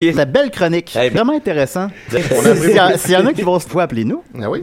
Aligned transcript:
La 0.00 0.26
belle 0.26 0.52
chronique. 0.52 0.96
Eh 0.96 1.08
Vraiment 1.08 1.32
intéressant. 1.32 1.88
S'il 2.08 3.10
y, 3.10 3.16
en 3.16 3.26
a 3.26 3.32
qui 3.32 3.42
vont 3.42 3.58
se 3.58 3.66
fois, 3.68 3.82
appelez-nous. 3.82 4.22
Ah 4.40 4.48
oui. 4.48 4.62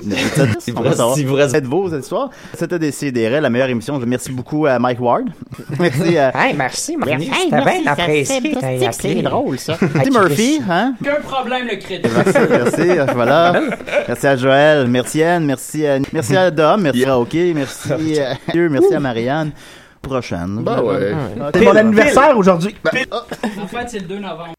S'il 0.59 0.73
vous 0.75 0.81
reste- 0.81 1.01
reste- 1.01 1.51
Faites 1.51 1.65
vos 1.65 1.93
histoires. 1.93 2.29
C'était 2.53 2.79
Décideret, 2.79 3.41
la 3.41 3.49
meilleure 3.49 3.67
émission. 3.67 3.99
Je 3.99 4.05
Merci 4.05 4.31
beaucoup 4.31 4.65
à 4.65 4.79
Mike 4.79 5.01
Ward. 5.01 5.25
Merci 5.77 6.17
à 6.17 6.31
Hey, 6.47 6.53
merci, 6.53 6.93
C'était 6.97 7.17
merci, 7.17 7.29
bien 7.51 7.91
apprécié. 7.91 8.55
c'est- 8.61 8.91
C'est 8.93 9.21
drôle, 9.23 9.59
ça. 9.59 9.77
Tim 9.77 10.09
Murphy. 10.21 10.61
Hein? 10.69 10.95
Aucun 11.01 11.15
problème, 11.21 11.67
le 11.69 11.75
crédit. 11.79 12.07
Merci, 12.15 12.39
merci, 12.49 12.97
euh, 12.97 13.05
voilà. 13.13 13.61
Merci 14.07 14.27
à 14.27 14.37
Joël, 14.37 14.87
merci 14.87 15.21
Anne, 15.21 15.43
merci 15.45 15.85
à, 15.85 15.99
merci 16.13 16.37
à 16.37 16.49
Dom, 16.49 16.79
merci 16.81 17.03
à 17.03 17.19
OK, 17.19 17.33
merci 17.53 17.91
à 18.21 18.35
Dieu, 18.53 18.69
merci 18.69 18.93
à 18.95 18.99
Marianne. 19.01 19.51
Prochaine. 20.01 20.61
Ben 20.63 20.81
ouais. 20.81 21.11
C'est 21.53 21.61
mon 21.61 21.75
anniversaire 21.75 22.37
aujourd'hui. 22.37 22.73
En 23.61 23.67
fait, 23.67 23.85
c'est 23.89 23.99
le 23.99 24.05
2 24.05 24.19
novembre. 24.19 24.54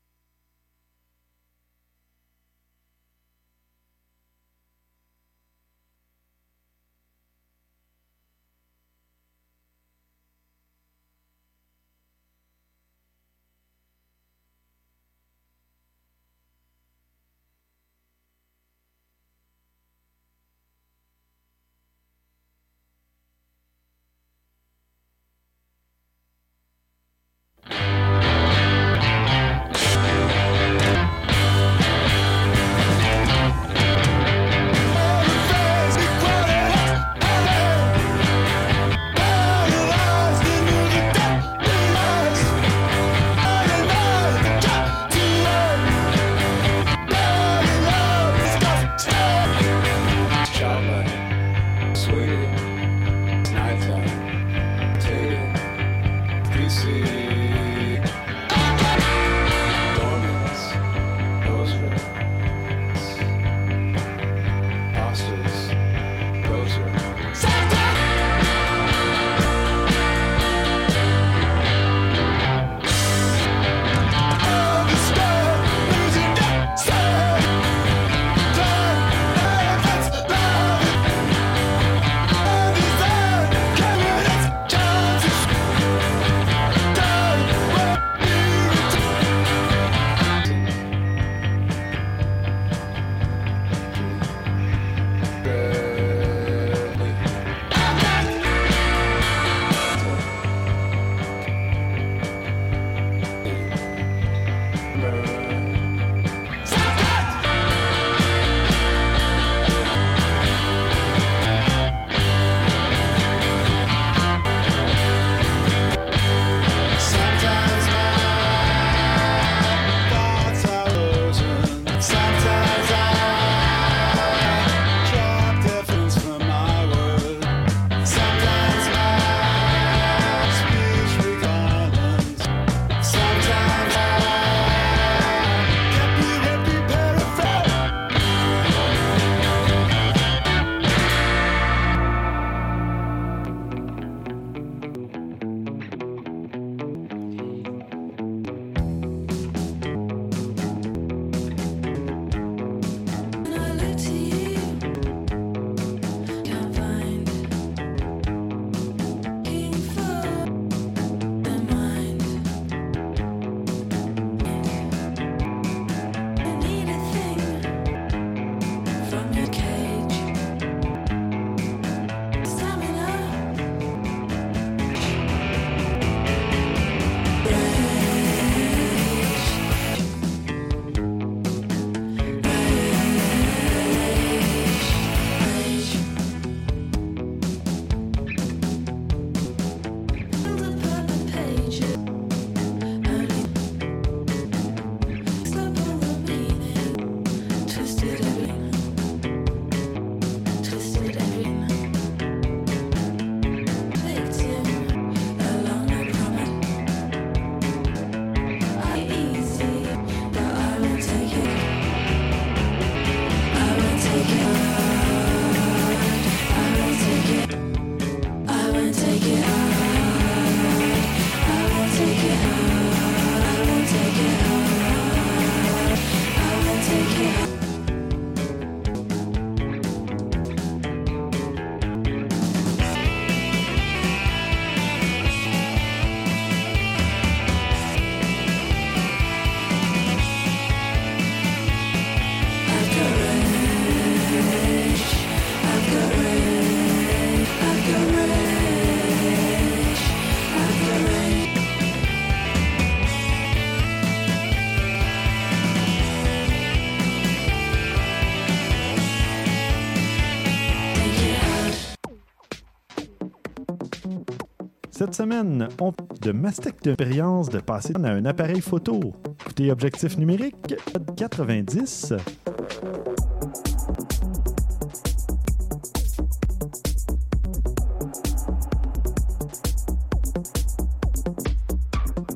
Cette 265.06 265.14
semaine, 265.14 265.69
on 265.81 265.93
de 266.20 266.32
mastectomie 266.32 266.97
de 266.97 267.61
passer 267.61 267.94
à 267.94 268.08
un 268.08 268.25
appareil 268.25 268.61
photo. 268.61 269.14
écoutez 269.41 269.70
Objectif 269.70 270.19
numérique 270.19 270.75
90. 271.17 272.14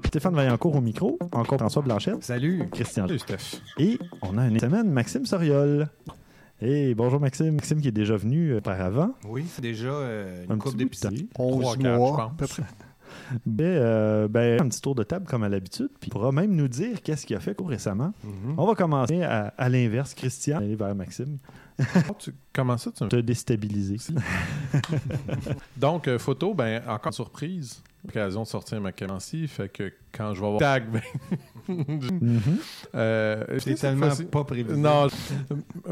Stéphane 0.06 0.36
Vaillancourt 0.36 0.76
au 0.76 0.80
micro, 0.80 1.18
encore 1.32 1.58
François 1.58 1.82
Blanchette, 1.82 2.22
Salut. 2.22 2.68
Christian 2.70 3.08
Salut, 3.08 3.18
Steph. 3.18 3.60
et 3.78 3.98
on 4.22 4.38
a 4.38 4.46
une 4.46 4.60
semaine 4.60 4.92
Maxime 4.92 5.26
Soriol. 5.26 5.88
Et 6.62 6.94
bonjour 6.94 7.20
Maxime. 7.20 7.52
Maxime 7.54 7.80
qui 7.80 7.88
est 7.88 7.92
déjà 7.92 8.16
venu 8.16 8.50
euh, 8.50 8.58
auparavant. 8.58 9.12
Oui, 9.24 9.44
c'est 9.48 9.62
déjà 9.62 9.88
euh, 9.88 10.44
Un 10.48 10.54
une 10.54 10.58
de 10.72 10.76
d'épisodes. 10.76 11.16
temps. 11.34 11.44
11 11.44 11.54
11 11.64 11.78
mois, 11.78 11.96
mois, 11.96 12.16
je 12.16 12.22
à 12.22 12.28
peu 12.36 12.46
pense. 12.46 12.52
près. 12.54 12.62
Ben, 13.44 13.64
euh, 13.64 14.28
ben, 14.28 14.60
un 14.60 14.68
petit 14.68 14.80
tour 14.80 14.94
de 14.94 15.02
table 15.02 15.26
comme 15.26 15.42
à 15.42 15.48
l'habitude. 15.48 15.88
Puis 15.98 16.08
il 16.08 16.10
pourra 16.10 16.30
même 16.30 16.54
nous 16.54 16.68
dire 16.68 17.02
qu'est-ce 17.02 17.26
qu'il 17.26 17.34
a 17.34 17.40
fait 17.40 17.56
récemment. 17.60 18.12
Mhm. 18.22 18.54
On 18.56 18.64
va 18.66 18.76
commencer 18.76 19.20
à, 19.24 19.52
à 19.58 19.68
l'inverse. 19.68 20.14
Christian, 20.14 20.58
aller 20.58 20.76
vers 20.76 20.94
Maxime. 20.94 21.38
Oh, 21.80 22.12
tu- 22.16 22.32
comment 22.52 22.76
ça, 22.78 22.92
tu 22.92 23.02
me 23.02 23.08
Te 23.08 23.16
déstabiliser. 23.16 23.96
Donc, 25.76 26.06
euh, 26.06 26.20
photo, 26.20 26.54
ben, 26.54 26.82
encore 26.86 27.08
une 27.08 27.12
surprise. 27.12 27.82
L'occasion 28.04 28.42
de 28.42 28.46
sortir 28.46 28.80
ma 28.80 28.92
caméra-ci, 28.92 29.46
fait 29.46 29.68
que 29.70 29.92
quand 30.12 30.32
je 30.34 30.40
vais 30.40 30.46
avoir 30.46 30.60
tag, 30.60 30.84
ben, 30.90 31.02
Mhm. 31.68 32.40
euh, 32.94 33.44
C'est 33.58 33.74
tellement 33.74 34.08
pas 34.30 34.44
prévisible. 34.44 34.80
Non, 34.80 35.06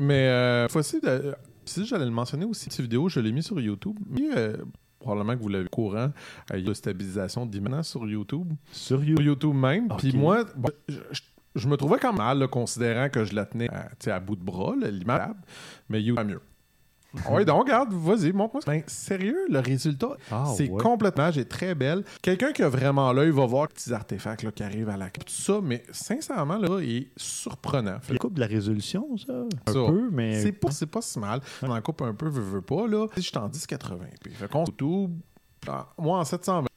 mais 0.00 0.28
euh, 0.28 0.68
fois-ci, 0.68 1.00
euh, 1.04 1.32
si 1.64 1.84
j'allais 1.86 2.06
le 2.06 2.10
mentionner 2.10 2.44
aussi, 2.46 2.70
cette 2.70 2.80
vidéo, 2.80 3.08
je 3.08 3.20
l'ai 3.20 3.32
mis 3.32 3.42
sur 3.42 3.60
YouTube. 3.60 3.96
Mais, 4.08 4.22
euh, 4.36 4.56
probablement 4.98 5.36
que 5.36 5.42
vous 5.42 5.48
l'avez 5.48 5.66
au 5.66 5.68
courant, 5.68 6.10
euh, 6.50 6.58
il 6.58 6.60
y 6.60 6.64
a 6.64 6.68
de 6.68 6.74
stabilisation 6.74 7.46
d'image 7.46 7.84
sur 7.84 8.06
YouTube. 8.08 8.52
Sur 8.72 8.98
Sur 8.98 9.04
YouTube. 9.04 9.26
YouTube 9.26 9.54
même. 9.54 9.88
Puis 9.98 10.12
moi, 10.16 10.44
bon, 10.56 10.70
je, 10.88 10.96
je- 11.12 11.20
je 11.54 11.68
me 11.68 11.76
trouvais 11.76 11.98
quand 11.98 12.12
même 12.12 12.18
mal, 12.18 12.38
là, 12.38 12.48
considérant 12.48 13.08
que 13.08 13.24
je 13.24 13.34
la 13.34 13.44
tenais 13.44 13.68
à, 13.70 13.84
tu 13.90 13.96
sais, 14.00 14.10
à 14.10 14.20
bout 14.20 14.36
de 14.36 14.42
bras, 14.44 14.74
là, 14.80 14.90
l'image, 14.90 15.30
mais 15.88 16.00
YouTube, 16.02 16.16
pas 16.16 16.24
mieux. 16.24 16.40
Oui, 17.30 17.44
donc, 17.44 17.62
regarde, 17.64 17.92
vas-y, 17.92 18.32
montre-moi. 18.32 18.62
Ben, 18.66 18.82
sérieux, 18.86 19.46
le 19.48 19.60
résultat, 19.60 20.10
Ah, 20.30 20.44
c'est 20.56 20.68
ouais. 20.68 20.82
complètement, 20.82 21.28
est 21.28 21.48
très 21.48 21.74
belle. 21.74 22.04
Quelqu'un 22.22 22.52
qui 22.52 22.62
a 22.62 22.68
vraiment 22.68 23.12
l'œil 23.12 23.30
va 23.30 23.46
voir 23.46 23.66
les 23.68 23.74
petits 23.74 23.92
artefacts 23.92 24.42
là, 24.42 24.52
qui 24.52 24.62
arrivent 24.62 24.88
à 24.90 24.96
la 24.96 25.08
tout 25.10 25.22
ça, 25.26 25.60
mais 25.62 25.82
sincèrement, 25.90 26.58
là, 26.58 26.80
il 26.82 26.96
est 26.96 27.08
surprenant. 27.16 27.98
Fait 28.00 28.12
Il 28.14 28.18
coupe 28.18 28.34
de 28.34 28.40
la 28.40 28.46
résolution, 28.46 29.16
ça? 29.16 29.32
Un 29.66 29.72
Ça. 29.72 29.86
peu, 29.86 30.08
mais. 30.12 30.42
c'est 30.42 30.52
pas, 30.52 30.70
c'est 30.70 30.86
pas 30.86 31.00
si 31.02 31.18
mal. 31.18 31.40
On 31.62 31.70
en 31.70 31.80
coupe 31.80 32.02
un 32.02 32.14
peu, 32.14 32.28
veux, 32.28 32.42
veux 32.42 32.62
pas, 32.62 32.86
là. 32.86 33.06
Si 33.14 33.22
je 33.22 33.28
suis 33.28 33.38
en 33.38 33.48
1080p. 33.48 34.30
Fait 34.34 34.48
qu'on 34.48 34.64
YouTube, 34.64 35.12
ah, 35.66 35.88
moi 35.98 36.18
en 36.18 36.24
720, 36.24 36.68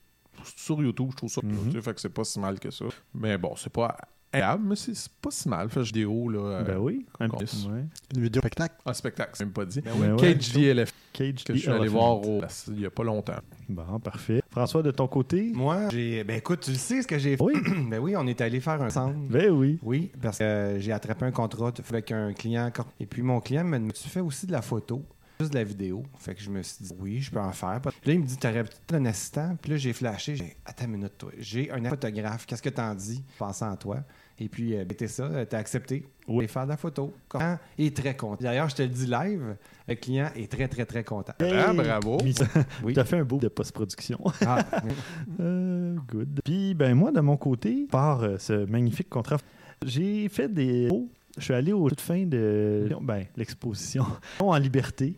sur 0.56 0.82
YouTube, 0.82 1.10
je 1.12 1.16
trouve 1.18 1.30
ça, 1.30 1.42
tu 1.42 1.72
sais, 1.72 1.82
fait 1.82 1.94
que 1.94 2.02
c'est 2.02 2.10
pas 2.10 2.24
si 2.24 2.40
mal 2.40 2.60
que 2.60 2.72
ça. 2.72 2.86
Mais 3.14 3.38
bon, 3.38 3.54
c'est 3.56 3.72
pas 3.72 3.96
agréable, 4.34 4.64
mais 4.68 4.76
c'est 4.76 4.94
pas 5.22 5.32
si 5.32 5.48
mal. 5.50 5.70
Fait 5.70 5.82
vidéo, 5.82 6.30
là. 6.30 6.40
euh, 6.40 6.64
Ben 6.64 6.78
oui. 6.78 7.06
Un 7.20 7.30
petit- 7.30 7.68
ouais. 7.72 7.84
Une 8.16 8.22
vidéo 8.24 8.42
spectacle. 8.42 8.76
Un 8.86 8.94
spectacle, 8.94 9.32
c'est 9.36 9.44
même 9.46 9.54
pas 9.54 9.66
dit. 9.66 9.82
Ben 9.82 10.14
ouais. 10.14 10.18
Cage 10.20 10.54
DLF, 10.54 10.94
Cage 11.14 11.44
que 11.44 11.54
the 11.54 11.56
je 11.56 11.62
suis 11.62 11.70
allé 11.70 11.82
Elephant. 11.82 12.20
voir 12.20 12.28
au- 12.28 12.42
il 12.70 12.80
y 12.82 12.86
a 12.86 12.90
pas 12.90 13.04
longtemps. 13.04 13.40
Bon, 13.70 14.00
parfait. 14.00 14.42
François, 14.50 14.82
de 14.84 14.92
ton 14.92 15.08
côté? 15.08 15.52
Moi, 15.54 15.90
j'ai. 15.92 16.24
Ben 16.24 16.38
écoute, 16.38 16.62
tu 16.62 16.72
le 16.72 16.78
sais 16.78 17.02
ce 17.02 17.08
que 17.08 17.18
j'ai 17.18 17.38
fait. 17.38 17.44
Oui. 17.44 17.54
ben 17.90 18.00
oui, 18.00 18.16
on 18.18 18.26
est 18.28 18.40
allé 18.42 18.60
faire 18.60 18.82
un 18.82 18.90
centre. 18.90 19.16
Ben 19.30 19.50
oui. 19.50 19.80
Oui, 19.84 20.12
parce 20.22 20.38
que 20.40 20.44
euh, 20.44 20.80
j'ai 20.80 20.92
attrapé 20.92 21.26
un 21.26 21.32
contrat 21.32 21.72
avec 21.90 22.12
un 22.12 22.34
client. 22.34 22.70
Et 23.00 23.06
puis 23.06 23.22
mon 23.22 23.40
client 23.40 23.64
me 23.64 23.80
dit 23.80 23.92
Tu 23.94 24.10
fais 24.10 24.20
aussi 24.22 24.46
de 24.48 24.52
la 24.52 24.62
photo, 24.62 25.04
juste 25.42 25.54
de 25.54 25.58
la 25.60 25.64
vidéo. 25.64 26.04
Fait 26.20 26.34
que 26.36 26.42
je 26.42 26.50
me 26.50 26.62
suis 26.64 26.84
dit 26.86 26.94
Oui, 27.00 27.20
je 27.22 27.32
peux 27.32 27.40
en 27.40 27.52
faire. 27.52 27.82
Puis 27.82 27.92
là, 28.06 28.14
il 28.14 28.20
me 28.20 28.26
dit 28.26 28.38
T'aurais 28.38 28.64
peut-être 28.64 28.94
un 28.94 29.06
assistant. 29.06 29.56
Puis 29.62 29.72
là, 29.72 29.78
j'ai 29.78 29.94
flashé. 29.94 30.36
J'ai 30.36 30.56
Attends 30.66 30.86
une 30.86 30.92
minute, 30.92 31.18
toi. 31.18 31.32
J'ai 31.40 31.72
un 31.72 31.84
photographe. 31.90 32.46
Qu'est-ce 32.46 32.62
que 32.62 32.70
t'en 32.70 32.94
dis? 32.96 33.24
Pensant 33.38 33.72
à 33.72 33.78
toi. 33.78 33.98
Et 34.40 34.50
puis, 34.50 34.76
euh, 34.76 34.86
ben, 34.86 34.96
t'es 34.96 35.08
ça, 35.08 35.24
euh, 35.26 35.46
t'as 35.46 35.60
accepté. 35.60 36.04
Oui. 36.28 36.46
Et 36.46 36.48
faire 36.48 36.64
de 36.64 36.70
la 36.70 36.78
photo. 36.78 37.14
Le 37.34 37.38
client 37.40 37.60
est 37.78 37.96
très 37.96 38.16
content. 38.16 38.44
D'ailleurs, 38.44 38.70
je 38.70 38.76
te 38.76 38.82
le 38.82 38.88
dis 38.88 39.06
live, 39.06 39.56
le 39.88 39.96
client 39.96 40.30
est 40.36 40.52
très, 40.52 40.68
très, 40.68 40.86
très 40.86 41.04
content. 41.04 41.34
Ah, 41.40 41.74
bravo. 41.74 42.18
Mais 42.24 42.32
ça- 42.34 42.46
Oui. 42.84 42.94
T'as 42.94 43.04
fait 43.04 43.18
un 43.20 43.24
beau 43.24 43.38
de 43.38 43.50
post-production. 43.50 44.20
Ah, 44.46 44.66
Euh, 45.40 45.96
good. 46.08 46.42
Puis, 46.44 46.74
ben 46.74 46.96
moi, 46.96 47.12
de 47.12 47.20
mon 47.22 47.38
côté, 47.38 47.88
par 47.92 48.24
euh, 48.24 48.38
ce 48.40 48.66
magnifique 48.66 49.10
contrat, 49.10 49.38
j'ai 49.86 50.28
fait 50.30 50.52
des... 50.52 50.88
Oh, 50.92 51.08
je 51.38 51.44
suis 51.44 51.54
allé 51.54 51.74
au 51.74 51.88
toute 51.90 52.02
fin 52.02 52.26
de 52.26 52.90
ben, 53.02 53.26
l'exposition 53.38 54.06
en 54.40 54.56
liberté. 54.58 55.16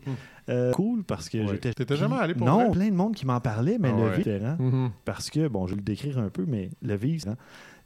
Euh, 0.48 0.72
cool 0.72 1.04
parce 1.04 1.28
que 1.30 1.38
Ouais. 1.38 1.46
j'étais. 1.52 1.72
T'étais 1.72 1.96
jamais 1.96 2.16
allé 2.16 2.34
pour 2.34 2.46
Non, 2.46 2.64
vrai? 2.66 2.70
plein 2.72 2.88
de 2.90 2.94
monde 2.94 3.14
qui 3.14 3.24
m'en 3.26 3.40
parlait, 3.40 3.78
mais 3.78 3.90
Ah 3.92 3.96
le 3.96 4.02
ouais. 4.10 4.16
différent. 4.18 4.56
Mhm. 4.58 4.90
Parce 5.04 5.30
que, 5.30 5.48
bon, 5.48 5.66
je 5.66 5.72
vais 5.72 5.76
le 5.78 5.82
décrire 5.82 6.18
un 6.18 6.28
peu, 6.28 6.44
mais 6.46 6.68
le 6.82 6.94
vivre, 6.96 7.28
hein, 7.30 7.36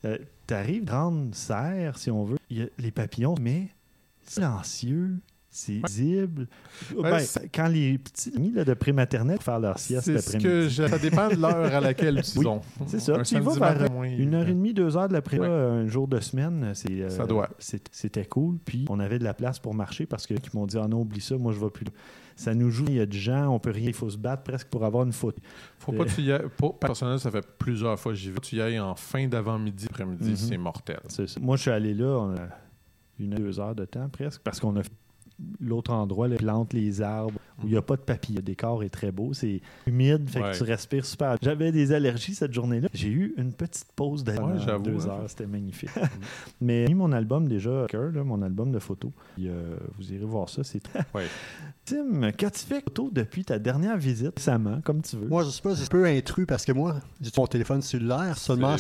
euh, 0.05 0.19
t'arrives, 0.47 0.85
grande 0.85 1.35
serre, 1.35 1.97
si 1.99 2.11
on 2.11 2.25
veut, 2.25 2.39
y 2.51 2.63
a 2.63 2.67
les 2.79 2.91
papillons, 2.91 3.37
mais 3.41 3.69
silencieux, 4.25 5.17
c'est 5.51 5.81
visible. 5.87 6.47
Ouais, 6.95 7.11
Ben, 7.11 7.19
c'est- 7.21 7.49
quand 7.49 7.69
les 7.69 7.97
petits 7.99 8.33
amis 8.37 8.53
là, 8.53 8.65
de 8.65 8.75
prématernelle 8.75 9.41
faire 9.41 9.59
leur 9.59 9.79
sieste 9.79 10.09
l'après-midi. 10.09 10.71
ça 10.75 10.99
dépend 10.99 11.29
de 11.29 11.37
l'heure 11.37 11.75
à 11.75 11.81
laquelle 11.81 12.21
ils 12.35 12.39
Oui, 12.39 12.47
ont. 12.47 12.61
C'est 12.87 13.01
ça. 13.01 13.17
Un 13.17 13.23
Tu 13.23 13.39
vas 13.41 13.73
vers 13.75 13.91
moins- 13.91 14.09
une 14.09 14.35
heure 14.35 14.47
et 14.49 14.53
demie, 14.53 14.75
deux 14.75 14.97
heures 14.97 15.09
de 15.09 15.15
l'après, 15.15 15.39
Ouais. 15.39 15.47
un 15.49 15.87
jour 15.89 16.07
de 16.07 16.21
semaine. 16.21 16.73
C'est, 16.75 16.91
euh, 17.03 17.09
Ça 17.11 17.25
doit. 17.27 17.49
C'était 17.59 18.27
cool. 18.27 18.59
Puis 18.65 18.85
on 18.91 19.01
avait 19.01 19.19
de 19.19 19.25
la 19.25 19.35
place 19.35 19.59
pour 19.59 19.75
marcher 19.75 20.05
parce 20.07 20.27
que 20.27 20.35
qui 20.35 20.55
m'ont 20.55 20.67
dit 20.67 20.77
Ah 20.79 20.87
non, 20.87 21.01
oublie 21.01 21.21
ça, 21.21 21.37
moi 21.39 21.53
je 21.53 21.59
vais 21.61 21.71
plus. 21.71 21.87
Ça 22.37 22.55
nous 22.55 22.71
joue, 22.71 22.85
il 22.87 22.95
y 22.95 23.01
a 23.01 23.07
du 23.07 23.19
gens, 23.19 23.49
on 23.49 23.59
peut 23.59 23.71
rien, 23.73 23.89
il 23.89 23.95
faut 23.95 24.09
se 24.11 24.17
battre 24.19 24.45
presque 24.45 24.69
pour 24.69 24.85
avoir 24.85 25.03
une 25.05 25.13
photo. 25.13 25.41
Faut 25.81 25.91
pas 25.93 26.05
que 26.05 26.11
tu 26.11 26.23
y 26.23 26.31
ailles. 26.31 26.45
Pour, 26.57 26.79
personnellement, 26.79 27.19
ça 27.19 27.33
fait 27.33 27.45
plusieurs 27.59 27.99
fois 27.99 28.13
que 28.13 28.19
j'y 28.19 28.31
vais. 28.31 28.39
Tu 28.39 28.57
y 28.57 28.61
ailles 28.61 28.79
en 28.79 28.95
fin 28.95 29.27
d'avant-midi, 29.27 29.87
après-midi, 29.91 30.31
Mhm. 30.31 30.37
c'est 30.37 30.57
mortel. 30.59 31.01
Ça. 31.09 31.25
Moi 31.41 31.57
je 31.57 31.63
suis 31.63 31.71
allé 31.73 31.95
là, 31.95 32.07
on 32.07 32.35
a 32.37 32.49
une 33.19 33.31
deux 33.31 33.59
heures 33.59 33.75
de 33.75 33.85
temps 33.87 34.09
presque 34.09 34.41
parce 34.45 34.61
qu'on 34.61 34.77
a 34.77 34.83
fait 34.85 34.93
l'autre 35.61 35.93
endroit, 35.93 36.27
les 36.29 36.37
plantes, 36.37 36.73
les 36.73 37.01
arbres, 37.01 37.39
où 37.63 37.67
il 37.67 37.71
n'y 37.71 37.77
a 37.77 37.83
pas 37.83 37.97
de 37.97 38.01
papier. 38.03 38.37
Le 38.37 38.43
décor 38.43 38.83
est 38.83 38.89
très 38.89 39.13
beau, 39.13 39.33
c'est 39.33 39.61
humide, 39.87 40.29
fait 40.29 40.41
Ouais. 40.43 40.53
que 40.53 40.57
tu 40.57 40.63
respires 40.65 41.05
super. 41.07 41.37
J'avais 41.43 41.71
des 41.73 41.93
allergies 41.93 42.35
cette 42.35 42.53
journée-là. 42.53 42.89
J'ai 42.93 43.09
eu 43.09 43.35
une 43.37 43.53
petite 43.53 43.87
pause 43.95 44.25
de 44.25 44.33
Ouais, 44.33 44.59
j'avoue, 44.65 44.83
deux 44.85 45.07
hein. 45.09 45.11
heures, 45.11 45.25
c'était 45.29 45.47
magnifique. 45.47 45.91
Mais 46.61 46.83
j'ai 46.87 46.95
mis 46.95 46.99
mon 46.99 47.13
album 47.13 47.49
déjà, 47.49 47.87
là, 47.93 48.25
mon 48.25 48.43
album 48.43 48.73
de 48.73 48.79
photos. 48.79 49.11
Puis, 49.35 49.49
euh, 49.49 49.77
vous 49.97 50.13
irez 50.13 50.25
voir 50.25 50.49
ça, 50.49 50.65
c'est 50.65 50.81
très. 50.81 51.05
Ouais. 51.15 51.27
Tim, 51.85 52.33
qu'as-tu 52.33 52.67
fait 52.67 52.83
photo 52.83 53.11
depuis 53.13 53.45
ta 53.45 53.59
dernière 53.59 53.97
visite 53.97 54.33
récemment, 54.37 54.81
comme 54.83 55.03
tu 55.03 55.17
veux? 55.17 55.29
Moi, 55.29 55.45
je 55.45 55.51
sais 55.51 55.63
pas, 55.63 55.75
c'est 55.75 55.85
un 55.85 55.87
peu 55.87 56.05
intrus 56.05 56.47
parce 56.47 56.65
que 56.65 56.73
moi, 56.73 56.97
j'ai 57.21 57.31
mon 57.37 57.47
téléphone 57.47 57.81
cellulaire 57.83 58.37
seulement 58.37 58.77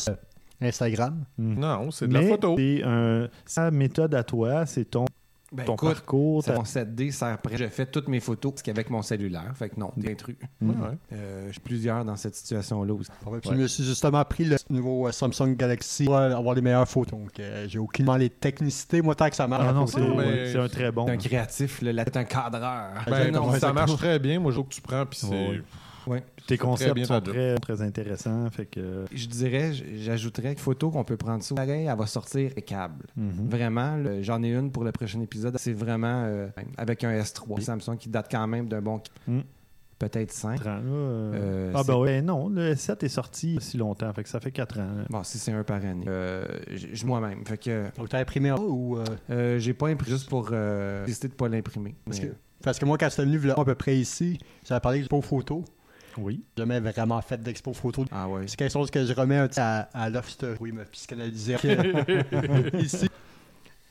Instagram. 0.60 1.24
Mhm. 1.38 1.58
Non, 1.58 1.90
c'est 1.90 2.08
de 2.08 2.14
la 2.14 2.20
Mais 2.20 2.28
photo. 2.30 2.54
C'est 2.58 2.82
un, 2.84 3.28
sa 3.46 3.70
méthode 3.70 4.14
à 4.14 4.24
toi, 4.24 4.66
c'est 4.66 4.84
ton, 4.84 5.04
ben, 5.50 5.64
ton 5.64 5.74
écoute, 5.74 5.88
parcours. 5.94 6.44
mon 6.48 6.62
7D 6.62 7.10
sert 7.10 7.38
prêt. 7.38 7.56
Je 7.56 7.68
fais 7.68 7.86
toutes 7.86 8.08
mes 8.08 8.20
photos 8.20 8.54
qu'avec 8.62 8.90
mon 8.90 9.00
cellulaire. 9.02 9.50
Fait 9.54 9.70
que 9.70 9.80
non, 9.80 9.92
t'es 10.00 10.12
intrus. 10.12 10.36
Ouais. 10.60 10.74
Euh, 11.12 11.46
je 11.46 11.52
suis 11.52 11.60
plusieurs 11.60 12.04
dans 12.04 12.16
cette 12.16 12.34
situation-là 12.34 12.92
aussi. 12.92 13.10
Ouais, 13.26 13.38
puis 13.40 13.50
Ouais. 13.50 13.56
je 13.56 13.62
me 13.62 13.66
suis 13.66 13.84
justement 13.84 14.22
pris 14.24 14.44
le 14.44 14.56
nouveau 14.68 15.08
euh, 15.08 15.12
Samsung 15.12 15.56
Galaxy 15.56 16.04
pour 16.04 16.16
avoir 16.18 16.54
les 16.54 16.60
meilleures 16.60 16.88
photos. 16.88 17.18
Donc, 17.18 17.40
euh, 17.40 17.66
j'ai 17.68 17.78
aucunement 17.78 18.16
les 18.16 18.28
technicités, 18.30 19.00
moi, 19.00 19.14
tant 19.14 19.30
que 19.30 19.36
ça 19.36 19.46
marche. 19.46 19.64
Ah 19.68 19.72
non, 19.72 19.86
c'est 19.86 20.00
ouais, 20.00 20.56
un 20.56 20.68
très 20.68 20.92
bon. 20.92 21.06
T'es 21.06 21.12
un 21.12 21.16
créatif, 21.16 21.80
là, 21.82 21.92
là, 21.92 22.04
t'es 22.04 22.18
un 22.18 22.24
cadreur. 22.24 23.04
Ben, 23.06 23.32
non, 23.32 23.50
ça 23.52 23.60
ça 23.60 23.72
marche 23.72 23.96
très 23.96 24.18
bien. 24.18 24.38
Moi, 24.40 24.50
je 24.52 24.56
trouve 24.56 24.68
que 24.68 24.74
tu 24.74 24.82
prends, 24.82 25.06
puis 25.06 25.18
c'est. 25.20 25.62
Ouais. 26.08 26.22
Tes 26.46 26.56
concepts 26.58 27.04
sont 27.04 27.20
très, 27.20 27.56
très 27.56 27.82
intéressants. 27.82 28.48
Fait 28.50 28.66
que, 28.66 29.04
Je 29.12 29.26
dirais, 29.26 29.72
j'ajouterais 29.96 30.54
que 30.54 30.60
photo 30.60 30.90
qu'on 30.90 31.04
peut 31.04 31.16
prendre 31.16 31.42
ça. 31.42 31.54
Pareil, 31.54 31.86
elle 31.86 31.96
va 31.98 32.06
sortir 32.06 32.52
câble. 32.66 33.04
mhm. 33.16 33.48
Vraiment, 33.48 33.98
j'en 34.22 34.42
ai 34.42 34.52
une 34.54 34.70
pour 34.72 34.84
le 34.84 34.92
prochain 34.92 35.20
épisode. 35.20 35.56
C'est 35.58 35.72
vraiment 35.72 36.24
euh, 36.26 36.48
avec 36.76 37.04
un 37.04 37.12
S3 37.12 37.60
Samsung 37.60 37.96
qui 37.98 38.08
date 38.08 38.28
quand 38.30 38.46
même 38.46 38.68
d'un 38.68 38.80
bon 38.80 39.00
Mm. 39.26 39.40
peut-être 39.98 40.32
5. 40.32 40.56
4 40.58 40.66
ans, 40.68 40.74
là, 40.76 40.80
euh, 40.84 41.32
Euh, 41.34 41.72
ah, 41.74 41.82
ben 41.86 41.96
ouais, 41.96 42.22
non, 42.22 42.48
le 42.48 42.72
S7 42.74 43.04
est 43.04 43.08
sorti 43.08 43.48
il 43.48 43.54
y 43.54 43.56
a 43.58 43.60
si 43.60 43.76
longtemps, 43.76 44.12
fait 44.12 44.22
que 44.22 44.28
ça 44.28 44.38
fait 44.40 44.50
4 44.52 44.78
ans. 44.78 44.94
là. 44.96 45.04
Bon, 45.10 45.22
si 45.24 45.38
c'est 45.38 45.52
un 45.52 45.64
par 45.64 45.84
année. 45.84 46.04
Euh, 46.08 46.44
moi-même. 47.04 47.44
Fait 47.46 47.58
que 47.58 47.84
Donc, 47.96 48.08
t'as 48.08 48.20
imprimé 48.20 48.50
en 48.52 48.58
ou. 48.58 48.96
euh, 48.98 49.04
euh, 49.30 49.58
j'ai 49.58 49.74
pas 49.74 49.88
imprimé 49.88 50.16
juste 50.16 50.28
pour 50.28 50.48
euh, 50.52 51.04
décider 51.04 51.28
de 51.28 51.34
pas 51.34 51.48
l'imprimer. 51.48 51.94
parce, 52.06 52.20
Mais- 52.20 52.28
que, 52.28 52.32
parce 52.62 52.78
que 52.78 52.84
moi, 52.86 52.96
quand 52.96 53.10
c'était 53.10 53.24
venu 53.24 53.38
là, 53.40 53.54
à 53.58 53.64
peu 53.64 53.74
près 53.74 53.96
ici, 53.96 54.38
j'avais 54.66 54.80
parlé 54.80 54.98
d'expo 54.98 55.20
photo. 55.20 55.64
Oui. 56.18 56.42
Jamais 56.56 56.80
vraiment 56.80 57.20
fait 57.22 57.42
d'expo 57.42 57.72
photo. 57.72 58.04
Ah 58.10 58.28
ouais. 58.28 58.46
C'est 58.46 58.56
quelque 58.56 58.72
chose 58.72 58.90
que 58.90 59.04
je 59.04 59.12
remets 59.12 59.36
un 59.36 59.48
petit 59.48 59.60
à, 59.60 59.88
à 59.94 60.10
Love 60.10 60.28
Story. 60.28 60.56
Oui, 60.60 60.72
me 60.72 60.84
psychanalyser. 60.84 61.56
Ici. 62.78 63.08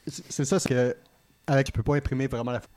C'est 0.05 0.45
ça, 0.45 0.59
c'est 0.59 0.69
que. 0.69 0.95
Avec, 1.47 1.67
je 1.67 1.71
peux 1.71 1.83
pas 1.83 1.95
imprimer 1.95 2.27
vraiment 2.27 2.51
la 2.51 2.59
photo. 2.59 2.73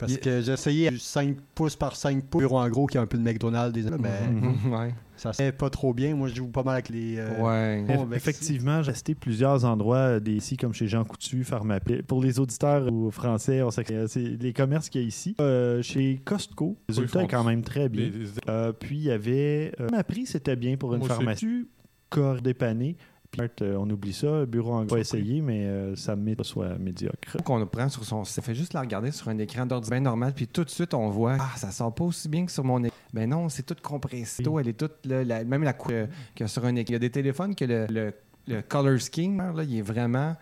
Parce 0.00 0.16
que 0.16 0.40
j'ai 0.40 0.52
essayé 0.52 0.90
du 0.90 0.98
5 0.98 1.36
pouces 1.54 1.76
par 1.76 1.94
5 1.94 2.24
pouces, 2.24 2.40
bureau 2.40 2.58
en 2.58 2.68
gros, 2.68 2.86
qui 2.86 2.98
a 2.98 3.00
un 3.02 3.06
peu 3.06 3.18
de 3.18 3.22
McDonald's, 3.22 3.72
des 3.72 3.88
mais 3.90 4.26
Mhm. 4.30 4.72
ouais. 4.72 4.94
ça 5.16 5.32
se 5.32 5.42
fait 5.42 5.52
pas 5.52 5.70
trop 5.70 5.92
bien. 5.94 6.14
Moi, 6.16 6.28
je 6.28 6.34
joue 6.36 6.46
pas 6.48 6.62
mal 6.62 6.74
avec 6.74 6.88
les. 6.88 7.16
euh, 7.18 7.38
Ouais. 7.40 7.84
Bon, 7.86 8.08
Effectivement, 8.12 8.82
j'ai 8.82 8.92
testé 8.92 9.14
plusieurs 9.14 9.64
endroits 9.64 9.96
euh, 9.96 10.20
des- 10.20 10.32
ici, 10.36 10.56
comme 10.56 10.72
chez 10.74 10.86
Jean 10.88 11.04
Coutu, 11.04 11.44
Pharmaprix. 11.44 12.02
Pour 12.02 12.22
les 12.22 12.38
auditeurs 12.40 12.90
ou 12.92 13.10
français, 13.10 13.62
on 13.62 13.70
sait 13.70 13.84
que 13.84 14.06
c'est 14.06 14.20
les 14.20 14.52
commerces 14.52 14.88
qu'il 14.88 15.02
y 15.02 15.04
a 15.04 15.06
ici. 15.06 15.36
Euh, 15.40 15.82
chez 15.82 16.20
Costco, 16.24 16.76
le 16.88 16.94
résultat 16.94 17.20
font 17.20 17.24
est 17.26 17.28
quand 17.30 17.44
même 17.44 17.62
très 17.62 17.88
bien. 17.88 18.06
Les- 18.06 18.28
Euh, 18.48 18.72
puis 18.72 18.96
il 18.96 19.02
y 19.04 19.10
avait. 19.10 19.72
Euh, 19.80 19.88
ma 19.90 20.02
prix, 20.04 20.26
c'était 20.26 20.56
bien 20.56 20.76
pour 20.76 20.92
une 20.94 21.00
Moi 21.00 21.08
pharmacie. 21.08 21.66
Corps 22.08 22.40
dépanné. 22.42 22.96
Euh, 23.38 23.76
on 23.78 23.88
oublie 23.88 24.12
ça. 24.12 24.44
Bureau 24.44 24.72
en 24.72 24.84
gros, 24.84 24.96
pas 24.96 25.00
essayé, 25.00 25.40
mais 25.40 25.64
euh, 25.64 25.94
ça 25.96 26.16
me 26.16 26.22
met 26.22 26.34
pas 26.36 26.42
soit 26.44 26.76
médiocre. 26.78 27.36
qu'on 27.44 27.64
prend 27.66 27.88
sur 27.88 28.04
son 28.04 28.24
ça 28.24 28.42
fait 28.42 28.54
juste 28.54 28.74
la 28.74 28.80
regarder 28.80 29.12
sur 29.12 29.28
un 29.28 29.38
écran 29.38 29.66
d'ordinateur 29.66 30.02
normal 30.02 30.32
puis 30.34 30.46
tout 30.48 30.64
de 30.64 30.70
suite 30.70 30.94
on 30.94 31.08
voit 31.10 31.36
ah 31.38 31.50
ça 31.56 31.70
sort 31.70 31.94
pas 31.94 32.04
aussi 32.04 32.28
bien 32.28 32.44
que 32.44 32.50
sur 32.52 32.64
mon 32.64 32.82
écran 32.82 32.96
ben 33.14 33.28
non 33.30 33.48
c'est 33.48 33.62
tout 33.64 33.76
compressé 33.82 34.42
elle 34.60 34.68
est 34.68 34.72
toute 34.78 35.06
là, 35.06 35.22
la- 35.24 35.44
même 35.44 35.62
la 35.62 35.72
couleur 35.72 36.08
que 36.34 36.46
sur 36.48 36.64
un 36.64 36.74
écran 36.74 36.90
il 36.90 36.92
y 36.92 36.96
a 36.96 36.98
des 36.98 37.10
téléphones 37.10 37.54
que 37.54 37.64
le, 37.64 37.86
le, 37.88 38.12
le 38.48 38.62
color 38.62 38.98
scheme 39.00 39.38
là, 39.56 39.62
il 39.62 39.78
est 39.78 39.82
vraiment 39.82 40.34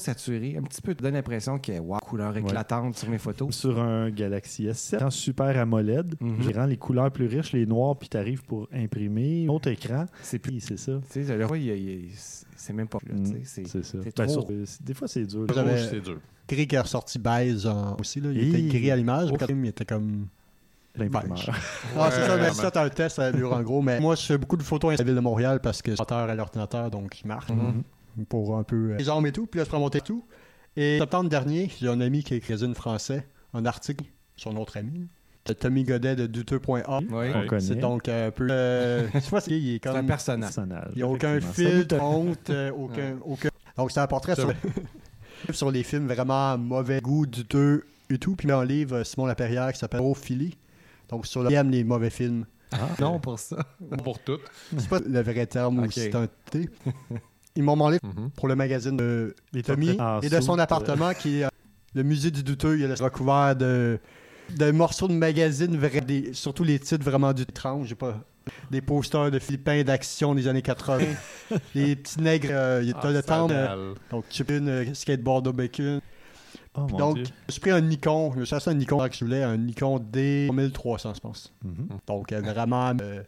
saturé 0.00 0.56
un 0.58 0.62
petit 0.62 0.82
peu 0.82 0.94
te 0.94 1.02
donne 1.02 1.14
l'impression 1.14 1.58
que 1.58 1.78
wow 1.78 1.98
couleur 1.98 2.36
éclatante 2.36 2.96
sur 2.96 3.08
mes 3.08 3.18
photos 3.18 3.54
Sur 3.54 3.78
un 3.78 4.10
Galaxy 4.10 4.66
S7, 4.66 4.96
écran 4.96 5.10
super 5.10 5.56
AMOLED, 5.58 6.14
Mhm. 6.20 6.38
qui 6.40 6.52
rend 6.52 6.66
les 6.66 6.76
couleurs 6.76 7.10
plus 7.12 7.26
riches, 7.26 7.52
les 7.52 7.66
noirs, 7.66 7.96
puis 7.96 8.08
t'arrives 8.08 8.42
pour 8.42 8.68
imprimer. 8.72 9.46
Autre 9.48 9.68
écran, 9.68 10.06
c'est 10.22 10.38
plus 10.40 10.60
c'est 10.60 10.76
ça. 10.78 10.92
tu 11.12 11.24
sais 11.24 11.36
le 11.36 11.46
roi, 11.46 11.56
il- 11.58 11.68
il- 11.68 12.10
c'est 12.56 12.72
même 12.72 12.88
pas 12.88 12.98
Mm, 13.08 13.24
c'est 13.44 13.66
C'est 13.66 13.84
ça. 13.84 13.98
Ben, 13.98 14.10
trop. 14.12 14.28
sur- 14.28 14.46
euh, 14.50 14.64
des 14.82 14.94
fois, 14.94 15.06
c'est 15.08 15.24
dur. 15.24 15.46
C'est 15.90 16.00
dur. 16.00 16.18
Gris 16.48 16.66
qui 16.66 16.74
est 16.74 16.80
ressorti 16.80 17.18
beige 17.18 17.64
en- 17.66 17.96
aussi. 18.00 18.20
Là. 18.20 18.30
Il 18.32 18.38
Et- 18.38 18.48
était 18.48 18.78
gris 18.78 18.90
à 18.90 18.96
l'image. 18.96 19.30
Même, 19.48 19.64
il 19.64 19.68
était 19.68 19.84
comme. 19.84 20.26
L'imprimeur. 20.96 21.38
Ah, 21.96 22.10
c'est 22.10 22.20
ça, 22.26 22.34
mais 22.34 22.38
vraiment. 22.38 22.52
ça, 22.54 22.70
t'as 22.72 22.84
un 22.84 22.88
test 22.88 23.18
à 23.20 23.30
l'allure 23.30 23.52
en 23.52 23.62
gros. 23.62 23.80
Mais 23.80 24.00
moi, 24.00 24.16
je 24.16 24.22
fais 24.22 24.36
beaucoup 24.38 24.56
de 24.56 24.62
photos 24.64 24.92
à 24.92 24.96
la 24.96 25.04
ville 25.04 25.14
de 25.14 25.20
Montréal 25.20 25.60
parce 25.62 25.80
que 25.82 25.92
je 25.92 25.94
suis 25.96 26.02
auteur 26.02 26.28
à 26.28 26.34
l'ordinateur, 26.34 26.90
donc 26.90 27.16
je 27.22 27.28
marche 27.28 27.48
Mhm. 27.48 27.82
Pour 28.28 28.56
un 28.56 28.62
peu. 28.62 28.92
euh, 28.92 28.96
les 28.96 29.04
jambes 29.04 29.26
et 29.26 29.32
tout. 29.32 29.46
Puis 29.46 29.58
là, 29.58 29.64
je 29.64 29.68
prends 29.68 29.80
mon 29.80 29.90
texte 29.90 30.06
et 30.10 30.12
tout. 30.14 30.24
Et 30.76 30.98
septembre 30.98 31.28
dernier, 31.28 31.70
j'ai 31.80 31.88
un 31.88 32.00
ami 32.00 32.22
qui 32.22 32.34
est 32.34 32.40
cuisine 32.40 32.74
français, 32.74 33.26
un 33.54 33.66
article, 33.66 34.04
son 34.36 34.56
autre 34.56 34.76
ami, 34.76 35.08
de 35.46 35.52
Tommy 35.52 35.84
Godet 35.84 36.16
de 36.16 36.26
douteux.a. 36.26 37.00
Oui. 37.00 37.26
On 37.34 37.46
connaît. 37.46 37.60
C'est 37.60 37.74
donc 37.76 38.08
un 38.08 38.30
peu. 38.30 38.46
Euh, 38.50 39.08
sais 39.20 39.30
pas 39.30 39.40
si 39.40 39.58
il 39.58 39.74
est 39.74 39.80
c'est 39.82 39.88
un 39.90 39.94
comme. 39.94 40.06
personnage. 40.06 40.52
Il 40.92 40.96
n'y 40.98 41.02
a 41.02 41.08
aucun 41.08 41.40
filtre, 41.40 42.00
honte, 42.00 42.50
euh, 42.50 42.70
aucun, 42.72 43.16
aucun. 43.24 43.48
Donc, 43.76 43.90
c'est 43.90 44.00
un 44.00 44.06
portrait 44.06 44.34
sur, 44.34 44.52
sur 45.52 45.70
les 45.70 45.82
films 45.82 46.06
vraiment 46.06 46.56
mauvais 46.58 47.00
goût, 47.00 47.26
douteux 47.26 47.86
et 48.10 48.18
tout. 48.18 48.36
Puis, 48.36 48.46
il 48.46 48.48
met 48.48 48.54
un 48.58 48.64
livre, 48.64 48.96
euh, 48.96 49.04
Simon 49.04 49.26
Laperrière, 49.26 49.72
qui 49.72 49.78
s'appelle 49.78 50.02
Ophilie. 50.02 50.56
Donc, 51.08 51.26
sur 51.26 51.42
le 51.42 51.50
aime 51.52 51.70
les 51.70 51.82
mauvais 51.84 52.10
films. 52.10 52.44
non 53.00 53.18
pour 53.18 53.38
ça 53.38 53.56
Pour 54.04 54.18
toutes. 54.20 54.42
C'est 54.78 54.88
pas 54.88 55.00
le 55.00 55.20
vrai 55.22 55.46
terme 55.46 55.80
Ok. 55.80 55.86
ou 55.86 55.90
c'est 55.90 56.14
un 56.14 56.28
T. 56.50 56.68
Ils 57.56 57.62
m'ont 57.62 57.72
demandé 57.74 57.98
Mhm. 58.02 58.30
pour 58.30 58.48
le 58.48 58.54
magazine 58.56 58.96
de 58.96 59.34
Les 59.52 59.62
Tommy 59.62 59.98
et 60.22 60.28
de 60.28 60.36
son 60.40 60.52
soute, 60.52 60.60
appartement 60.60 61.12
qui 61.14 61.40
est 61.40 61.44
euh, 61.44 61.48
le 61.94 62.02
musée 62.02 62.30
du 62.30 62.42
douteux. 62.42 62.78
Il 62.78 62.88
y 62.88 62.90
a 62.90 62.94
recouvert 63.02 63.56
de, 63.56 63.98
de 64.56 64.70
morceaux 64.70 65.08
de 65.08 65.14
magazines, 65.14 65.76
des- 66.06 66.32
surtout 66.32 66.62
les 66.64 66.78
titres 66.78 67.04
vraiment 67.04 67.32
du 67.32 67.42
étrange. 67.42 67.88
J'ai 67.88 67.94
pas 67.96 68.20
des 68.70 68.80
posters 68.80 69.30
de 69.30 69.38
Philippins 69.38 69.82
d'action 69.82 70.34
des 70.34 70.46
années 70.48 70.62
80. 70.62 71.04
les 71.74 71.96
petits 71.96 72.20
nègres, 72.20 72.48
euh, 72.52 72.80
il 72.82 72.88
y 72.90 72.92
a 72.92 72.96
Ah, 73.02 73.10
le 73.10 73.22
temps. 73.22 73.48
euh, 73.50 73.94
donc, 74.10 74.24
Chipin, 74.30 74.66
euh, 74.66 74.94
skateboard 74.94 75.46
au 75.48 75.52
bacon. 75.52 76.00
Oh 76.76 76.86
Donc, 76.86 77.18
j'ai 77.48 77.60
pris 77.60 77.70
un 77.72 77.80
Nikon. 77.80 78.30
Je 78.34 78.40
me 78.40 78.44
suis 78.44 78.54
acheté 78.54 78.70
un 78.70 78.74
Nikon 78.74 78.98
que 79.08 79.14
je 79.16 79.24
voulais, 79.24 79.42
un 79.42 79.56
Nikon 79.56 79.98
D1300, 79.98 81.16
je 81.16 81.20
pense. 81.20 81.52
Mhm. 81.64 81.88
Donc, 82.06 82.30
euh, 82.32 82.40
vraiment 82.40 82.92
euh, 83.00 83.22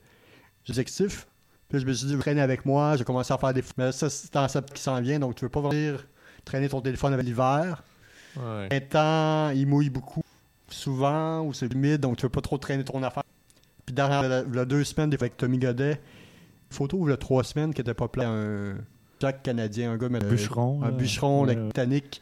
objectif. 0.69 1.26
Puis 1.73 1.81
je 1.81 1.87
me 1.87 1.93
suis 1.95 2.07
dit, 2.07 2.19
traîner 2.19 2.43
avec 2.43 2.67
moi. 2.67 2.97
J'ai 2.99 3.05
commencé 3.05 3.33
à 3.33 3.38
faire 3.38 3.55
des. 3.55 3.64
Mais 3.79 3.93
ça, 3.93 4.11
c'est 4.11 4.31
dans 4.35 4.47
ça 4.47 4.61
qui 4.61 4.83
s'en 4.83 5.00
vient. 5.00 5.19
Donc, 5.19 5.37
tu 5.37 5.45
veux 5.47 5.49
pas 5.49 5.62
venir 5.62 6.07
traîner 6.45 6.69
ton 6.69 6.83
téléphone 6.83 7.14
avec 7.14 7.25
l'hiver. 7.25 7.83
Ouais. 8.37 8.69
Un 8.71 8.81
temps, 8.81 9.49
il 9.50 9.67
mouille 9.67 9.88
beaucoup. 9.88 10.21
Souvent, 10.69 11.41
ou 11.43 11.55
c'est 11.55 11.73
humide. 11.73 12.00
Donc, 12.02 12.19
tu 12.19 12.25
veux 12.25 12.29
pas 12.29 12.43
trop 12.43 12.59
traîner 12.59 12.85
ton 12.85 13.02
affaire. 13.02 13.23
Puis, 13.87 13.95
derrière, 13.95 14.23
la, 14.29 14.43
la 14.43 14.64
deux 14.67 14.85
semaines, 14.85 15.09
des 15.09 15.17
fois, 15.17 15.25
avec 15.25 15.38
Tommy 15.38 15.59
Godet, 15.59 15.99
photo, 16.71 17.09
il 17.09 17.17
trois 17.17 17.43
semaines 17.43 17.73
qui 17.73 17.81
était 17.81 17.95
pas 17.95 18.09
plein. 18.09 18.29
Un 18.31 18.75
Jack 19.19 19.43
canadien, 19.43 19.93
un 19.93 19.97
gars, 19.97 20.09
mais. 20.11 20.23
Un 20.23 20.29
bûcheron. 20.29 20.83
un 20.83 20.87
là. 20.87 20.91
bûcheron, 20.91 21.47
Ouais. 21.47 21.55
le 21.55 21.67
Titanic. 21.69 22.21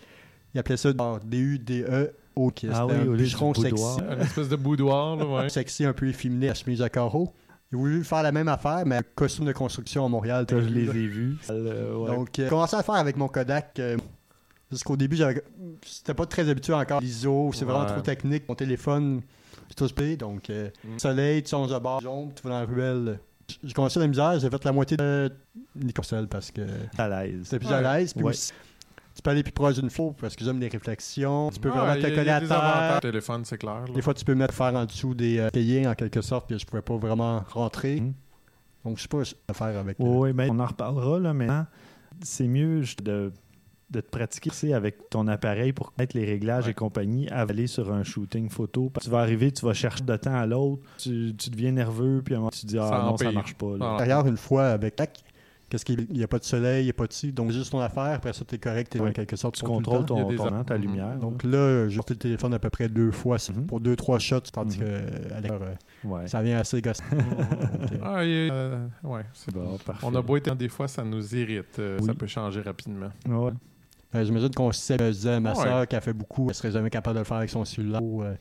Il 0.55 0.61
appelait 0.61 0.77
ça 0.77 0.93
D-U-D-E-O. 1.25 2.51
qui 2.51 2.69
Ah 2.73 2.87
oui, 2.87 2.93
un 2.95 3.05
bûcheron 3.17 3.55
sexy. 3.55 3.85
Une 4.13 4.21
espèce 4.21 4.49
de 4.49 4.57
boudoir, 4.57 5.17
là, 5.17 5.25
ouais. 5.27 5.49
Sexy, 5.49 5.85
un 5.85 5.93
peu 5.93 6.09
efféminé, 6.09 6.51
à 6.51 6.55
chemise 6.55 6.83
à 6.83 6.89
carreaux. 6.89 7.33
A 7.73 7.77
voulu 7.77 8.03
faire 8.03 8.23
la 8.25 8.33
même 8.33 8.49
affaire, 8.49 8.83
mais 8.85 9.01
costume 9.15 9.45
de 9.45 9.53
construction 9.53 10.05
à 10.05 10.09
Montréal. 10.09 10.45
Je 10.51 10.57
les 10.57 10.83
ai 10.89 11.07
vus. 11.07 11.37
Euh, 11.51 11.95
ouais. 11.95 12.09
Donc, 12.17 12.37
euh, 12.39 12.43
j'ai 12.45 12.49
commencé 12.49 12.75
à 12.75 12.83
faire 12.83 12.97
avec 12.97 13.17
mon 13.17 13.29
Kodak. 13.29 13.79
euh, 13.79 13.97
Jusqu'au 14.73 14.97
début, 14.97 15.19
c'était 15.85 16.15
pas 16.15 16.27
très 16.27 16.49
habitué 16.49 16.73
encore. 16.73 17.01
L'ISO, 17.01 17.51
c'est 17.53 17.65
vraiment 17.65 17.87
trop 17.87 18.01
technique. 18.01 18.49
Mon 18.49 18.55
téléphone, 18.57 19.21
c'est 19.69 19.75
tout 19.75 19.87
spé. 19.89 20.17
Donc, 20.17 20.49
euh, 20.51 20.69
Mm. 20.85 20.99
soleil, 20.99 21.43
tu 21.45 21.51
changes 21.51 21.71
de 21.73 21.79
bord, 21.79 22.01
jaune, 22.01 22.31
tu 22.35 22.43
vas 22.43 22.51
dans 22.51 22.61
la 22.61 22.67
ruelle. 22.67 23.19
J'ai 23.65 23.73
commencé 23.73 23.99
la 23.99 24.07
misère, 24.07 24.39
j'ai 24.39 24.49
fait 24.49 24.65
la 24.65 24.71
moitié 24.73 24.97
de 24.97 25.31
Nicosel 25.77 26.29
parce 26.29 26.51
que 26.53 26.63
à 26.99 27.09
l'aise. 27.09 27.41
c'était 27.45 27.59
plus 27.59 27.69
Ouais. 27.69 27.75
à 27.85 27.99
l'aise. 27.99 28.13
Puis 28.15 28.23
Ouais. 28.23 28.31
aussi, 28.31 28.53
tu 29.21 29.23
peux 29.23 29.31
aller 29.33 29.43
plus 29.43 29.53
proche 29.53 29.75
d'une 29.75 29.91
faux 29.91 30.15
parce 30.19 30.35
que 30.35 30.43
j'aime 30.43 30.59
les 30.61 30.69
réflexions. 30.69 31.51
Tu 31.51 31.61
peux 31.61 31.69
Ouais, 31.71 31.77
vraiment 31.77 31.95
te 31.95 32.09
coller 32.15 32.31
à 32.31 32.41
des 32.41 32.47
terre. 32.49 32.99
téléphone, 33.03 33.45
c'est 33.45 33.59
clair. 33.59 33.85
là. 33.87 33.93
Des 33.95 34.01
fois, 34.01 34.15
tu 34.15 34.25
peux 34.25 34.35
mettre 34.35 34.55
faire 34.55 34.75
en 34.75 34.87
dessous 34.87 35.15
des 35.15 35.39
euh, 35.39 35.51
cahiers 35.51 35.87
en 35.87 35.95
quelque 35.95 36.23
sorte, 36.23 36.49
puis 36.49 36.59
je 36.59 36.65
pouvais 36.65 36.81
pas 36.81 36.97
vraiment 36.97 37.45
rentrer. 37.51 38.01
Mhm. 38.01 38.15
Donc, 38.87 38.97
je 38.97 39.03
sais 39.03 39.09
pas 39.09 39.23
ce 39.25 39.35
à 39.47 39.53
faire 39.53 39.79
avec. 39.79 40.01
euh, 40.01 40.05
Oui, 40.05 40.33
mais 40.35 40.49
on 40.51 40.59
en 40.59 40.65
reparlera 40.65 41.19
là 41.19 41.35
maintenant. 41.35 41.67
C'est 42.23 42.49
mieux 42.49 42.81
juste 42.81 43.03
de, 43.03 43.31
de 43.91 44.01
te 44.01 44.09
pratiquer 44.09 44.49
tu 44.49 44.57
sais, 44.57 44.73
avec 44.73 45.11
ton 45.11 45.29
appareil 45.29 45.75
pour 45.75 45.93
connaître 45.93 46.17
les 46.17 46.25
réglages 46.25 46.65
Ouais. 46.65 46.71
et 46.71 46.75
compagnie, 46.75 47.29
à 47.29 47.41
aller 47.43 47.67
sur 47.67 47.93
un 47.93 48.03
shooting 48.05 48.49
photo. 48.49 48.91
Tu 49.03 49.11
vas 49.11 49.19
arriver, 49.21 49.53
tu 49.53 49.67
vas 49.67 49.75
chercher 49.75 50.03
de 50.05 50.17
temps 50.17 50.35
à 50.35 50.47
l'autre, 50.47 50.83
tu, 50.97 51.35
tu 51.37 51.51
deviens 51.51 51.73
nerveux, 51.73 52.23
puis 52.25 52.33
à 52.35 52.39
un 52.39 52.41
moment, 52.41 52.51
tu 52.51 52.61
te 52.63 52.67
dis 52.69 52.79
Ah 52.79 52.89
Ça 52.89 52.99
non, 53.03 53.17
ça 53.19 53.27
empire. 53.27 53.33
marche 53.35 53.55
pas. 53.55 53.73
Ah. 53.83 53.97
Derrière, 53.99 54.27
une 54.27 54.39
fois 54.39 54.69
avec 54.69 54.97
tac, 54.97 55.19
qu'est-ce 55.71 55.85
qu'il 55.87 56.07
n'y 56.11 56.23
a 56.23 56.29
pas 56.29 56.39
de 56.39 56.45
soleil, 56.45 56.83
il 56.83 56.85
n'y 56.85 56.91
a 56.91 56.95
pas 56.95 57.07
de 57.07 57.13
ci, 57.15 57.33
donc 57.33 57.51
juste 57.53 57.71
ton 57.73 57.81
affaire, 57.81 58.03
après 58.15 58.35
ça, 58.35 58.45
tu 58.47 58.57
es 58.57 58.59
correct, 58.59 58.91
tu 58.93 58.99
es 58.99 59.01
Ouais. 59.01 59.09
en 59.09 59.13
quelque 59.13 59.37
sorte. 59.37 59.55
Tu 59.55 59.65
contrôles 59.65 60.05
ton, 60.05 60.29
ton 60.37 60.65
ta 60.65 60.77
lumière. 60.77 61.17
Donc 61.19 61.43
là, 61.45 61.89
j'ai 61.89 61.97
porté 61.97 62.15
le 62.15 62.19
téléphone 62.19 62.53
à 62.53 62.59
peu 62.59 62.69
près 62.69 62.89
deux 62.89 63.11
fois 63.13 63.39
Mhm. 63.55 63.67
pour 63.67 63.81
deux, 63.81 63.97
trois 63.97 64.19
shots, 64.19 64.41
tandis 64.53 64.79
Mhm. 64.79 64.85
que 64.85 64.91
euh, 64.91 65.37
à 65.39 65.41
l'heure, 65.41 65.61
Ouais. 66.05 66.27
ça 66.27 66.43
vient 66.43 66.59
assez 66.59 66.83
gossant. 66.83 67.05
Ah, 68.03 68.19
euh, 68.21 68.87
ouais, 69.05 69.23
Bon, 69.55 69.79
parfait. 69.79 70.07
On 70.07 70.15
a 70.15 70.21
beau 70.23 70.37
être 70.37 70.55
des 70.57 70.69
fois, 70.69 70.89
ça 70.89 71.05
nous 71.05 71.35
irrite. 71.35 71.79
euh, 71.79 71.99
Oui. 72.01 72.07
Ça 72.07 72.15
peut 72.15 72.27
changer 72.27 72.61
rapidement. 72.61 73.11
Ouais. 73.29 73.53
Euh, 74.15 74.25
J'imagine 74.25 74.51
qu'on 74.51 74.73
sait, 74.73 74.97
je 74.99 75.05
disais 75.11 75.31
à 75.35 75.41
ma 75.41 75.51
Ouais. 75.55 75.63
soeur 75.63 75.87
qui 75.87 75.95
a 75.97 76.01
fait 76.01 76.13
beaucoup, 76.13 76.49
elle 76.49 76.55
serait 76.55 76.73
jamais 76.73 76.91
capable 76.91 77.15
de 77.15 77.21
le 77.21 77.25
faire 77.25 77.37
avec 77.37 77.51
son 77.51 77.65
cellulaire. 77.65 78.03
ou, 78.03 78.23
euh, 78.23 78.35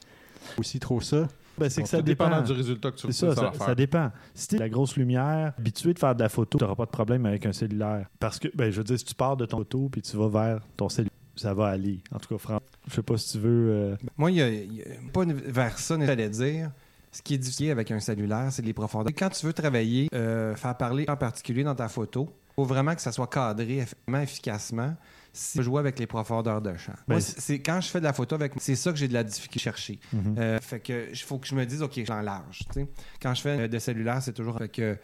aussi 0.58 0.80
trop 0.80 1.00
ça. 1.02 1.28
Ben, 1.60 1.70
c'est 1.70 1.84
que 1.84 1.88
ça 1.90 2.02
dépend. 2.02 2.26
dépendant 2.30 2.42
du 2.46 2.52
résultat 2.54 2.92
que 2.92 2.98
tu 2.98 3.12
ça, 3.14 3.36
ça, 3.36 3.52
ça 3.58 3.76
dépend. 3.76 4.12
Si 4.34 4.48
tu 4.50 4.58
la 4.58 4.70
grosse 4.70 4.96
lumière, 4.98 5.54
habitué 5.58 5.94
de 5.94 6.00
faire 6.00 6.16
de 6.16 6.24
la 6.24 6.30
photo, 6.30 6.58
tu 6.58 6.64
n'auras 6.64 6.76
pas 6.76 6.86
de 6.86 6.92
problème 6.92 7.26
avec 7.26 7.46
un 7.46 7.54
cellulaire. 7.54 8.08
Parce 8.20 8.40
que, 8.40 8.48
ben, 8.56 8.72
je 8.72 8.78
veux 8.78 8.84
dire, 8.84 8.98
si 8.98 9.06
tu 9.06 9.16
pars 9.16 9.38
de 9.38 9.46
ton 9.46 9.58
photo 9.60 9.90
puis 9.92 10.02
tu 10.02 10.18
vas 10.18 10.28
vers 10.30 10.62
ton 10.78 10.90
cellulaire, 10.90 11.12
ça 11.36 11.54
va 11.54 11.68
aller. 11.68 12.00
En 12.12 12.20
tout 12.20 12.30
cas, 12.34 12.38
Franck, 12.38 12.62
je 12.88 12.96
sais 12.96 13.04
pas 13.04 13.18
si 13.18 13.34
tu 13.34 13.38
veux. 13.40 13.70
euh, 13.72 13.96
Moi, 14.18 14.32
il 14.32 14.38
y 14.38 14.42
a, 14.42 14.86
pas 15.14 15.24
une- 15.24 15.34
vers 15.34 15.78
ça, 15.80 15.96
j'allais 16.00 16.30
dire. 16.30 16.72
Ce 17.12 17.22
qui 17.24 17.34
est 17.34 17.38
difficile 17.40 17.72
avec 17.72 17.90
un 17.90 18.00
cellulaire, 18.00 18.48
c'est 18.52 18.62
les 18.62 18.74
profondeurs. 18.74 19.12
Quand 19.18 19.30
tu 19.30 19.46
veux 19.46 19.54
travailler, 19.54 20.10
euh, 20.14 20.56
faire 20.56 20.78
parler 20.78 21.06
en 21.08 21.18
particulier 21.18 21.64
dans 21.64 21.74
ta 21.74 21.88
photo, 21.88 22.28
il 22.52 22.54
faut 22.56 22.66
vraiment 22.66 22.94
que 22.94 23.02
ça 23.02 23.12
soit 23.12 23.26
cadré 23.28 23.78
effectivement, 23.80 24.20
efficacement. 24.22 24.96
Si 25.34 25.58
je 25.60 25.64
joue 25.64 25.78
avec 25.78 26.00
les 26.00 26.08
profondeurs 26.08 26.62
de 26.62 26.76
champ. 26.78 26.94
Ben, 27.08 27.16
Moi, 27.16 27.22
c'est 27.22 27.40
c'est- 27.40 27.60
quand 27.60 27.80
je 27.82 27.88
fais 27.90 28.00
de 28.00 28.06
la 28.06 28.14
photo 28.14 28.36
avec 28.36 28.54
c'est 28.58 28.76
ça 28.76 28.92
que 28.92 28.98
j'ai 28.98 29.08
de 29.08 29.14
la 29.14 29.24
difficulté 29.24 29.60
à 29.60 29.64
chercher. 29.72 30.00
mhm. 30.14 30.36
Euh, 30.38 30.60
fait 30.60 30.80
que 30.80 31.10
il 31.12 31.18
faut 31.18 31.38
que 31.38 31.48
je 31.48 31.56
me 31.56 31.66
dise, 31.66 31.82
OK, 31.84 31.94
je 31.96 32.12
l'enlarge. 32.12 32.60
tu 32.72 32.74
sais. 32.82 32.88
Quand 33.22 33.34
je 33.34 33.42
fais 33.42 33.60
euh, 33.62 33.68
de 33.68 33.80
cellulaire, 33.80 34.22
c'est 34.22 34.34
toujours. 34.34 34.58
Fait 34.58 34.70
que 34.70 34.98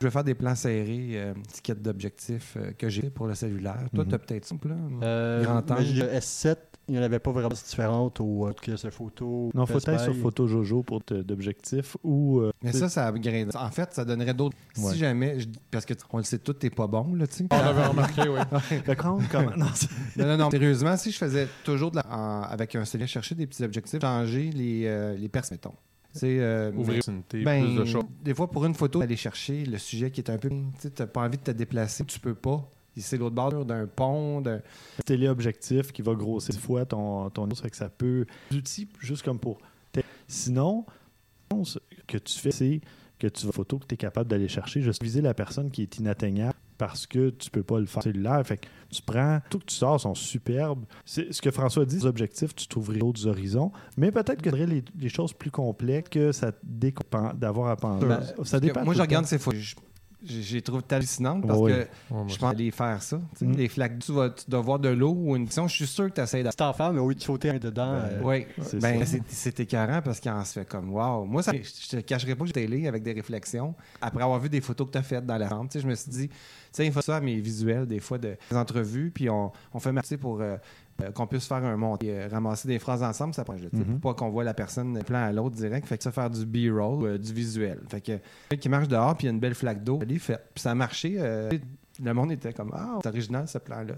je 0.00 0.06
vais 0.06 0.10
faire 0.10 0.24
des 0.24 0.34
plans 0.34 0.54
serrés, 0.54 1.10
euh, 1.14 1.34
petit 1.34 1.62
kit 1.62 1.74
d'objectifs 1.74 2.54
euh, 2.56 2.72
que 2.72 2.88
j'ai 2.88 3.08
pour 3.10 3.26
le 3.28 3.34
cellulaire. 3.34 3.88
Toi, 3.94 4.04
Mhm. 4.04 4.08
tu 4.10 4.14
as 4.14 4.18
peut-être 4.18 4.44
ça, 4.44 4.56
là. 4.64 4.74
Euh, 5.02 5.42
Grand 5.44 5.70
angle. 5.70 5.84
j'ai 5.84 5.94
le 6.02 6.08
S7, 6.08 6.56
il 6.88 6.94
n'y 6.94 7.00
en 7.00 7.02
avait 7.02 7.18
pas 7.20 7.30
vraiment 7.30 7.48
différentes 7.50 8.20
au 8.20 8.46
euh, 8.48 8.52
que 8.52 8.76
ces 8.76 8.90
photos. 8.90 9.50
Non, 9.54 9.66
faut 9.66 9.78
être 9.78 10.00
sur. 10.00 10.14
Photo 10.16 10.46
Jojo 10.46 10.82
pour 10.82 11.00
d'objectifs 11.00 11.96
ou. 12.02 12.40
euh, 12.40 12.50
Mais 12.62 12.72
ça, 12.72 12.88
ça 12.88 13.06
upgrade. 13.08 13.50
En 13.54 13.70
fait, 13.70 13.92
ça 13.94 14.04
donnerait 14.04 14.34
d'autres. 14.34 14.56
Ouais. 14.78 14.92
Si 14.92 14.98
jamais, 14.98 15.40
je- 15.40 15.48
parce 15.70 15.84
que 15.84 15.94
on 16.12 16.18
le 16.18 16.24
sait 16.24 16.38
tout, 16.38 16.52
t'es 16.52 16.70
pas 16.70 16.86
bon, 16.86 17.14
là, 17.14 17.26
tu 17.26 17.34
sais. 17.34 17.46
On 17.50 17.56
l'avait 17.56 17.86
remarqué, 17.86 18.22
oui. 18.28 18.40
Franck, 18.96 19.22
comment- 19.30 19.56
non, 19.56 19.66
Non, 20.16 20.26
non, 20.26 20.36
non. 20.36 20.50
Sérieusement, 20.50 20.96
si 20.96 21.10
je 21.12 21.18
faisais 21.18 21.48
toujours 21.64 21.90
de 21.90 21.96
la- 21.96 22.06
en- 22.10 22.42
avec 22.42 22.74
un 22.76 22.84
cellulaire, 22.84 23.08
chercher 23.08 23.34
des 23.34 23.46
petits 23.46 23.62
objectifs, 23.64 24.00
changer 24.00 24.50
les, 24.50 24.84
euh, 24.86 25.16
les 25.16 25.30
mettons. 25.50 25.74
C'est 26.14 26.40
euh, 26.40 26.70
Ouvrir 26.76 27.02
une 27.08 27.22
thé, 27.22 27.42
ben, 27.42 27.64
plus 27.64 27.74
de 27.76 27.84
choses. 27.86 28.04
des 28.22 28.34
fois, 28.34 28.50
pour 28.50 28.66
une 28.66 28.74
photo, 28.74 29.00
aller 29.00 29.16
chercher 29.16 29.64
le 29.64 29.78
sujet 29.78 30.10
qui 30.10 30.20
est 30.20 30.30
un 30.30 30.36
peu. 30.36 30.50
Tu 30.50 30.56
sais, 30.78 30.90
t'as 30.90 31.06
pas 31.06 31.22
envie 31.22 31.38
de 31.38 31.42
te 31.42 31.50
déplacer, 31.52 32.04
tu 32.04 32.20
peux 32.20 32.34
pas. 32.34 32.68
C'est 32.96 33.16
l'autre 33.16 33.34
bord 33.34 33.64
d'un 33.64 33.86
pont. 33.86 34.40
d'un- 34.40 34.60
téléobjectif 35.06 35.92
qui 35.92 36.02
va 36.02 36.14
grossir 36.14 36.54
dix 36.54 36.60
fois 36.60 36.84
ton, 36.84 37.30
ton 37.30 37.48
fait 37.54 37.70
que 37.70 37.76
ça 37.76 37.88
peut. 37.88 38.26
Des 38.50 38.56
outils 38.58 38.88
juste 39.00 39.22
comme 39.22 39.38
pour. 39.38 39.58
Sinon, 40.28 40.84
ce 41.64 41.78
que 42.06 42.18
tu 42.18 42.38
fais, 42.38 42.50
c'est 42.50 42.80
que 43.18 43.26
tu 43.26 43.46
vas 43.46 43.52
photo 43.52 43.78
que 43.78 43.86
tu 43.86 43.94
es 43.94 43.98
capable 43.98 44.28
d'aller 44.28 44.48
chercher, 44.48 44.80
juste 44.82 45.02
viser 45.02 45.20
la 45.20 45.34
personne 45.34 45.70
qui 45.70 45.82
est 45.82 45.98
inatteignable 45.98 46.54
parce 46.78 47.06
que 47.06 47.30
tu 47.30 47.50
peux 47.50 47.62
pas 47.62 47.78
le 47.78 47.86
faire 47.86 48.02
cellulaire. 48.02 48.44
Fait 48.44 48.56
que 48.56 48.66
tu 48.90 49.02
prends, 49.02 49.40
tout 49.50 49.58
que 49.60 49.66
tu 49.66 49.76
sors 49.76 50.00
sont 50.00 50.14
superbes. 50.14 50.84
C'est 51.04 51.32
ce 51.32 51.40
que 51.40 51.50
François 51.50 51.84
dit, 51.84 51.96
les 51.96 52.06
objectifs, 52.06 52.54
tu 52.54 52.66
trouverais 52.66 52.98
d'autres 52.98 53.26
horizons, 53.28 53.70
mais 53.96 54.10
peut-être 54.10 54.42
que 54.42 54.50
tu 54.50 54.66
les, 54.66 54.82
les 54.98 55.08
choses 55.08 55.32
plus 55.32 55.50
complexes 55.50 56.08
que 56.10 56.32
ça 56.32 56.50
te 56.50 56.58
découpe 56.64 57.14
d'avoir 57.36 57.68
à 57.70 57.76
penser. 57.76 58.06
Ben, 58.06 58.20
ça 58.44 58.58
dépend. 58.58 58.84
Moi, 58.84 58.94
je 58.94 59.02
regarde 59.02 59.26
ces 59.26 59.38
photos. 59.38 59.76
Je- 60.24 60.40
j'ai 60.40 60.62
trouvé 60.62 60.82
hallucinante 60.90 61.46
parce 61.46 61.58
Oui. 61.58 61.72
que 61.72 61.86
je 62.28 62.36
pense 62.38 62.52
aller 62.52 62.70
faire 62.70 63.02
ça. 63.02 63.20
Mm. 63.40 63.52
Les 63.52 63.68
flaques, 63.68 63.98
tu, 63.98 64.12
vas, 64.12 64.30
tu 64.30 64.44
dois 64.48 64.60
voir 64.60 64.78
de 64.78 64.88
l'eau 64.88 65.12
ou 65.16 65.36
une 65.36 65.46
piscine. 65.46 65.68
Je 65.68 65.74
suis 65.74 65.86
sûr 65.86 66.08
que 66.08 66.14
tu 66.14 66.20
essaies 66.20 66.42
de. 66.42 66.50
C'est 66.50 66.60
en 66.62 66.72
faire, 66.72 66.92
mais 66.92 67.00
lieu 67.06 67.14
de 67.14 67.20
sauter 67.20 67.50
un 67.50 67.58
dedans, 67.58 67.92
euh, 67.94 68.20
Oui, 68.22 68.46
c'est 68.62 68.78
ben, 68.80 69.00
ça. 69.00 69.06
c'est 69.06 69.22
c'est 69.28 69.60
écœurant 69.60 70.00
parce 70.02 70.20
qu'il 70.20 70.30
en 70.30 70.44
se 70.44 70.52
fait 70.60 70.64
comme 70.68 70.92
wow. 70.92 71.24
Moi, 71.24 71.42
ça, 71.42 71.52
je 71.52 71.88
te 71.96 72.00
cacherai 72.00 72.34
pas 72.34 72.40
que 72.44 72.46
j'ai 72.48 72.52
télé 72.52 72.86
avec 72.86 73.02
des 73.02 73.12
réflexions. 73.12 73.74
Après 74.00 74.22
avoir 74.22 74.38
vu 74.38 74.48
des 74.48 74.60
photos 74.60 74.86
que 74.86 74.92
tu 74.92 74.98
as 74.98 75.02
faites 75.02 75.26
dans 75.26 75.36
la 75.38 75.48
chambre, 75.48 75.68
tu 75.70 75.78
sais, 75.78 75.80
je 75.82 75.88
me 75.88 75.94
suis 75.94 76.10
dit, 76.10 76.28
tu 76.28 76.34
sais, 76.72 76.86
il 76.86 76.92
faut 76.92 77.02
ça 77.02 77.16
à 77.16 77.20
mes 77.20 77.40
visuels, 77.40 77.86
des 77.86 78.00
fois, 78.00 78.18
de, 78.18 78.36
des 78.50 78.56
entrevues, 78.56 79.10
puis 79.10 79.28
on, 79.28 79.50
on 79.74 79.78
fait 79.80 79.92
merci 79.92 80.16
pour 80.16 80.40
euh, 80.40 80.56
qu'on 81.10 81.26
puisse 81.26 81.46
faire 81.46 81.64
un 81.64 81.76
montage, 81.76 82.08
euh, 82.08 82.28
ramasser 82.30 82.68
des 82.68 82.78
phrases 82.78 83.02
ensemble, 83.02 83.34
ça 83.34 83.44
prend, 83.44 83.56
je 83.56 83.64
Mhm. 83.72 83.98
pour 84.00 84.12
pas 84.12 84.14
qu'on 84.18 84.30
voit 84.30 84.44
la 84.44 84.54
personne 84.54 84.92
d'un 84.94 85.02
plan 85.02 85.18
à 85.24 85.32
l'autre 85.32 85.56
direct. 85.56 85.86
Fait 85.86 85.96
que 85.98 86.04
ça, 86.04 86.12
faire 86.12 86.30
du 86.30 86.44
B-roll, 86.46 87.04
euh, 87.06 87.18
du 87.18 87.32
visuel. 87.32 87.80
Fait 87.88 88.00
que, 88.00 88.18
fait 88.50 88.56
qu'il 88.58 88.70
marche 88.70 88.88
dehors, 88.88 89.16
puis 89.16 89.24
il 89.26 89.28
y 89.28 89.30
a 89.30 89.34
une 89.34 89.40
belle 89.40 89.54
flaque 89.54 89.82
d'eau. 89.82 89.98
Elle 90.02 90.12
est 90.12 90.18
faite. 90.18 90.42
Puis 90.54 90.62
ça 90.62 90.70
a 90.70 90.74
marché. 90.74 91.16
euh, 91.18 91.50
le 92.02 92.14
monde 92.14 92.32
était 92.32 92.54
comme, 92.54 92.70
ah, 92.74 92.98
c'est 93.02 93.08
original 93.10 93.46
ce 93.46 93.58
plan-là. 93.58 93.94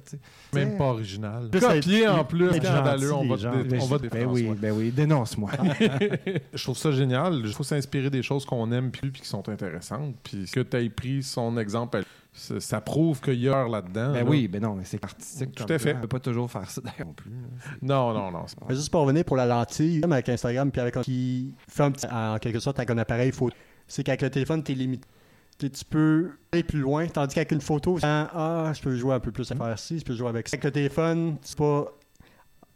Même 0.52 0.76
pas 0.76 0.86
original. 0.86 1.48
Être- 1.52 2.08
en 2.08 2.24
plus, 2.24 2.48
scandaleux, 2.54 3.12
on 3.14 3.28
va 3.28 3.36
te 3.36 3.42
Ben, 3.68 3.80
on 3.80 3.86
va 3.86 3.98
je- 4.02 4.08
ben 4.08 4.26
oui, 4.26 4.50
ben 4.60 4.72
oui, 4.76 4.90
dénonce-moi. 4.90 5.50
Je 6.52 6.62
trouve 6.62 6.76
ça 6.76 6.90
génial. 6.90 7.40
Il 7.44 7.52
faut 7.52 7.62
s'inspirer 7.62 8.10
des 8.10 8.22
choses 8.22 8.44
qu'on 8.44 8.70
aime 8.72 8.90
puis 8.90 9.10
puis 9.10 9.22
qui 9.22 9.28
sont 9.28 9.48
intéressantes. 9.48 10.14
Puis 10.24 10.46
que 10.52 10.60
tu 10.60 10.76
aies 10.76 10.90
pris 10.90 11.22
son 11.22 11.56
exemple, 11.56 12.02
ça, 12.36 12.58
ça 12.60 12.80
prouve 12.80 13.20
qu'il 13.20 13.40
y 13.40 13.48
a 13.48 13.66
là-dedans. 13.68 14.12
Ben 14.12 14.24
là. 14.24 14.30
oui, 14.30 14.48
ben 14.48 14.60
non, 14.60 14.74
mais 14.74 14.84
c'est 14.84 15.02
artistique. 15.02 15.54
Tout 15.54 15.64
à 15.72 15.78
fait. 15.78 15.92
ça. 15.92 15.98
On 15.98 16.00
peut 16.02 16.08
pas 16.08 16.18
toujours 16.20 16.50
faire 16.50 16.68
ça 16.68 16.80
d'ailleurs 16.82 17.06
non 17.06 17.12
plus. 17.14 17.30
là. 17.30 17.36
Non, 17.80 18.12
non, 18.12 18.30
non. 18.32 18.44
c'est- 18.46 18.56
Mais 18.68 18.74
juste 18.74 18.90
pour 18.90 19.02
revenir 19.02 19.24
pour 19.24 19.36
la 19.36 19.46
lentille, 19.46 20.00
comme 20.00 20.12
avec 20.12 20.28
Instagram, 20.28 20.70
puis 20.70 20.80
avec 20.80 20.96
un 20.96 21.02
qui 21.02 21.54
fait 21.68 21.82
un 21.84 21.90
petit, 21.92 22.06
en 22.10 22.38
quelque 22.38 22.58
sorte 22.58 22.78
avec 22.80 22.90
un 22.90 22.98
appareil 22.98 23.30
photo, 23.32 23.54
c'est 23.86 24.02
qu'avec 24.02 24.22
le 24.22 24.30
téléphone, 24.30 24.62
tu 24.64 24.72
es 24.72 24.74
limité. 24.74 25.06
Tu 25.58 25.70
peux 25.88 26.32
aller 26.52 26.64
plus 26.64 26.80
loin, 26.80 27.06
tandis 27.06 27.34
qu'avec 27.36 27.52
une 27.52 27.60
photo, 27.60 27.96
c'est, 28.00 28.04
ah, 28.06 28.72
je 28.74 28.82
peux 28.82 28.96
jouer 28.96 29.14
un 29.14 29.20
peu 29.20 29.30
plus 29.30 29.50
à 29.52 29.54
faire 29.54 29.78
ci, 29.78 30.00
je 30.00 30.04
peux 30.04 30.14
jouer 30.16 30.28
avec 30.28 30.48
ça. 30.48 30.56
Avec 30.56 30.64
le 30.64 30.72
téléphone, 30.72 31.36
tu 31.46 31.54
pas. 31.54 31.86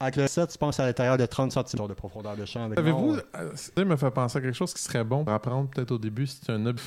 Avec 0.00 0.14
le 0.14 0.28
set, 0.28 0.48
tu 0.50 0.58
penses 0.58 0.78
à 0.78 0.86
l'intérieur 0.86 1.16
de 1.18 1.26
30 1.26 1.50
cm 1.50 1.88
de 1.88 1.94
profondeur 1.94 2.36
de 2.36 2.44
champ. 2.44 2.62
avec 2.70 2.78
non, 2.84 3.16
euh, 3.16 3.50
ça 3.56 3.84
me 3.84 3.96
fait 3.96 4.10
penser 4.12 4.38
à 4.38 4.40
quelque 4.40 4.54
chose 4.54 4.72
qui 4.72 4.80
serait 4.80 5.02
bon 5.02 5.24
pour 5.24 5.34
apprendre 5.34 5.68
peut-être 5.70 5.90
au 5.90 5.98
début 5.98 6.28
si 6.28 6.40
tu 6.40 6.52
as 6.52 6.54
un, 6.54 6.66
ob- 6.66 6.78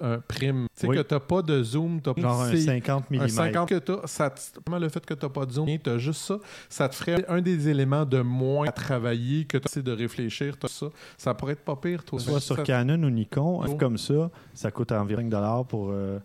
un 0.00 0.18
prime. 0.20 0.66
Tu 0.74 0.80
sais 0.82 0.86
Oui. 0.86 0.96
que 0.96 1.02
t'as 1.02 1.20
pas 1.20 1.42
de 1.42 1.62
zoom, 1.62 2.00
t'as 2.00 2.12
Genre 2.16 2.42
un 2.42 2.50
c'est- 2.50 2.58
50 2.60 3.10
mm. 3.10 3.20
un 3.20 3.28
50 3.28 3.68
que 3.68 3.74
t'as, 3.78 4.06
ça 4.06 4.30
te- 4.30 4.40
comment 4.64 4.78
le 4.78 4.88
fait 4.88 5.04
que 5.04 5.14
t'as 5.14 5.28
pas 5.28 5.44
de 5.46 5.52
zoom, 5.52 5.68
t'as 5.82 5.98
juste 5.98 6.20
ça, 6.22 6.38
ça 6.68 6.88
te 6.88 6.94
ferait 6.94 7.24
un 7.28 7.40
des 7.40 7.68
éléments 7.68 8.04
de 8.04 8.20
moins 8.20 8.68
à 8.68 8.72
travailler 8.72 9.44
que 9.44 9.58
t'as 9.58 9.80
de 9.82 9.92
réfléchir, 9.92 10.56
t'as 10.58 10.68
ça. 10.68 10.86
Ça 11.16 11.34
pourrait 11.34 11.54
être 11.54 11.64
pas 11.64 11.76
pire, 11.76 12.04
toi. 12.04 12.20
Soit 12.20 12.40
sur 12.40 12.56
Ça- 12.56 12.62
Canon 12.62 13.02
ou 13.02 13.10
Nikon, 13.10 13.64
Oh. 13.66 13.74
comme 13.76 13.98
ça, 13.98 14.30
ça 14.54 14.70
coûte 14.70 14.92
environ 14.92 15.28
5 15.30 15.66
pour 15.68 15.88
euh, 15.90 16.18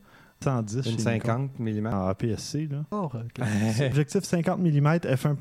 110 0.43 0.77
Une 0.77 0.83
chez 0.83 0.99
50 0.99 1.51
mm. 1.57 1.87
En 1.87 2.07
APS-C, 2.09 2.67
là. 2.69 2.83
oh, 2.91 3.09
ok. 3.13 3.45
Objectif 3.87 4.23
50 4.23 4.59
mm 4.59 4.97
f1. 5.15 5.35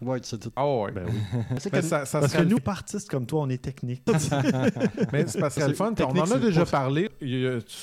Ouais, 0.00 0.18
c'est 0.22 0.38
tout. 0.38 0.52
Ah 0.54 0.66
ouais. 0.66 0.92
Ben 0.92 1.06
oui. 1.08 1.40
C'est 1.58 1.70
que- 1.70 1.80
ça, 1.82 2.04
ça 2.06 2.20
Parce 2.20 2.32
que 2.32 2.42
nous, 2.42 2.58
pas 2.58 2.72
artistes 2.72 3.10
comme 3.10 3.26
toi, 3.26 3.42
on 3.42 3.48
est 3.48 3.60
techniques. 3.62 4.02
Mais 5.12 5.26
c'est 5.26 5.40
parce 5.40 5.54
que 5.56 5.60
c'est 5.62 5.68
le 5.68 5.74
fun. 5.74 5.92
Technique, 5.92 6.22
On 6.24 6.30
en 6.32 6.36
a 6.36 6.38
déjà 6.38 6.64
pas- 6.64 6.70
parlé. 6.70 7.10
Il 7.20 7.40
y 7.40 7.46
a- 7.46 7.60
tu, 7.60 7.76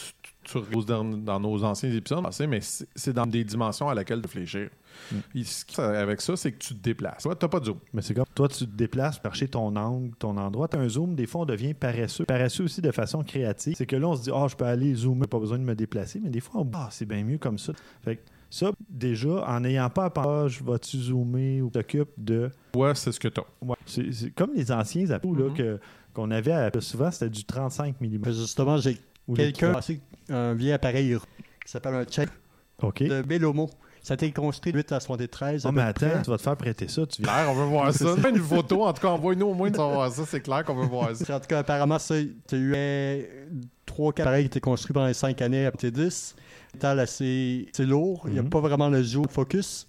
tu 0.43 0.57
reposes 0.59 0.85
dans, 0.85 1.03
dans 1.03 1.39
nos 1.39 1.63
anciens 1.63 1.91
épisodes, 1.91 2.23
passés, 2.23 2.45
mais 2.45 2.59
c'est 2.61 3.13
dans 3.13 3.25
des 3.25 3.43
dimensions 3.43 3.89
à 3.89 3.95
laquelle 3.95 4.19
réfléchir. 4.21 4.69
Mm. 5.11 5.15
Et 5.39 5.43
ce 5.43 5.65
qui- 5.65 5.81
avec 5.81 6.21
ça, 6.21 6.35
c'est 6.37 6.51
que 6.51 6.59
tu 6.59 6.75
te 6.75 6.81
déplaces. 6.83 7.23
Toi, 7.23 7.35
t'as 7.35 7.47
pas 7.47 7.59
de 7.59 7.65
zoom. 7.65 7.79
Mais 7.93 8.01
c'est 8.03 8.13
comme 8.13 8.25
toi, 8.35 8.47
tu 8.47 8.65
te 8.67 8.75
déplaces, 8.75 9.19
chercher 9.21 9.47
ton 9.47 9.75
angle, 9.75 10.11
ton 10.19 10.37
endroit. 10.37 10.67
Tu 10.67 10.77
as 10.77 10.81
un 10.81 10.87
zoom, 10.87 11.15
des 11.15 11.25
fois, 11.25 11.41
on 11.41 11.45
devient 11.45 11.73
paresseux. 11.73 12.25
Paresseux 12.25 12.63
aussi 12.65 12.79
de 12.81 12.91
façon 12.91 13.23
créative. 13.23 13.73
C'est 13.75 13.87
que 13.87 13.95
là, 13.95 14.07
on 14.07 14.15
se 14.15 14.21
dit, 14.23 14.29
ah, 14.33 14.45
je 14.49 14.55
peux 14.55 14.65
aller 14.65 14.93
zoomer, 14.95 15.27
pas 15.27 15.39
besoin 15.39 15.57
de 15.57 15.63
me 15.63 15.75
déplacer. 15.75 16.21
Mais 16.23 16.29
des 16.29 16.39
fois, 16.41 16.61
on 16.61 16.69
ah, 16.75 16.89
c'est 16.91 17.05
bien 17.05 17.23
mieux 17.23 17.39
comme 17.39 17.57
ça. 17.57 17.73
Fait 18.03 18.17
que 18.17 18.21
ça, 18.57 18.71
déjà, 18.89 19.45
en 19.47 19.59
n'ayant 19.59 19.89
pas 19.89 20.05
à 20.05 20.09
penser, 20.09 20.29
ah, 20.29 20.47
je 20.47 20.63
vais-tu 20.63 20.97
zoomer 20.97 21.61
ou 21.61 21.69
t'occupes 21.69 22.11
de. 22.17 22.49
Ouais, 22.75 22.95
c'est 22.95 23.11
ce 23.11 23.19
que 23.19 23.27
t'as. 23.27 23.41
Ouais. 23.61 23.75
C'est 23.85 24.11
c'est 24.13 24.31
comme 24.31 24.51
les 24.55 24.71
anciens 24.71 25.05
Mhm. 25.23 25.53
que, 25.53 25.79
qu'on 26.13 26.31
avait 26.31 26.51
à- 26.53 26.71
souvent, 26.79 27.11
c'était 27.11 27.29
du 27.29 27.43
35 27.43 27.95
mm. 27.99 28.19
Mais 28.25 28.31
justement, 28.33 28.77
j'ai 28.77 28.97
quelqu'un 29.35 29.71
a 29.71 29.73
passé 29.75 29.99
un 30.29 30.53
vieil 30.53 30.71
appareil 30.71 31.17
qui 31.65 31.71
s'appelle 31.71 31.95
un 31.95 32.05
check 32.05 32.29
de 32.81 33.21
Belomo. 33.21 33.69
Ça 34.01 34.13
a 34.13 34.15
été 34.15 34.31
construit 34.31 34.71
de 34.71 34.77
8 34.77 34.91
à 34.91 34.99
73. 34.99 35.65
à 35.65 35.69
Oh, 35.69 35.71
mais 35.71 35.81
attends, 35.81 36.07
près. 36.07 36.21
tu 36.21 36.29
vas 36.29 36.37
te 36.37 36.41
faire 36.43 36.55
prêter 36.55 36.87
ça. 36.87 37.07
Tu 37.07 37.23
viens. 37.23 37.31
Claire, 37.33 37.49
on 37.49 37.55
veut 37.55 37.65
voir 37.65 37.91
ça. 37.91 38.05
Une 38.29 38.37
photo, 38.37 38.83
en 38.85 38.93
tout 38.93 39.01
cas, 39.01 39.07
envoie-nous 39.07 39.47
au 39.47 39.53
moins 39.55 39.71
de 39.71 39.75
savoir 39.75 40.11
ça. 40.11 40.23
C'est 40.27 40.41
clair 40.41 40.63
qu'on 40.63 40.75
veut 40.75 40.85
voir 40.85 41.15
ça. 41.15 41.37
En 41.37 41.39
tout 41.39 41.47
cas, 41.47 41.59
apparemment, 41.59 41.97
ça, 41.97 42.13
tu 42.47 42.55
as 42.75 43.17
eu 43.17 43.25
3-4 43.87 44.21
appareils 44.21 44.43
qui 44.43 44.47
étaient 44.47 44.59
construits 44.59 44.93
pendant 44.93 45.07
les 45.07 45.13
5 45.15 45.41
années 45.41 45.65
à 45.65 45.71
T10. 45.71 46.35
Métal 46.75 46.99
assez, 46.99 47.67
assez 47.73 47.85
lourd. 47.85 48.23
Il 48.27 48.33
n'y 48.33 48.39
a 48.39 48.43
Mhm. 48.43 48.49
pas 48.49 48.59
vraiment 48.59 48.89
le 48.89 49.01
zoom 49.01 49.27
focus. 49.29 49.87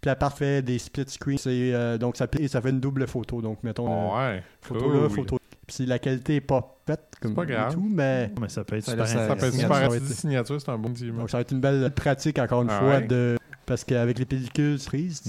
Puis 0.00 0.08
la 0.08 0.14
part 0.16 0.32
fait 0.32 0.62
des 0.62 0.78
split 0.78 1.04
screens. 1.08 1.38
C'est, 1.38 1.74
euh, 1.74 1.98
donc, 1.98 2.16
ça, 2.16 2.28
ça 2.46 2.60
fait 2.60 2.70
une 2.70 2.78
double 2.80 3.06
photo. 3.08 3.42
Donc, 3.42 3.62
mettons, 3.64 3.88
euh, 4.16 4.16
Ouais. 4.34 4.42
photo 4.60 4.92
là, 4.92 5.00
cool. 5.00 5.10
photo. 5.10 5.38
Puis 5.66 5.74
si 5.76 5.86
la 5.86 5.98
qualité 5.98 6.34
n'est 6.34 6.40
pas 6.40 6.78
faite 6.86 7.00
comme 7.20 7.34
pas 7.34 7.42
et 7.42 7.46
grave. 7.46 7.74
tout, 7.74 7.86
mais. 7.90 8.30
Mais 8.40 8.48
ça 8.48 8.64
peut 8.64 8.76
être 8.76 8.84
Ça 8.84 8.92
super 8.92 9.06
ça 9.08 9.26
Ça 9.28 9.34
peut 9.36 9.46
être 9.46 9.54
super 9.54 9.92
signature, 10.16 10.60
c'est 10.60 10.70
un 10.70 10.78
bon 10.78 10.90
petit 10.92 11.10
Donc, 11.10 11.28
ça 11.28 11.38
va 11.38 11.40
être 11.42 11.50
une 11.52 11.60
belle 11.60 11.90
pratique, 11.94 12.38
encore 12.38 12.62
une 12.62 12.70
Ah 12.70 12.78
fois, 12.78 12.88
ouais. 12.98 13.02
de. 13.06 13.37
Parce 13.68 13.84
qu'avec 13.84 14.18
les 14.18 14.24
pellicules 14.24 14.78
prises, 14.84 15.22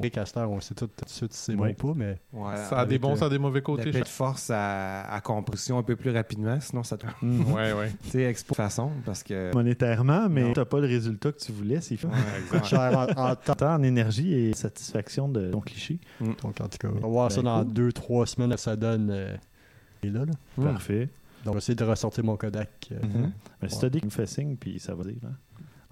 les 0.00 0.10
casters, 0.10 0.50
on 0.50 0.58
sait 0.60 0.74
tout, 0.74 0.86
tout 0.86 1.04
de 1.04 1.08
suite 1.10 1.32
si 1.34 1.38
c'est 1.38 1.54
bon 1.54 1.68
ou 1.68 1.74
pas, 1.74 1.92
mais. 1.94 2.18
Ouais, 2.32 2.56
Ça 2.68 2.80
a 2.80 2.86
des 2.86 2.98
bons, 2.98 3.12
euh, 3.12 3.16
ça 3.16 3.26
a 3.26 3.28
des 3.28 3.38
mauvais 3.38 3.58
La 3.60 3.64
côtés. 3.64 3.90
paix 3.90 4.00
de 4.00 4.08
force 4.08 4.50
à, 4.50 5.02
à 5.02 5.20
compression 5.20 5.76
un 5.78 5.82
peu 5.82 5.94
plus 5.94 6.10
rapidement, 6.10 6.58
sinon 6.60 6.82
ça 6.82 6.96
te. 6.96 7.06
Mhm. 7.22 7.52
Ouais, 7.52 7.72
ouais. 7.74 7.92
Tu 8.04 8.10
sais, 8.10 8.22
expo 8.22 8.52
de 8.52 8.56
façon, 8.56 8.90
parce 9.04 9.22
que. 9.22 9.52
Monétairement, 9.54 10.28
mais 10.28 10.52
t'as 10.54 10.64
pas 10.64 10.80
le 10.80 10.86
résultat 10.86 11.30
que 11.32 11.38
tu 11.38 11.52
voulais. 11.52 11.80
C'est 11.82 11.96
fait. 11.96 12.06
Ouais, 12.08 12.64
cher 12.64 13.06
en, 13.16 13.30
en 13.30 13.36
temps. 13.36 13.74
En 13.74 13.82
énergie 13.82 14.32
et 14.32 14.54
satisfaction 14.54 15.28
de 15.28 15.50
ton 15.50 15.60
cliché. 15.60 15.98
Donc, 16.20 16.60
en 16.60 16.68
tout 16.68 16.78
cas, 16.78 16.88
on 16.88 17.00
va 17.00 17.08
voir 17.08 17.30
ça 17.32 17.42
Ben, 17.42 17.64
dans 17.64 17.64
cool. 17.64 17.90
2-3 17.90 18.26
semaines, 18.26 18.56
ça 18.56 18.76
donne. 18.76 19.10
euh, 19.10 19.36
et 20.02 20.08
là, 20.10 20.24
là. 20.24 20.32
Mm. 20.56 20.64
Parfait. 20.64 21.08
Donc, 21.44 21.52
on 21.52 21.52
va 21.52 21.58
essayer 21.58 21.74
de 21.76 21.84
ressortir 21.84 22.24
mon 22.24 22.36
Kodak. 22.38 22.88
euh. 22.92 22.96
Mais 23.60 23.68
si 23.68 23.78
t'as 23.78 23.90
dit 23.90 23.98
qu'il 23.98 24.06
me 24.06 24.10
fait 24.10 24.26
signe, 24.26 24.56
puis 24.56 24.78
ça 24.80 24.94
va 24.94 25.04
dire. 25.04 25.16
hein. 25.26 25.32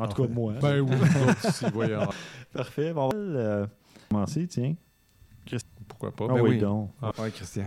En 0.04 0.08
tout 0.08 0.22
cas, 0.22 0.28
Parfait. 0.28 0.34
moi. 0.34 0.52
Ben 0.60 0.80
oui, 0.80 0.96
aussi, 1.48 1.64
voyons. 1.72 2.08
Parfait. 2.52 2.92
Bon, 2.92 3.06
on 3.06 3.08
va 3.08 3.14
euh, 3.16 3.66
commencer, 4.10 4.46
tiens. 4.46 4.74
Pourquoi 5.88 6.10
pas? 6.12 6.26
Ah 6.30 6.34
Ben 6.34 6.40
oui, 6.42 6.50
oui. 6.50 6.58
donc. 6.58 6.90
Ouais, 7.18 7.30
Christian. 7.30 7.66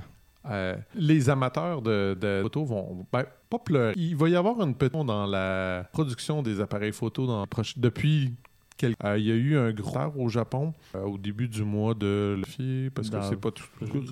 Euh, 0.50 0.76
les 0.94 1.30
amateurs 1.30 1.82
de, 1.82 2.16
de 2.20 2.40
photos 2.44 2.68
vont 2.68 3.06
ben, 3.12 3.26
pas 3.50 3.60
pleurer. 3.60 3.94
Il 3.98 4.16
va 4.16 4.30
y 4.30 4.36
avoir 4.36 4.62
une 4.62 4.76
petite 4.76 4.94
dans 5.06 5.26
la 5.26 5.88
production 5.92 6.44
des 6.44 6.62
appareils 6.62 6.92
photo 6.92 7.26
dans 7.26 7.46
depuis 7.78 8.36
quel- 8.78 8.94
euh, 9.04 9.18
il 9.18 9.26
y 9.26 9.32
a 9.32 9.36
eu 9.36 9.58
un 9.58 9.72
gros 9.72 9.90
retard 9.90 10.20
au 10.20 10.30
Japon 10.30 10.74
euh, 10.96 11.02
au 11.04 11.18
début 11.18 11.48
du 11.48 11.64
mois 11.64 11.94
de 11.96 12.40
parce 12.94 13.10
que 13.10 13.22
c'est 13.24 13.40
pas 13.40 13.50
tout. 13.52 13.64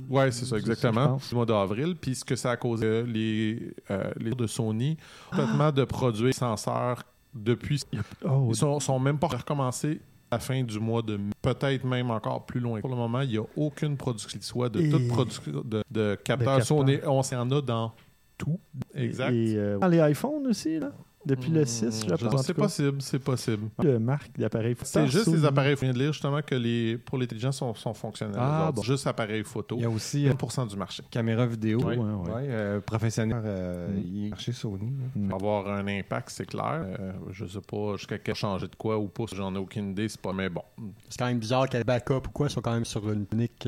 Ouais, 0.09 0.31
c'est 0.31 0.45
ça 0.45 0.57
exactement. 0.57 1.17
Du 1.29 1.36
mois 1.36 1.45
d'avril, 1.45 1.95
puis 1.99 2.15
ce 2.15 2.25
que 2.25 2.36
ça 2.36 2.51
a 2.51 2.57
causé 2.57 2.86
euh, 2.86 3.03
les 3.05 3.73
euh, 3.91 4.12
les 4.17 4.31
de 4.31 4.47
Sony 4.47 4.97
complètement 5.29 5.71
de 5.71 5.83
produire 5.83 6.27
des 6.27 6.33
senseurs 6.33 7.03
depuis 7.34 7.82
Oh, 8.26 8.48
ils 8.50 8.56
sont, 8.56 8.80
sont 8.80 9.00
même 9.00 9.17
pas 9.19 9.28
recommencés 9.28 10.00
à 10.32 10.36
la 10.36 10.39
fin 10.39 10.63
du 10.63 10.80
mois 10.80 11.02
de 11.02 11.17
mai. 11.17 11.32
peut-être 11.41 11.84
même 11.86 12.10
encore 12.12 12.46
plus 12.46 12.60
loin. 12.60 12.80
Pour 12.82 12.89
le 12.89 12.96
moment, 12.96 13.22
il 13.22 13.30
n'y 13.30 13.38
a 13.38 13.43
aucune 13.56 13.96
production 13.98 14.30
qui 14.39 14.46
soit 14.46 14.69
de 14.69 14.82
Et- 14.82 14.89
toute 14.89 15.08
production 15.08 15.52
de, 15.63 15.84
de 15.91 16.15
capteurs. 16.24 16.58
capteurs. 16.58 16.65
Sony. 16.65 16.98
on 17.06 17.22
s'en 17.24 17.50
a 17.52 17.62
dans 17.62 17.91
tout. 18.38 18.60
Exact. 18.96 19.32
Et 19.32 19.56
euh, 19.56 19.78
dans 19.78 19.88
les 19.88 20.00
iPhones 20.12 20.48
aussi, 20.48 20.80
là? 20.80 20.91
Depuis 21.25 21.51
le 21.51 21.65
6, 21.65 22.05
je 22.07 22.13
Hmm, 22.13 22.29
pense. 22.29 22.45
C'est 22.45 22.53
possible, 22.53 23.01
c'est 23.01 23.19
possible. 23.19 23.69
Le 23.81 23.97
marque 23.99 24.38
d'appareil 24.38 24.75
photo. 24.75 24.89
C'est 24.91 25.07
juste 25.07 25.27
les 25.27 25.45
appareils. 25.45 25.75
Je 25.75 25.81
viens 25.81 25.93
de 25.93 25.99
lire 25.99 26.12
justement 26.13 26.41
que 26.41 26.55
les, 26.55 26.97
pour 26.97 27.17
l'intelligence 27.17 27.57
sont, 27.57 27.73
sont 27.75 27.93
fonctionnels. 27.93 28.36
Ah, 28.38 28.71
bon. 28.73 28.81
Juste 28.81 29.07
appareils 29.07 29.43
photo. 29.43 29.75
Il 29.77 29.83
y 29.83 29.86
a 29.86 29.89
aussi 29.89 30.27
euh, 30.27 30.33
1% 30.33 30.67
du 30.69 30.75
marché. 30.75 31.01
caméra 31.09 31.45
vidéo. 31.45 31.79
Ouais, 31.81 31.95
ouais. 31.97 32.03
Ouais, 32.33 32.47
euh, 32.49 32.79
professionnel. 32.81 33.41
euh, 33.45 33.88
Mm. 33.89 34.01
Il 34.05 34.25
est 34.25 34.29
marché 34.29 34.51
Sony. 34.51 34.91
Mm. 35.15 35.33
Avoir 35.33 35.67
un 35.69 35.88
impact, 35.88 36.29
c'est 36.29 36.45
clair. 36.45 36.83
Euh, 36.99 37.12
je 37.31 37.45
sais 37.45 37.62
pas 37.62 37.95
jusqu'à 37.95 38.17
quel 38.17 38.36
changer 38.36 38.67
de 38.67 38.75
quoi 38.75 38.97
ou 38.99 39.07
pas. 39.07 39.23
J'en 39.33 39.53
ai 39.55 39.59
aucune 39.59 39.91
idée. 39.91 40.09
C'est 40.09 40.19
pas. 40.21 40.33
Mais 40.33 40.49
bon, 40.49 40.62
C'est 41.09 41.17
quand 41.19 41.25
même 41.27 41.39
bizarre 41.39 41.69
qu'elle 41.69 41.83
backup 41.83 42.27
ou 42.27 42.31
quoi, 42.33 42.47
ils 42.47 42.51
sont 42.51 42.62
quand 42.62 42.73
même 42.73 42.86
sur 42.86 43.09
une 43.12 43.25
unique 43.33 43.67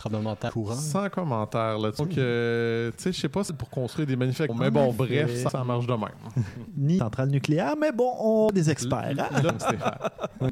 tremblement 0.00 0.32
de 0.32 0.38
terre 0.38 0.52
courant. 0.52 0.74
Sans 0.74 1.08
commentaire 1.10 1.78
là. 1.78 1.90
Donc, 1.92 2.16
euh, 2.16 2.90
tu 2.96 3.02
sais, 3.04 3.12
je 3.12 3.20
sais 3.20 3.28
pas, 3.28 3.44
c'est 3.44 3.56
pour 3.56 3.68
construire 3.68 4.06
des 4.06 4.16
manufactures. 4.16 4.56
Mais 4.58 4.70
bon, 4.70 4.92
bref, 4.92 5.34
ça, 5.42 5.50
ça 5.50 5.64
marche 5.64 5.86
de 5.86 5.92
même. 5.92 6.08
Ni 6.76 6.98
centrale 6.98 7.28
nucléaire, 7.28 7.74
mais 7.80 7.92
bon, 7.92 8.10
on 8.18 8.48
des 8.50 8.70
experts. 8.70 9.14
hein. 9.18 9.42
Là, 9.42 9.52
Stéphane. 9.58 9.98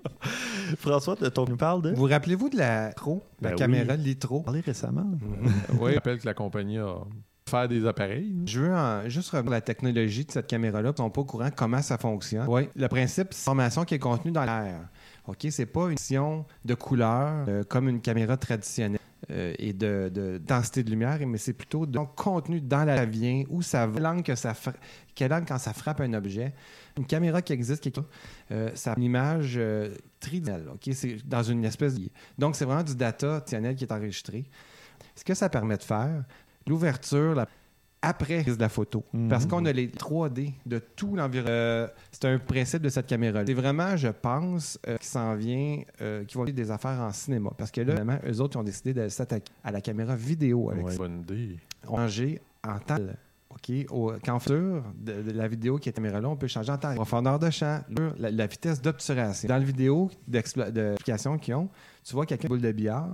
François, 0.78 1.14
de 1.16 1.28
ton 1.28 1.46
nous 1.46 1.56
parle 1.56 1.82
de. 1.82 1.90
Vous 1.92 2.04
rappelez-vous 2.04 2.48
de 2.50 2.56
la 2.58 2.88
Litro, 2.88 3.22
la 3.40 3.50
Ben 3.50 3.56
caméra 3.56 3.94
oui. 3.94 4.02
Litro? 4.02 4.40
parlé 4.40 4.60
récemment. 4.60 5.06
oui, 5.80 5.90
je 5.92 5.94
rappelle 5.96 6.18
que 6.18 6.26
la 6.26 6.34
compagnie 6.34 6.78
a 6.78 6.96
fait 7.48 7.68
des 7.68 7.86
appareils. 7.86 8.34
Je 8.44 8.60
veux 8.60 8.74
en- 8.74 9.08
juste 9.08 9.30
revenir 9.30 9.52
à 9.52 9.56
la 9.56 9.60
technologie 9.62 10.24
de 10.26 10.30
cette 10.30 10.46
caméra-là. 10.46 10.90
Ils 10.94 10.96
sont 10.98 11.08
pas 11.10 11.22
au 11.22 11.24
courant 11.24 11.48
comment 11.54 11.80
ça 11.80 11.96
fonctionne. 11.96 12.46
Oui, 12.48 12.68
le 12.76 12.88
principe, 12.88 13.28
c'est 13.30 13.46
une 13.46 13.52
information 13.52 13.84
qui 13.84 13.94
est 13.94 13.98
contenue 13.98 14.32
dans 14.32 14.44
l'air. 14.44 14.80
OK, 15.28 15.46
c'est 15.50 15.66
pas 15.66 15.90
une 15.90 15.96
vision 15.96 16.46
de 16.64 16.74
couleur 16.74 17.44
euh, 17.48 17.62
comme 17.62 17.88
une 17.88 18.00
caméra 18.00 18.38
traditionnelle 18.38 18.98
euh, 19.30 19.52
et 19.58 19.74
de, 19.74 20.10
de 20.12 20.38
densité 20.38 20.82
de 20.82 20.90
lumière, 20.90 21.18
mais 21.26 21.36
c'est 21.36 21.52
plutôt 21.52 21.84
de 21.84 21.98
contenu 22.16 22.62
dans 22.62 22.84
la 22.84 23.04
vient, 23.04 23.44
où 23.50 23.60
ça 23.60 23.86
va, 23.86 24.00
l'angle 24.00 24.22
que 24.22 24.34
ça 24.34 24.54
fra- 24.54 24.72
quel 25.14 25.32
angle 25.34 25.44
quand 25.46 25.58
ça 25.58 25.74
frappe 25.74 26.00
un 26.00 26.14
objet. 26.14 26.54
Une 26.96 27.04
caméra 27.04 27.42
qui 27.42 27.52
existe, 27.52 27.82
qui 27.82 27.92
euh, 28.52 28.70
ça 28.74 28.94
une 28.96 29.02
image 29.02 29.56
euh? 29.58 29.94
C'est 30.92 31.28
dans 31.28 31.42
une 31.42 31.64
espèce 31.66 31.94
de... 31.94 32.08
Donc, 32.38 32.56
c'est 32.56 32.64
vraiment 32.64 32.82
du 32.82 32.96
data 32.96 33.28
traditionnel 33.28 33.76
qui 33.76 33.84
est 33.84 33.92
enregistré. 33.92 34.48
Ce 35.14 35.24
que 35.24 35.34
ça 35.34 35.50
permet 35.50 35.76
de 35.76 35.82
faire, 35.82 36.24
l'ouverture, 36.66 37.34
la 37.34 37.46
après 38.02 38.42
prise 38.42 38.56
de 38.56 38.60
la 38.62 38.68
photo. 38.68 39.04
Mhm. 39.12 39.28
Parce 39.28 39.46
qu'on 39.46 39.64
a 39.64 39.72
les 39.72 39.88
3D 39.88 40.52
de 40.66 40.78
tout 40.78 41.16
l'environnement. 41.16 41.50
Euh, 41.50 41.88
c'est 42.12 42.24
un 42.26 42.38
principe 42.38 42.82
de 42.82 42.88
cette 42.88 43.06
caméra. 43.06 43.42
C'est 43.46 43.54
vraiment, 43.54 43.96
je 43.96 44.08
pense, 44.08 44.78
euh, 44.86 44.96
qui 44.98 45.06
s'en 45.06 45.34
vient, 45.34 45.80
euh, 46.00 46.24
qui 46.24 46.36
vont 46.36 46.44
faire 46.44 46.54
des 46.54 46.70
affaires 46.70 47.00
en 47.00 47.12
cinéma. 47.12 47.50
Parce 47.58 47.70
que 47.70 47.80
là, 47.80 47.94
vraiment, 47.94 48.18
eux 48.26 48.40
autres, 48.40 48.56
ils 48.56 48.60
ont 48.60 48.64
décidé 48.64 48.94
de 48.94 49.08
s'attaquer 49.08 49.52
à 49.64 49.70
la 49.72 49.80
caméra 49.80 50.14
vidéo 50.16 50.70
avec 50.70 50.84
Ouais. 50.86 50.92
ça. 50.92 50.98
Bonne 50.98 51.20
idée. 51.20 51.58
On 51.86 51.96
peut 51.96 52.02
changer 52.02 52.40
en 52.66 52.78
temps. 52.78 52.96
OK? 53.50 53.72
Au, 53.90 54.12
quand 54.24 54.36
on 54.36 54.38
fait 54.38 54.52
de, 54.54 55.22
de 55.22 55.30
la 55.32 55.48
vidéo 55.48 55.78
qui 55.78 55.88
est 55.88 55.92
caméra-là, 55.92 56.28
on 56.28 56.36
peut 56.36 56.46
changer 56.46 56.70
en 56.70 56.78
temps. 56.78 56.94
Profondeur 56.94 57.38
de 57.38 57.50
champ, 57.50 57.80
la, 58.18 58.30
la 58.30 58.46
vitesse 58.46 58.80
d'obturation. 58.80 59.48
Dans 59.48 59.56
la 59.56 59.64
vidéo 59.64 60.10
d'application 60.28 61.38
qu'ils 61.38 61.54
ont, 61.54 61.68
tu 62.04 62.14
vois 62.14 62.26
quelqu'un 62.26 62.48
boule 62.48 62.60
de 62.60 62.70
billard, 62.72 63.08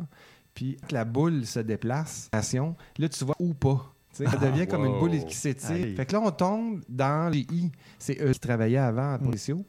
puis 0.54 0.76
que 0.88 0.94
la 0.94 1.04
boule 1.04 1.46
se 1.46 1.60
déplace, 1.60 2.28
action, 2.32 2.74
là, 2.98 3.08
tu 3.08 3.24
vois 3.24 3.36
ou 3.38 3.54
pas. 3.54 3.93
Ça 4.14 4.36
devient 4.36 4.66
comme 4.66 4.84
une 4.84 4.92
wow. 4.92 5.00
boule 5.00 5.24
qui 5.24 5.34
s'étire. 5.34 5.96
Fait 5.96 6.06
que 6.06 6.12
là, 6.12 6.20
on 6.20 6.30
tombe 6.30 6.80
dans 6.88 7.32
les 7.32 7.46
I. 7.50 7.70
C'est 7.98 8.20
eux 8.22 8.32
qui 8.32 8.40
travaillaient 8.40 8.78
avant 8.78 9.14
en 9.14 9.18
policiaux. 9.18 9.64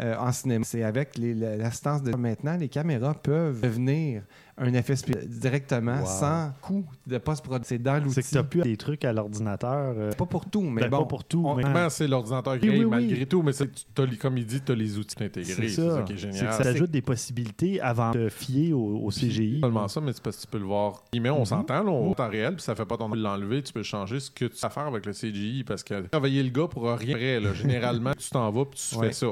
Euh, 0.00 0.16
en 0.18 0.32
cinéma. 0.32 0.64
C'est 0.64 0.82
avec 0.82 1.10
l'assistance 1.18 2.02
de 2.02 2.14
maintenant, 2.16 2.56
les 2.56 2.68
caméras 2.68 3.14
peuvent 3.14 3.60
devenir 3.60 4.22
un 4.56 4.72
effet 4.72 4.94
directement 5.26 5.98
Wow. 6.00 6.06
sans 6.06 6.52
coût 6.62 6.84
de 7.06 7.18
post-production. 7.18 7.64
C'est 7.76 7.82
dans 7.82 7.96
l'outil. 8.02 8.14
C'est 8.14 8.22
que 8.22 8.28
tu 8.28 8.38
as 8.38 8.44
pu 8.44 8.60
des 8.62 8.76
trucs 8.76 9.04
à 9.04 9.12
l'ordinateur. 9.12 9.94
euh, 9.96 10.12
Pas 10.12 10.26
pour 10.26 10.46
tout, 10.48 10.60
mais 10.62 10.82
ben, 10.82 10.90
bon. 10.90 10.98
pas 10.98 11.04
pour 11.06 11.24
tout, 11.24 11.42
on- 11.44 11.56
mais 11.56 11.64
c'est 11.90 12.06
l'ordinateur 12.06 12.58
qui 12.60 12.68
Oui, 12.68 12.78
oui, 12.78 12.84
oui. 12.84 12.90
malgré 12.90 13.26
tout, 13.26 13.42
mais 13.42 13.52
c'est- 13.52 13.66
tu- 13.72 13.84
t'as 13.94 14.06
les- 14.06 14.16
comme 14.16 14.38
il 14.38 14.46
dit, 14.46 14.60
tu 14.60 14.70
as 14.70 14.74
les 14.76 14.96
outils 14.98 15.16
intégrés. 15.22 15.44
c'est 15.52 15.68
C'est 15.68 15.82
ça 15.88 15.96
ça. 15.96 16.02
qui 16.02 16.12
est 16.12 16.16
C'est 16.18 16.28
que 16.28 16.32
génial. 16.34 16.52
ça 16.52 16.68
ajoute 16.68 16.90
des 16.90 17.02
possibilités 17.02 17.80
avant 17.80 18.12
de 18.12 18.28
fier 18.28 18.72
au, 18.72 19.00
au 19.04 19.10
CGI. 19.10 19.58
Pas 19.60 19.66
seulement 19.66 19.88
ça, 19.88 20.00
mais 20.00 20.12
c'est 20.12 20.22
parce 20.22 20.36
que 20.36 20.42
tu 20.42 20.46
peux 20.48 20.58
le 20.58 20.64
voir. 20.66 21.02
Mais 21.20 21.30
on 21.30 21.40
Mhm. 21.40 21.44
s'entend, 21.46 21.82
là, 21.82 21.90
au 21.90 22.14
temps 22.14 22.28
réel, 22.28 22.54
puis 22.54 22.62
ça 22.62 22.74
fait 22.76 22.84
pas 22.86 22.96
ton 22.96 23.08
l'enlever, 23.12 23.62
tu 23.62 23.72
peux 23.72 23.82
changer 23.82 24.20
ce 24.20 24.30
que 24.30 24.44
tu 24.46 24.60
vas 24.60 24.70
faire 24.70 24.86
avec 24.86 25.04
le 25.06 25.12
CGI 25.12 25.64
parce 25.64 25.82
que 25.82 26.02
travailler 26.08 26.42
le 26.42 26.50
gars 26.50 26.68
pour 26.68 26.84
rien 26.88 27.40
là. 27.40 27.52
Généralement, 27.54 28.12
tu 28.18 28.30
t'en 28.30 28.50
vas 28.50 28.64
puis 28.66 28.80
tu 28.90 28.96
Ouais. 28.96 29.08
fais 29.08 29.12
ça. 29.12 29.28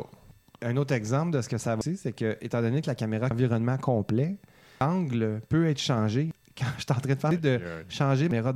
Un 0.64 0.76
autre 0.76 0.94
exemple 0.94 1.32
de 1.32 1.42
ce 1.42 1.48
que 1.48 1.58
ça 1.58 1.70
va 1.72 1.78
aussi, 1.78 1.96
c'est 1.96 2.12
que, 2.12 2.36
étant 2.40 2.60
donné 2.62 2.82
que 2.82 2.86
la 2.86 2.94
caméra 2.94 3.26
est 3.26 3.32
environnement 3.32 3.76
complet, 3.78 4.36
l'angle 4.80 5.40
peut 5.48 5.66
être 5.68 5.80
changé. 5.80 6.30
Quand 6.58 6.66
je 6.76 6.82
suis 6.82 6.92
en 6.92 7.00
train 7.00 7.14
de 7.14 7.18
faire 7.18 7.40
de 7.40 7.60
changer 7.88 8.28
la 8.28 8.42
caméra 8.42 8.52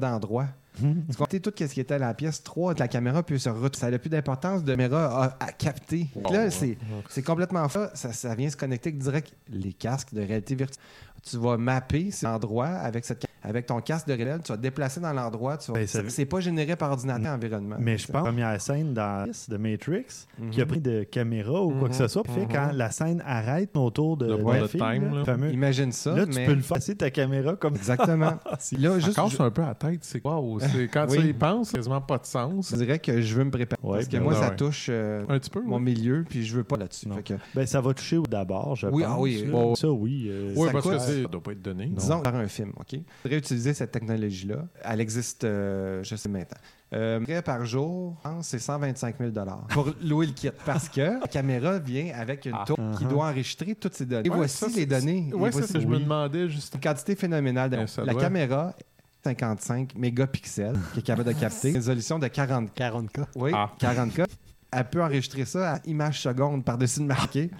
tu 1.10 1.16
comptes 1.16 1.40
tout 1.42 1.52
ce 1.56 1.64
qui 1.64 1.80
était 1.80 1.94
à 1.94 1.98
la 1.98 2.14
pièce 2.14 2.42
3, 2.42 2.74
la 2.78 2.88
caméra 2.88 3.22
peut 3.22 3.38
se 3.38 3.48
retrouver. 3.48 3.76
Ça 3.76 3.90
n'a 3.90 3.98
plus 3.98 4.10
d'importance 4.10 4.62
de 4.64 4.70
caméra 4.72 5.24
à, 5.24 5.44
à 5.44 5.52
capter. 5.52 6.06
Là, 6.30 6.50
c'est, 6.50 6.76
c'est 7.08 7.22
complètement 7.22 7.68
ça. 7.68 7.90
ça. 7.94 8.12
Ça 8.12 8.34
vient 8.34 8.50
se 8.50 8.56
connecter 8.56 8.92
direct 8.92 9.32
les 9.50 9.72
casques 9.72 10.14
de 10.14 10.20
réalité 10.20 10.54
virtuelle. 10.54 10.82
Tu 11.28 11.38
vas 11.38 11.56
mapper 11.56 12.10
cet 12.12 12.28
endroit 12.28 12.68
avec, 12.68 13.04
cette, 13.04 13.26
avec 13.42 13.66
ton 13.66 13.80
casque 13.80 14.06
de 14.06 14.12
réalité, 14.12 14.44
tu 14.44 14.52
vas 14.52 14.56
te 14.58 14.62
déplacer 14.62 15.00
dans 15.00 15.12
l'endroit. 15.12 15.56
tu 15.56 15.72
vas- 15.72 15.78
Ben, 15.78 15.86
ça- 15.86 16.02
c'est, 16.08 16.24
pas 16.24 16.38
généré 16.38 16.76
par 16.76 16.92
ordinateur 16.92 17.34
environnement. 17.34 17.76
Mais 17.80 17.98
je 17.98 18.06
pense 18.06 18.12
que 18.12 18.16
la 18.18 18.22
première 18.32 18.60
scène 18.60 18.94
dans 18.94 19.26
de 19.48 19.56
Matrix, 19.56 20.04
Mhm. 20.38 20.50
qui 20.50 20.60
a 20.62 20.66
pris 20.66 20.80
de 20.80 21.02
caméra 21.02 21.60
ou 21.62 21.70
quoi 21.72 21.88
que 21.88 21.96
ce 21.96 22.06
soit, 22.06 22.22
puis 22.22 22.32
fait 22.32 22.40
Mhm. 22.42 22.48
quand 22.52 22.70
la 22.74 22.90
scène 22.92 23.22
arrête 23.26 23.76
autour 23.76 24.16
de 24.16 24.26
Le 24.36 24.66
fille, 24.68 24.78
time, 24.80 25.10
là, 25.10 25.18
là. 25.18 25.24
fameux. 25.24 25.50
Imagine 25.52 25.90
ça. 25.90 26.14
Là, 26.14 26.26
tu 26.26 26.32
mais... 26.36 26.46
peux 26.46 26.54
le 26.54 26.60
faire 26.60 26.76
passer 26.76 26.94
ta 26.94 27.10
caméra 27.10 27.56
comme 27.56 27.74
Exactement. 27.74 28.34
là, 28.78 28.98
juste, 29.00 29.20
Juste, 29.26 29.40
un 29.40 29.50
peu 29.50 29.62
à 29.62 29.68
la 29.68 29.74
tête, 29.74 30.00
c'est 30.04 30.24
wow, 30.24 30.60
c'est 30.60 30.65
quand 30.92 31.06
Oui. 31.10 31.18
tu 31.18 31.28
y 31.28 31.32
penses, 31.32 31.72
quasiment 31.72 32.00
pas 32.00 32.18
de 32.18 32.26
sens. 32.26 32.70
Je 32.70 32.76
dirais 32.76 32.98
que 32.98 33.20
je 33.20 33.34
veux 33.34 33.44
me 33.44 33.50
préparer. 33.50 33.80
Ouais, 33.82 33.98
parce 33.98 34.08
que 34.08 34.12
ben 34.16 34.22
moi, 34.22 34.34
ça 34.34 34.50
ouais. 34.50 34.56
touche 34.56 34.86
euh, 34.90 35.24
Un 35.28 35.38
petit 35.38 35.50
peu. 35.50 35.62
mon 35.62 35.76
oui. 35.76 35.82
milieu, 35.82 36.24
puis 36.28 36.44
je 36.44 36.56
veux 36.56 36.64
pas 36.64 36.76
là-dessus. 36.76 37.06
Que, 37.24 37.34
Ben, 37.54 37.66
ça 37.66 37.80
va 37.80 37.94
toucher 37.94 38.16
au 38.18 38.22
d'abord, 38.26 38.76
je 38.76 38.86
Oui, 38.88 39.02
pense. 39.02 39.12
ah 39.14 39.20
oui, 39.20 39.44
bon. 39.50 39.74
Ça, 39.74 39.88
oui. 39.90 40.26
euh, 40.28 40.52
Oui, 40.56 40.66
ça 40.66 40.72
parce 40.72 40.84
que 40.84 40.90
coûte- 40.90 41.00
ça 41.22 41.28
doit 41.28 41.42
pas 41.42 41.52
être 41.52 41.62
donné. 41.62 41.86
disons, 41.86 42.22
faire 42.22 42.34
un 42.34 42.48
film, 42.48 42.72
OK? 42.78 42.86
Je 42.92 42.98
voudrais 43.24 43.38
utiliser 43.38 43.74
cette 43.74 43.90
technologie-là. 43.92 44.66
Elle 44.84 45.00
existe, 45.00 45.44
euh, 45.44 46.02
je 46.02 46.16
sais 46.16 46.28
maintenant. 46.28 46.58
Euh, 46.94 47.18
prêt 47.20 47.42
par 47.42 47.64
jour, 47.66 48.16
je 48.24 48.28
pense, 48.30 48.46
c'est 48.46 48.60
125 48.60 49.16
000 49.18 49.32
pour 49.70 49.90
louer 50.04 50.26
le 50.26 50.32
kit. 50.32 50.50
Parce 50.64 50.88
que 50.88 51.00
la 51.20 51.26
caméra 51.28 51.80
vient 51.80 52.12
avec 52.14 52.46
une 52.46 52.52
Ah. 52.54 52.64
tour 52.64 52.76
qui 52.96 53.04
Uh-huh. 53.04 53.08
doit 53.08 53.26
enregistrer 53.28 53.74
toutes 53.74 53.94
ces 53.94 54.06
données. 54.06 54.28
Et 54.28 54.30
Ouais, 54.30 54.36
voici 54.36 54.56
ça, 54.56 54.68
les 54.74 54.86
données. 54.86 55.30
Ouais, 55.34 55.48
Et 55.48 55.52
c'est 55.52 55.58
voici 55.58 55.72
ça, 55.72 55.80
je 55.80 55.86
me 55.86 55.98
demandais 55.98 56.48
juste. 56.48 56.74
une 56.74 56.80
quantité 56.80 57.16
phénoménale. 57.16 57.70
de- 57.70 57.76
Eh, 57.82 57.86
ça 57.88 58.04
la 58.04 58.12
doit. 58.12 58.22
caméra, 58.22 58.72
55 59.30 59.96
mégapixels, 59.96 60.78
qui 60.92 61.00
est 61.00 61.02
capable 61.02 61.32
de 61.34 61.38
capter. 61.38 61.70
Une 61.70 61.74
résolution 61.76 62.18
de 62.20 62.28
40 62.28 62.70
40K. 62.76 63.24
Oui, 63.34 63.50
Ah. 63.52 63.72
40K. 63.80 64.24
Elle 64.70 64.88
peut 64.88 65.02
enregistrer 65.02 65.44
ça 65.44 65.74
à 65.74 65.78
image 65.86 66.20
seconde 66.20 66.64
par-dessus 66.64 67.00
le 67.00 67.06
marqué. 67.06 67.50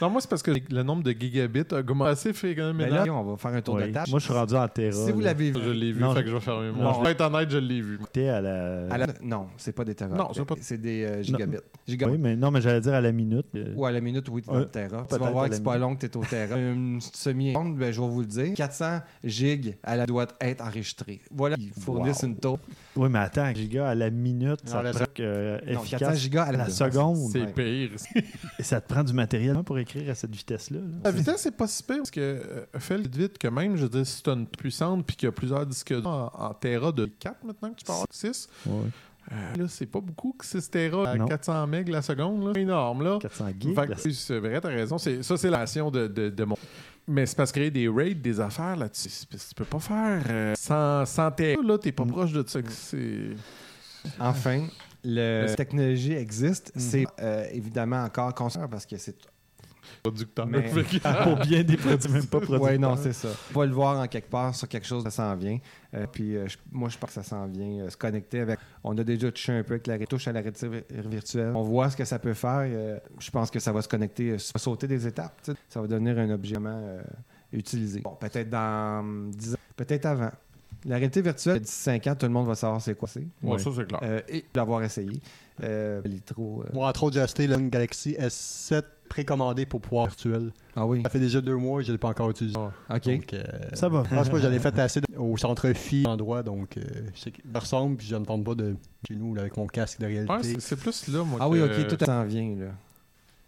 Non, 0.00 0.10
moi, 0.10 0.20
c'est 0.20 0.28
parce 0.28 0.42
que 0.42 0.50
le 0.50 0.82
nombre 0.82 1.02
de 1.02 1.12
gigabits 1.12 1.64
a 1.72 1.76
augmenté 1.78 2.10
assez 2.10 2.28
Mais 2.28 2.34
phénoménal. 2.34 3.06
là, 3.06 3.14
on 3.14 3.24
va 3.24 3.36
faire 3.38 3.52
un 3.54 3.62
tour 3.62 3.76
oui. 3.76 3.88
de 3.88 3.92
tâche. 3.94 4.10
Moi, 4.10 4.18
je 4.18 4.24
suis 4.24 4.34
rendu 4.34 4.54
en 4.54 4.68
Terra. 4.68 4.92
Si 4.92 5.10
vous 5.10 5.20
l'avez 5.20 5.50
vu, 5.50 5.60
Je 5.64 5.70
l'ai 5.70 5.92
vu, 5.92 6.00
Non, 6.00 6.12
fait 6.12 6.20
je- 6.20 6.24
que 6.24 6.30
je 6.30 6.34
vais 6.34 6.40
fermer 6.40 6.70
mon. 6.70 6.92
Je 6.92 7.00
vais 7.04 7.10
être 7.12 7.20
honnête, 7.22 7.50
je 7.50 7.58
l'ai 7.58 7.80
vu. 7.80 7.98
T'es 8.12 8.28
à 8.28 8.40
la... 8.42 8.86
à 8.90 8.98
la- 8.98 9.06
non, 9.22 9.46
c'est 9.56 9.72
pas 9.72 9.84
des 9.84 9.94
terras. 9.94 10.14
Non, 10.14 10.28
c'est 10.34 10.44
pas- 10.44 10.54
C'est 10.60 10.78
des 10.80 11.04
euh, 11.04 11.22
gigabits. 11.22 11.56
Gigabits. 11.88 12.12
Oui, 12.12 12.18
mais 12.18 12.36
non, 12.36 12.50
mais 12.50 12.60
j'allais 12.60 12.80
dire 12.80 12.92
à 12.94 13.00
la 13.00 13.12
minute. 13.12 13.46
euh, 13.54 13.72
Ou 13.74 13.86
à 13.86 13.92
la 13.92 14.00
minute, 14.02 14.28
oui, 14.28 14.42
au 14.48 14.64
terra. 14.64 15.06
Tu 15.10 15.16
vas 15.18 15.30
voir 15.30 15.48
que 15.48 15.54
c'est 15.54 15.62
pas 15.64 15.78
long 15.78 15.94
que 15.96 16.00
tu 16.00 16.06
es 16.06 16.16
au 16.16 16.24
terra. 16.24 16.56
Une 16.58 17.00
semi 17.00 17.54
ben, 17.54 17.90
je 17.90 18.00
vais 18.00 18.06
vous 18.08 18.20
le 18.20 18.26
dire. 18.26 18.54
400 18.54 19.00
gigs, 19.24 19.76
elle 19.82 20.04
doit 20.06 20.26
être 20.40 20.62
enregistrée. 20.62 21.20
Voilà, 21.30 21.56
ils 21.58 21.70
fournissent 21.82 22.22
Wow. 22.22 22.28
une 22.28 22.36
taux. 22.36 22.58
Oui, 22.96 23.08
mais 23.10 23.18
attends, 23.20 23.52
giga 23.54 23.88
à 23.88 23.94
la 23.94 24.10
minute, 24.10 24.60
Non, 24.66 24.70
ça 24.70 24.82
te 24.82 24.92
prend 24.96 25.04
euh, 25.20 25.58
Non, 25.66 25.80
400 25.80 25.82
efficace. 25.84 26.18
gigas 26.18 26.42
à 26.44 26.52
la, 26.52 26.58
la 26.58 26.68
seconde. 26.68 27.16
C'est 27.32 27.46
pire. 27.54 27.90
Et 28.58 28.62
ça 28.62 28.80
te 28.80 28.92
prend 28.92 29.02
du 29.02 29.12
matériel 29.12 29.56
pour 29.64 29.78
écrire 29.86 30.10
à 30.10 30.14
cette 30.14 30.34
vitesse-là. 30.34 30.78
là. 30.80 30.84
La 31.04 31.10
vitesse, 31.10 31.40
c'est 31.42 31.56
pas 31.56 31.66
si 31.66 31.82
pire 31.82 31.96
parce 31.98 32.10
que 32.10 32.20
euh, 32.20 32.64
fais 32.78 32.98
le 32.98 33.08
vite 33.08 33.38
que 33.38 33.48
même, 33.48 33.76
je 33.76 33.82
veux 33.82 33.88
dire, 33.88 34.06
si 34.06 34.22
tu 34.22 34.30
as 34.30 34.34
une 34.34 34.46
puissante 34.46 35.06
puis 35.06 35.16
qu'il 35.16 35.26
y 35.26 35.28
a 35.28 35.32
plusieurs 35.32 35.64
disques 35.66 35.94
en, 36.04 36.30
en 36.34 36.54
Tera 36.54 36.92
de 36.92 37.06
4 37.06 37.44
maintenant 37.44 37.70
que 37.70 37.76
tu 37.76 37.84
peux 37.84 37.92
avoir 37.92 38.06
6, 38.10 38.48
Ouais. 38.66 39.58
là, 39.58 39.64
c'est 39.68 39.86
pas 39.86 40.00
beaucoup 40.00 40.32
que 40.38 40.44
6 40.46 40.70
Tera 40.70 41.08
à 41.10 41.16
Non. 41.16 41.26
400 41.26 41.66
MB 41.66 41.88
la 41.88 42.02
seconde. 42.02 42.44
là. 42.46 42.52
C'est 42.54 42.60
énorme, 42.62 43.02
là. 43.02 43.18
400 43.20 43.46
gigs. 43.58 43.74
Fait 43.74 44.12
c'est 44.12 44.38
vrai, 44.38 44.60
t'as 44.60 44.68
raison. 44.68 44.98
C'est, 44.98 45.22
ça, 45.22 45.36
c'est 45.36 45.50
la 45.50 45.58
nation 45.58 45.90
de, 45.90 46.06
de, 46.06 46.28
de 46.30 46.44
mon. 46.44 46.56
Mais 47.08 47.24
c'est 47.26 47.36
parce 47.36 47.52
que 47.52 47.60
créer 47.60 47.70
des 47.70 47.88
raids, 47.88 48.14
des 48.14 48.40
affaires 48.40 48.76
là-dessus. 48.76 49.08
Tu 49.30 49.54
peux 49.54 49.64
pas 49.64 49.78
faire 49.78 50.22
euh, 50.28 50.54
sans, 50.56 51.04
sans 51.06 51.30
Tera, 51.30 51.62
là, 51.62 51.78
t'es 51.78 51.92
pas 51.92 52.04
Mm. 52.04 52.10
proche 52.10 52.32
de 52.32 52.44
ça. 52.46 52.60
que 52.62 52.70
C'est. 52.70 53.30
Enfin, 54.20 54.66
le- 55.04 55.46
la 55.46 55.54
technologie 55.54 56.12
existe. 56.12 56.72
Mhm. 56.74 56.80
C'est 56.82 57.06
euh, 57.20 57.46
évidemment 57.52 58.02
encore 58.04 58.34
consommateur 58.34 58.70
parce 58.70 58.86
que 58.86 58.96
c'est. 58.96 59.16
Producteur. 60.10 60.46
Mais- 60.46 60.62
Fait 60.68 60.98
que- 60.98 61.22
pour 61.24 61.36
bien 61.46 61.62
des 61.62 61.76
produits, 61.76 62.10
même 62.12 62.26
pas 62.26 62.40
produits. 62.40 62.64
Oui, 62.64 62.78
non, 62.78 62.96
c'est 62.96 63.12
ça. 63.12 63.28
On 63.54 63.58
va 63.60 63.66
le 63.66 63.72
voir 63.72 63.98
en 64.00 64.06
quelque 64.06 64.30
part 64.30 64.54
sur 64.54 64.68
quelque 64.68 64.86
chose, 64.86 65.02
ça 65.04 65.10
s'en 65.10 65.34
vient. 65.36 65.58
Euh, 65.94 66.06
puis 66.10 66.36
euh, 66.36 66.46
je- 66.48 66.56
moi, 66.72 66.88
je 66.88 66.98
pense 66.98 67.10
que 67.10 67.14
ça 67.14 67.22
s'en 67.22 67.46
vient. 67.46 67.84
euh, 67.84 67.90
se 67.90 67.96
connecter 67.96 68.40
avec. 68.40 68.58
On 68.84 68.96
a 68.98 69.04
déjà 69.04 69.30
touché 69.30 69.52
un 69.52 69.62
peu 69.62 69.74
avec 69.74 69.86
la 69.86 69.98
touche 70.06 70.28
à 70.28 70.32
la 70.32 70.40
réalité 70.40 70.68
vir- 70.68 71.08
virtuelle. 71.08 71.52
On 71.54 71.62
voit 71.62 71.90
ce 71.90 71.96
que 71.96 72.04
ça 72.04 72.18
peut 72.18 72.34
faire. 72.34 72.64
euh, 72.66 72.98
je 73.18 73.30
pense 73.30 73.50
que 73.50 73.58
ça 73.58 73.72
va 73.72 73.82
se 73.82 73.88
connecter, 73.88 74.38
ça 74.38 74.52
va 74.54 74.58
sauter 74.60 74.86
des 74.88 75.06
étapes. 75.06 75.40
Ça 75.68 75.80
va 75.80 75.86
devenir 75.86 76.18
un 76.18 76.30
objet 76.30 76.54
vraiment 76.54 76.78
euh, 76.82 77.02
utilisé. 77.52 78.00
Bon, 78.00 78.14
peut-être 78.20 78.50
dans 78.50 79.00
hum, 79.00 79.30
10 79.34 79.54
ans, 79.54 79.58
peut-être 79.76 80.06
avant. 80.06 80.30
La 80.86 80.96
réalité 80.96 81.20
virtuelle, 81.20 81.60
d'ici 81.60 81.74
5 81.74 82.06
ans, 82.06 82.14
tout 82.14 82.26
le 82.26 82.32
monde 82.32 82.46
va 82.46 82.54
savoir 82.54 82.80
c'est 82.80 82.94
quoi 82.94 83.08
c'est. 83.08 83.26
Ouais, 83.42 83.58
ça, 83.58 83.70
c'est 83.74 83.86
clair. 83.86 84.00
Euh, 84.02 84.20
et 84.28 84.44
l'avoir 84.54 84.82
essayé. 84.82 85.20
Euh, 85.62 86.00
il 86.04 86.16
est 86.16 86.24
trop. 86.24 86.62
euh, 86.62 86.70
Moi, 86.72 86.88
entre 86.88 87.04
autres, 87.04 87.14
j'ai 87.14 87.20
acheté 87.22 87.46
le 87.46 87.56
Galaxy 87.56 88.12
S7 88.12 88.82
précommandé 89.08 89.66
pour 89.66 89.80
pouvoir 89.80 90.06
virtuel. 90.06 90.52
Ah 90.74 90.86
oui. 90.86 91.02
Ça 91.02 91.08
fait 91.10 91.18
déjà 91.18 91.40
deux 91.40 91.56
mois 91.56 91.80
et 91.80 91.84
je 91.84 91.88
ne 91.88 91.94
l'ai 91.94 91.98
pas 91.98 92.08
encore 92.08 92.30
utilisé. 92.30 92.56
OK. 92.58 93.04
Donc, 93.04 93.34
euh, 93.34 93.44
Ça 93.72 93.88
va. 93.88 94.02
je 94.08 94.14
pense 94.14 94.28
pas 94.28 94.36
que 94.36 94.42
j'en 94.42 94.52
ai 94.52 94.58
fait 94.58 94.78
assez 94.78 95.00
au 95.16 95.36
centre 95.36 95.72
phi 95.72 96.06
endroit, 96.06 96.42
donc 96.42 96.76
euh, 96.76 96.82
je 97.14 97.20
sais 97.20 97.30
qu'il 97.30 97.44
ressemble, 97.54 97.96
puis 97.96 98.06
je 98.06 98.16
ne 98.16 98.24
tente 98.24 98.44
pas 98.44 98.54
de 98.54 98.76
chez 99.08 99.14
nous 99.14 99.34
là, 99.34 99.42
avec 99.42 99.56
mon 99.56 99.66
casque 99.66 100.00
de 100.00 100.06
réalité. 100.06 100.32
Ouais, 100.32 100.60
c'est, 100.60 100.76
plus 100.76 101.08
là, 101.08 101.24
moi. 101.24 101.38
Ah 101.40 101.48
oui, 101.48 101.60
OK, 101.62 101.86
tout 101.88 102.04
s'en 102.04 102.24
vient, 102.24 102.54
là. 102.56 102.66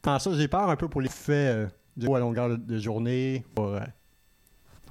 Tant 0.03 0.19
ça, 0.19 0.33
j'ai 0.35 0.49
peur 0.49 0.69
un 0.71 0.77
peu 0.77 0.89
pour 0.89 1.01
les 1.01 1.09
faits 1.09 1.55
euh, 1.55 1.67
du 1.97 2.07
à 2.15 2.19
longueur 2.19 2.57
de, 2.57 2.79
journée. 2.79 3.45
Euh, 3.59 3.81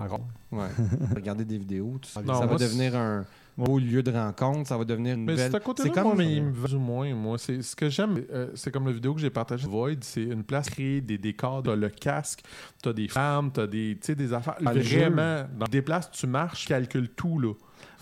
encore. 0.02 0.28
Ouais. 0.52 0.68
Regarder 1.16 1.46
des 1.46 1.58
vidéos, 1.58 1.98
tout 2.02 2.10
ça. 2.10 2.22
Non, 2.22 2.36
ça 2.40 2.46
va 2.46 2.56
devenir 2.58 2.96
un 2.96 3.26
beau 3.58 3.80
lieu 3.80 4.04
de 4.04 4.12
rencontre, 4.12 4.68
ça 4.68 4.78
va 4.78 4.86
devenir 4.86 5.16
une 5.16 5.26
Mais 5.26 5.36
belle... 5.36 5.50
c'est 5.52 5.58
à 5.58 5.60
côté 5.60 5.90
comme- 5.90 6.04
moi, 6.04 6.14
mais 6.16 6.32
il 6.36 6.44
me 6.44 6.52
va 6.52 6.68
du 6.68 6.78
moins. 6.78 7.14
Moi, 7.16 7.38
c'est 7.38 7.62
ce 7.62 7.76
que 7.76 7.90
j'aime. 7.90 8.22
euh, 8.32 8.50
c'est 8.56 8.72
comme 8.72 8.86
la 8.86 8.92
vidéo 8.92 9.14
que 9.16 9.20
j'ai 9.22 9.30
partagée. 9.32 9.68
Void, 9.68 9.96
c'est 10.02 10.24
une 10.24 10.44
place 10.44 10.70
créer 10.70 11.02
des 11.02 11.18
décors. 11.18 11.64
T'as 11.64 11.76
le 11.76 11.90
casque, 11.90 12.42
t'as 12.82 12.94
des 12.94 13.08
femmes, 13.08 13.52
t'as 13.52 13.66
des, 13.68 13.98
tu 14.00 14.08
sais, 14.08 14.16
des 14.16 14.32
affaires. 14.34 14.56
Ah, 14.66 14.74
Vraiment, 14.74 15.46
dans 15.58 15.66
des 15.66 15.82
places, 15.82 16.12
tu 16.12 16.28
marches, 16.28 16.62
tu 16.62 16.68
calcules 16.68 17.10
tout 17.10 17.40
là. 17.40 17.54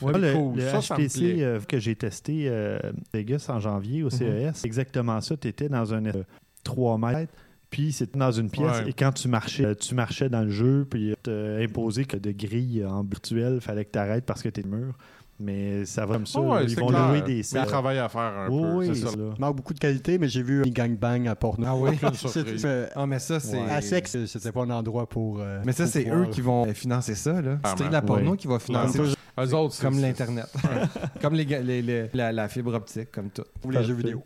Ouais, 0.01 0.17
le, 0.19 0.33
cool. 0.33 0.57
le 0.57 0.69
Ça, 0.69 0.79
HTC 0.97 1.41
euh, 1.41 1.59
que 1.61 1.79
j'ai 1.79 1.95
testé 1.95 2.49
euh, 2.49 2.77
Vegas 3.13 3.45
en 3.47 3.61
janvier 3.61 4.03
au 4.03 4.09
CES, 4.09 4.51
c'est 4.55 4.65
exactement 4.67 5.21
ça. 5.21 5.37
Tu 5.37 5.47
étais 5.47 5.69
dans 5.69 5.93
un 5.93 6.05
euh, 6.07 6.23
3 6.65 6.97
mètres, 6.97 7.31
Puis 7.75 7.91
c'était 7.91 8.17
dans 8.17 8.31
une 8.31 8.49
pièce 8.49 8.71
Ouais. 8.83 8.89
et 8.91 8.93
quand 8.93 9.11
tu 9.11 9.27
marchais, 9.27 9.65
euh, 9.65 9.75
tu 9.75 9.95
marchais 9.95 10.29
dans 10.29 10.43
le 10.43 10.49
jeu, 10.49 10.87
puis 10.89 11.11
euh, 11.11 11.15
t'as 11.21 11.61
imposé 11.61 12.05
que 12.05 12.15
de 12.15 12.31
grille 12.31 12.85
en 12.85 13.03
virtuel, 13.03 13.59
fallait 13.59 13.83
que 13.83 13.91
tu 13.91 13.99
arrêtes 13.99 14.23
parce 14.25 14.41
que 14.41 14.47
t'es 14.47 14.63
mur. 14.63 14.93
Mais 15.41 15.83
ça 15.83 16.05
va 16.05 16.13
comme 16.13 16.25
ça. 16.25 16.39
Ah 16.41 16.47
ouais, 16.47 16.63
ils 16.63 16.69
c'est 16.69 16.79
vont 16.79 16.87
clair. 16.87 17.09
louer 17.09 17.21
des 17.21 17.33
Il 17.33 17.37
y 17.37 17.39
a 17.41 17.43
salles. 17.43 17.67
travail 17.67 17.97
à 17.97 18.07
faire 18.07 18.21
un 18.21 18.47
Oui, 18.49 18.61
peu. 18.61 18.67
oui, 18.75 18.87
c'est 18.93 19.01
ça. 19.01 19.09
c'est 19.11 19.39
manque 19.41 19.57
beaucoup 19.57 19.73
de 19.73 19.79
qualité, 19.79 20.17
mais 20.17 20.29
j'ai 20.29 20.41
vu 20.41 20.61
un 20.61 20.69
gangbang 20.69 21.27
à 21.27 21.35
Portneuf. 21.35 21.67
Ah 21.69 21.75
oui? 21.75 21.89
C'est- 22.15 22.57
c'est- 22.57 22.89
Ah, 22.95 23.05
mais 23.05 23.19
ça, 23.19 23.41
c'est. 23.41 23.59
À 23.59 23.81
sexe, 23.81 24.25
c'était 24.27 24.53
pas 24.53 24.61
un 24.63 24.69
endroit 24.69 25.09
pour. 25.09 25.41
euh, 25.41 25.59
Mais 25.65 25.73
ça, 25.73 25.85
c'est 25.85 26.03
pouvoir- 26.03 26.21
eux 26.21 26.25
qui 26.27 26.39
vont 26.39 26.73
financer 26.73 27.15
ça, 27.15 27.41
là. 27.41 27.59
C'est 27.65 27.75
Clairement. 27.75 27.91
la 27.91 28.01
porno 28.01 28.35
qui 28.37 28.47
va 28.47 28.59
financer 28.59 28.97
Comme 28.99 29.07
Eux 29.45 29.53
autres, 29.53 29.73
c'est- 29.73 29.83
comme 29.83 29.95
c'est- 29.95 30.01
l'Internet. 30.01 30.47
comme 31.21 31.33
les, 31.33 31.43
les- 31.43 31.81
les- 31.81 32.09
la, 32.13 32.31
la 32.31 32.47
fibre 32.47 32.73
optique, 32.73 33.11
comme 33.11 33.29
tout. 33.31 33.43
pour 33.59 33.73
les 33.73 33.83
jeux 33.83 33.93
vidéo. 33.95 34.23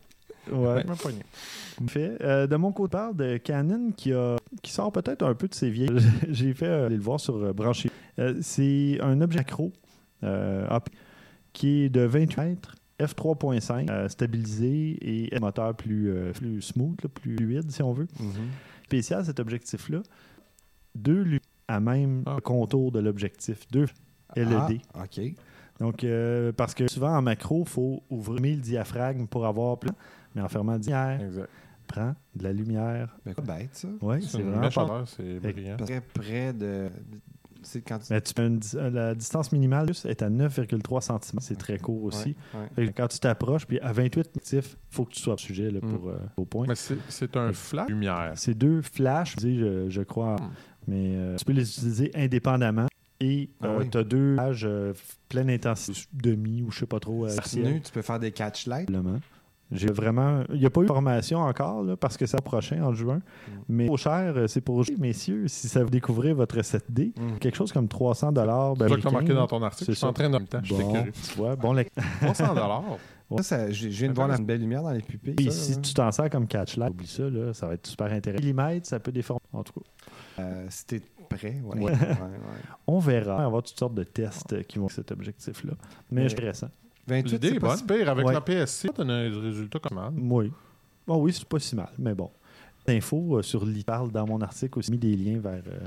Ouais. 0.51 0.83
Fait. 1.87 2.17
Euh, 2.21 2.45
de 2.47 2.55
mon 2.57 2.71
côté, 2.71 2.97
on 2.97 2.99
parle 2.99 3.15
de 3.15 3.37
Canon 3.37 3.91
qui, 3.95 4.11
a, 4.13 4.35
qui 4.61 4.71
sort 4.71 4.91
peut-être 4.91 5.23
un 5.23 5.33
peu 5.33 5.47
de 5.47 5.53
ses 5.53 5.69
vieilles. 5.69 5.97
J'ai 6.29 6.53
fait 6.53 6.65
euh, 6.67 6.85
aller 6.87 6.97
le 6.97 7.01
voir 7.01 7.19
sur 7.19 7.35
euh, 7.37 7.53
Branché. 7.53 7.89
Euh, 8.19 8.35
c'est 8.41 8.99
un 9.01 9.21
objet 9.21 9.39
macro 9.39 9.71
qui 11.53 11.83
est 11.83 11.89
de 11.89 12.01
28 12.01 12.37
mètres, 12.41 12.75
f3.5, 12.99 13.89
euh, 13.89 14.07
stabilisé 14.09 14.97
et 15.01 15.35
un 15.35 15.39
moteur 15.39 15.73
plus, 15.75 16.13
plus 16.33 16.61
smooth, 16.61 17.01
là, 17.01 17.09
plus 17.09 17.37
fluide 17.37 17.71
si 17.71 17.81
on 17.81 17.93
veut. 17.93 18.07
Spécial 18.85 19.23
cet 19.25 19.39
objectif-là. 19.39 20.01
Deux 20.95 21.21
lumières 21.21 21.39
à 21.67 21.79
même 21.79 22.23
Ah. 22.25 22.37
contour 22.43 22.91
de 22.91 22.99
l'objectif. 22.99 23.67
Deux 23.71 23.85
LED. 24.35 24.81
Ah, 24.93 25.03
OK. 25.03 25.21
Donc, 25.79 26.03
euh, 26.03 26.51
parce 26.51 26.73
que 26.73 26.89
souvent 26.89 27.15
en 27.15 27.21
macro, 27.21 27.63
il 27.65 27.69
faut 27.69 28.03
ouvrir 28.09 28.55
le 28.57 28.61
diaphragme 28.61 29.27
pour 29.27 29.45
avoir 29.45 29.77
plein. 29.79 29.93
Mais 30.35 30.41
en 30.41 30.47
fermant 30.49 30.77
diaphragme, 30.77 31.25
Exact. 31.25 31.49
prend 31.87 32.15
de 32.35 32.43
la 32.43 32.53
lumière. 32.53 33.17
Ben, 33.25 33.33
quoi, 33.33 33.43
bête, 33.43 33.69
ça? 33.73 33.87
Oui, 34.01 34.21
C'est 34.21 34.41
vraiment 34.41 34.69
pas... 34.69 35.03
c'est 35.05 35.39
brillant. 35.39 35.77
Très 35.77 36.01
près 36.01 36.53
de. 36.53 36.89
Quand 37.85 37.99
tu. 37.99 38.13
Mais 38.13 38.21
tu 38.21 38.33
une 38.41 38.59
euh, 38.75 38.89
la 38.89 39.13
distance 39.15 39.51
minimale 39.51 39.87
juste 39.89 40.05
est 40.05 40.21
à 40.21 40.29
9,3 40.29 41.01
cm. 41.01 41.39
C'est 41.41 41.57
très 41.57 41.77
court 41.77 42.03
aussi. 42.05 42.33
Ouais, 42.53 42.85
ouais. 42.85 42.93
Quand 42.95 43.07
tu 43.09 43.19
t'approches, 43.19 43.65
puis 43.67 43.81
à 43.81 43.91
28 43.91 44.33
motifs, 44.35 44.77
il 44.91 44.95
faut 44.95 45.03
que 45.03 45.11
tu 45.11 45.19
sois 45.19 45.33
au 45.33 45.37
sujet 45.37 45.69
là, 45.69 45.79
Mm. 45.83 45.89
pour, 45.97 46.09
euh, 46.09 46.17
au 46.37 46.45
point. 46.45 46.67
Mais 46.69 46.75
c'est 46.75 46.95
c'est 47.09 47.35
un 47.35 47.51
flash 47.51 47.89
lumière. 47.89 48.31
C'est 48.35 48.53
deux 48.53 48.81
flashs, 48.81 49.35
je, 49.41 50.01
crois, 50.03 50.37
Mm. 50.37 50.49
mais 50.87 51.15
euh, 51.17 51.35
tu 51.35 51.43
peux 51.43 51.51
les 51.51 51.69
utiliser 51.69 52.11
indépendamment. 52.15 52.87
Et 53.19 53.49
Ah 53.61 53.75
oui. 53.77 53.89
tu 53.89 53.97
as 53.97 54.05
deux 54.05 54.35
flashes 54.35 54.63
euh, 54.63 54.93
pleine 55.27 55.49
intensité, 55.49 56.07
demi 56.13 56.61
ou 56.61 56.71
je 56.71 56.79
sais 56.79 56.85
pas 56.85 57.01
trop. 57.01 57.25
Euh, 57.25 57.35
tu 57.43 57.91
peux 57.91 58.01
faire 58.01 58.19
des 58.19 58.31
catch 58.31 58.67
lights. 58.67 58.89
J'ai 59.71 59.91
vraiment. 59.91 60.43
Il 60.51 60.59
n'y 60.59 60.65
a 60.65 60.69
pas 60.71 60.81
eu 60.81 60.85
de 60.85 60.87
formation 60.87 61.39
encore, 61.39 61.83
là, 61.83 61.95
parce 61.95 62.17
que 62.17 62.25
c'est 62.25 62.41
prochain, 62.41 62.81
en 62.83 62.93
juin. 62.93 63.17
Mm. 63.17 63.51
Mais 63.69 63.85
trop 63.85 63.97
cher, 63.97 64.33
euh, 64.35 64.47
c'est 64.47 64.61
pour 64.61 64.83
messieurs, 64.97 65.47
si 65.47 65.67
ça 65.67 65.83
vous 65.83 65.89
découvrez 65.91 66.33
votre 66.33 66.59
7D, 66.63 67.13
Mm. 67.15 67.37
quelque 67.39 67.55
chose 67.55 67.71
comme 67.71 67.87
300 67.87 68.31
dollars. 68.31 68.73
Tu 68.77 68.85
vois 68.85 68.97
que 68.97 69.09
marqué 69.09 69.33
dans 69.33 69.45
ton 69.47 69.61
article. 69.61 69.85
c'est 69.85 69.91
Je 69.93 69.97
suis 69.97 70.05
en 70.05 70.09
ça. 70.09 70.13
train 70.13 70.29
de 70.29 70.37
me 70.39 70.45
temps. 70.47 70.61
Bon, 70.69 70.89
écœuré. 70.89 71.11
tu 71.11 71.37
vois, 71.37 71.55
bon, 71.55 71.73
la- 71.73 71.83
300 72.21 72.53
dollars. 72.55 72.83
Ça, 73.37 73.43
ça, 73.43 73.71
je 73.71 73.87
viens 73.89 74.09
de 74.09 74.13
voir 74.15 74.27
la 74.27 74.37
belle 74.39 74.59
lumière 74.59 74.81
dans 74.81 74.89
les 74.91 75.03
pupilles. 75.03 75.35
Puis 75.35 75.45
ça, 75.45 75.51
si 75.51 75.71
là. 75.73 75.77
tu 75.83 75.93
t'en 75.93 76.11
sers 76.11 76.31
comme 76.31 76.47
catch 76.47 76.77
light, 76.77 76.89
oublie 76.89 77.05
ça, 77.05 77.29
là, 77.29 77.53
ça 77.53 77.67
va 77.67 77.75
être 77.75 77.85
super 77.85 78.11
intéressant. 78.11 78.41
Millimètre, 78.41 78.87
ça 78.87 78.99
peut 78.99 79.11
déformer. 79.11 79.39
En 79.53 79.61
tout 79.63 79.73
cas, 79.73 79.85
Euh, 80.41 80.65
si 80.69 80.85
t'es 80.87 81.01
prêt, 81.29 81.61
ouais. 81.63 81.77
Ouais. 81.79 81.91
Ouais, 81.91 81.91
ouais. 81.91 82.17
on 82.87 82.97
verra. 82.97 83.35
On 83.35 83.37
va 83.37 83.45
avoir 83.45 83.61
toutes 83.61 83.77
sortes 83.77 83.93
de 83.93 84.03
tests 84.03 84.51
euh, 84.53 84.63
qui 84.63 84.79
vont 84.79 84.85
avec 84.85 84.95
cet 84.95 85.11
objectif-là. 85.11 85.73
Mais 86.09 86.23
Ouais. 86.23 86.29
c'est 86.29 86.37
intéressant. 86.37 86.69
28, 87.09 87.31
L'idée 87.33 87.49
c'est 87.49 87.55
est 87.55 87.59
pas 87.59 87.77
si- 87.77 87.83
Pire, 87.85 88.09
avec 88.09 88.25
Ouais. 88.25 88.33
la 88.33 88.41
PSC, 88.41 88.89
tu 88.93 89.01
as 89.01 89.03
un 89.03 89.41
résultat 89.41 89.79
comme 89.79 89.97
ça. 89.97 90.11
Oui. 90.15 90.51
Bon, 91.07 91.21
oui, 91.21 91.33
c'est 91.33 91.45
pas 91.45 91.59
si 91.59 91.75
mal, 91.75 91.89
mais 91.97 92.13
bon. 92.13 92.29
L'info 92.87 93.37
euh, 93.37 93.41
sur 93.41 93.65
dans 94.11 94.25
mon 94.25 94.41
article 94.41 94.79
aussi, 94.79 94.91
mis 94.91 94.97
des 94.97 95.15
liens 95.15 95.39
vers 95.39 95.61
euh, 95.67 95.79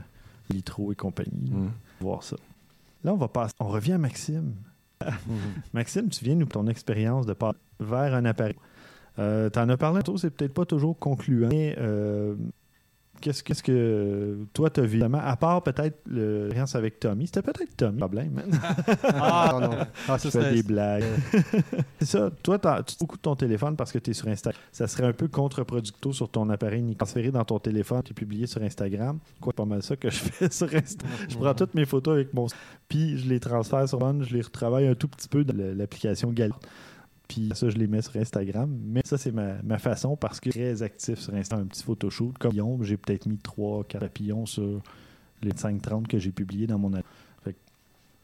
Litro 0.51 0.93
et 0.93 0.95
compagnie. 0.97 1.51
Mm. 1.51 1.71
voir 2.01 2.23
ça. 2.23 2.37
Là, 3.05 3.13
on 3.13 3.17
va 3.17 3.29
passer. 3.29 3.55
On 3.59 3.67
revient 3.69 3.93
à 3.93 3.99
Maxime. 3.99 4.53
Maxime, 5.73 6.09
tu 6.09 6.25
viens 6.25 6.35
nous 6.37 6.47
ton 6.47 6.67
expérience 6.69 7.27
de 7.27 7.33
passer 7.33 7.59
vers 7.81 8.15
un 8.15 8.25
appareil. 8.25 8.55
Euh, 9.19 9.51
tu 9.51 9.59
en 9.59 9.69
as 9.69 9.77
parlé 9.77 9.99
un 9.99 10.03
peu, 10.03 10.17
c'est 10.17 10.31
peut-être 10.31 10.55
pas 10.55 10.65
toujours 10.65 10.99
concluant, 10.99 11.49
mais 11.51 11.75
qu'est-ce, 13.23 13.63
que 13.63 14.39
toi 14.53 14.71
t'as 14.71 14.83
vu? 14.83 15.03
À 15.03 15.37
part 15.37 15.63
peut-être 15.63 15.99
l'expérience 16.07 16.75
avec 16.75 17.01
Tommy? 17.01 17.27
C'était 17.27 17.43
peut-être 17.43 17.77
Tommy, 17.77 17.93
le 17.93 17.99
problème. 17.99 18.43
Ah, 19.15 19.59
non, 19.61 19.69
non. 19.69 19.87
Ah, 20.09 20.19
ça, 20.19 20.31
fais 20.31 20.53
des 20.53 20.63
blagues. 20.63 21.05
c'est 21.99 22.07
ça. 22.07 22.31
Toi, 22.43 22.59
tu 22.59 22.95
te 22.95 22.99
beaucoup 23.01 23.17
de 23.17 23.23
ton 23.23 23.37
téléphone 23.37 23.77
parce 23.77 23.93
que 23.93 23.99
tu 23.99 24.11
es 24.11 24.15
sur 24.15 24.29
Instagram. 24.29 24.61
Ça 24.73 24.87
serait 24.87 25.07
un 25.07 25.13
peu 25.13 25.29
contre-producto 25.29 26.13
sur 26.13 26.29
ton 26.29 26.49
appareil 26.51 26.83
Nikon. 26.83 27.03
Transféré 27.03 27.31
dans 27.31 27.45
ton 27.45 27.59
téléphone, 27.59 28.03
tu 28.05 28.13
es 28.13 28.15
publié 28.15 28.47
sur 28.47 28.63
Instagram. 28.63 29.19
Quoi, 29.41 29.53
c'est 29.53 29.57
pas 29.57 29.65
mal 29.65 29.83
ça 29.83 29.97
que 29.97 30.11
je 30.11 30.17
fais 30.17 30.51
sur 30.51 30.67
Instagram. 30.67 31.19
je 31.29 31.37
prends 31.37 31.55
toutes 31.55 31.75
mes 31.75 31.85
photos 31.85 32.15
avec 32.15 32.35
mon. 32.35 32.47
Puis 32.89 33.19
je 33.19 33.29
les 33.29 33.41
transfère 33.41 33.89
sur 33.89 34.01
mon. 34.01 34.23
Je 34.23 34.35
les 34.35 34.43
retravaille 34.43 34.87
un 34.87 34.95
tout 34.95 35.09
petit 35.09 35.29
peu 35.29 35.45
dans 35.45 35.57
l'application 35.77 36.31
Galileo. 36.31 36.57
Puis 37.33 37.51
ça, 37.55 37.71
je 37.71 37.77
les 37.77 37.87
mets 37.87 38.03
sur 38.03 38.17
Instagram. 38.17 38.69
Mais 38.85 39.01
ça, 39.05 39.17
c'est 39.17 39.33
ma, 39.33 39.55
ma 39.63 39.79
façon 39.79 40.17
parce 40.17 40.39
que 40.39 40.51
je 40.51 40.53
suis 40.53 40.61
très 40.61 40.83
actif 40.83 41.19
sur 41.19 41.35
Instagram. 41.35 41.67
Un 41.67 41.69
petit 41.69 41.83
photoshoot. 41.83 42.37
Comme 42.39 42.83
j'ai 42.85 42.97
peut-être 42.97 43.27
mis 43.27 43.37
3-4 43.37 43.99
papillons 44.01 44.45
sur 44.47 44.81
les 45.43 45.53
5-30 45.53 46.07
que 46.07 46.19
j'ai 46.19 46.31
publiés 46.31 46.67
dans 46.67 46.79
mon 46.79 46.93
Fait 47.43 47.53
que 47.53 47.59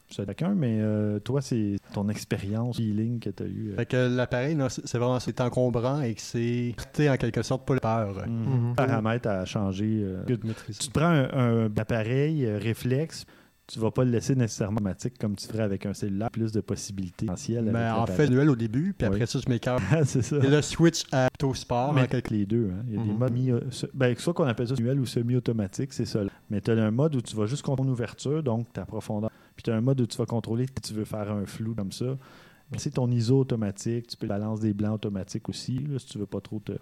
c'est 0.09 0.25
chacun, 0.25 0.53
mais 0.55 0.77
euh, 0.79 1.19
toi, 1.19 1.41
c'est 1.41 1.77
ton 1.93 2.07
expérience, 2.09 2.77
feeling 2.77 3.19
que 3.19 3.29
tu 3.29 3.43
as 3.43 3.45
eu. 3.47 3.71
euh. 3.71 3.75
Fait 3.77 3.85
que 3.85 4.15
l'appareil, 4.15 4.55
non, 4.55 4.67
c'est 4.69 4.97
vraiment 4.97 5.19
c'est 5.19 5.41
encombrant 5.41 6.01
et 6.01 6.13
que 6.13 6.21
c'est 6.21 6.75
c'est 6.93 7.09
en 7.09 7.17
quelque 7.17 7.41
sorte 7.41 7.65
pas 7.67 7.73
le 7.73 7.79
peur. 7.79 8.27
Mhm. 8.27 8.73
Paramètres 8.75 9.27
à 9.27 9.45
changer. 9.45 10.01
euh. 10.03 10.23
Tu 10.27 10.37
te 10.37 10.91
prends 10.91 11.07
un, 11.09 11.29
un 11.65 11.77
appareil 11.77 12.45
euh, 12.45 12.57
réflexe, 12.57 13.25
tu 13.71 13.79
vas 13.79 13.91
pas 13.91 14.03
le 14.03 14.11
laisser 14.11 14.35
nécessairement 14.35 14.77
automatique 14.77 15.17
comme 15.19 15.35
tu 15.35 15.47
ferais 15.47 15.63
avec 15.63 15.85
un 15.85 15.93
cellulaire, 15.93 16.31
plus 16.31 16.51
de 16.51 16.61
possibilités 16.61 17.25
potentielles. 17.27 17.65
Mais 17.71 17.79
avec 17.79 18.01
en 18.01 18.07
fait, 18.07 18.23
manuel 18.27 18.49
au 18.49 18.55
début, 18.55 18.93
puis 18.97 19.07
Oui. 19.07 19.15
après 19.15 19.25
ça, 19.27 19.39
je 19.45 19.49
m'écarte. 19.49 19.83
C'est 20.05 20.21
ça. 20.23 20.37
Et 20.37 20.49
le 20.49 20.61
switch 20.61 21.03
à 21.11 21.27
auto 21.27 21.53
sport. 21.53 21.93
Mais 21.93 22.01
avec 22.01 22.29
les 22.31 22.45
deux, 22.45 22.71
hein. 22.73 22.83
il 22.87 22.95
y 22.95 22.99
a 22.99 23.03
des 23.03 23.09
Mhm. 23.11 23.17
modes 23.17 23.33
mi 23.33 23.51
ben, 23.93 24.15
soit 24.17 24.33
qu'on 24.33 24.45
appelle 24.45 24.67
ça 24.67 24.73
manuel 24.75 24.99
ou 24.99 25.05
semi-automatique, 25.05 25.93
c'est 25.93 26.05
ça. 26.05 26.21
Mais 26.49 26.61
tu 26.61 26.71
as 26.71 26.73
un 26.83 26.91
mode 26.91 27.15
où 27.15 27.21
tu 27.21 27.35
vas 27.35 27.45
juste 27.45 27.61
contrôler 27.63 27.89
l'ouverture, 27.89 28.41
donc 28.41 28.71
ta 28.73 28.85
profondeur. 28.85 29.29
Puis 29.55 29.63
tu 29.63 29.71
as 29.71 29.75
un 29.75 29.81
mode 29.81 30.01
où 30.01 30.05
tu 30.07 30.17
vas 30.17 30.25
contrôler 30.25 30.65
si 30.65 30.91
tu 30.91 30.93
veux 30.97 31.05
faire 31.05 31.31
un 31.31 31.45
flou 31.45 31.75
comme 31.75 31.91
ça. 31.91 32.17
C'est 32.77 32.91
ton 32.95 33.09
ISO 33.09 33.39
automatique, 33.39 34.07
tu 34.07 34.15
peux 34.17 34.27
balance 34.27 34.59
des 34.59 34.73
blancs 34.73 34.93
automatiques 34.95 35.49
aussi, 35.49 35.79
là, 35.79 35.97
si 35.97 36.05
tu 36.05 36.19
veux 36.19 36.27
pas 36.27 36.39
trop 36.39 36.59
te. 36.59 36.73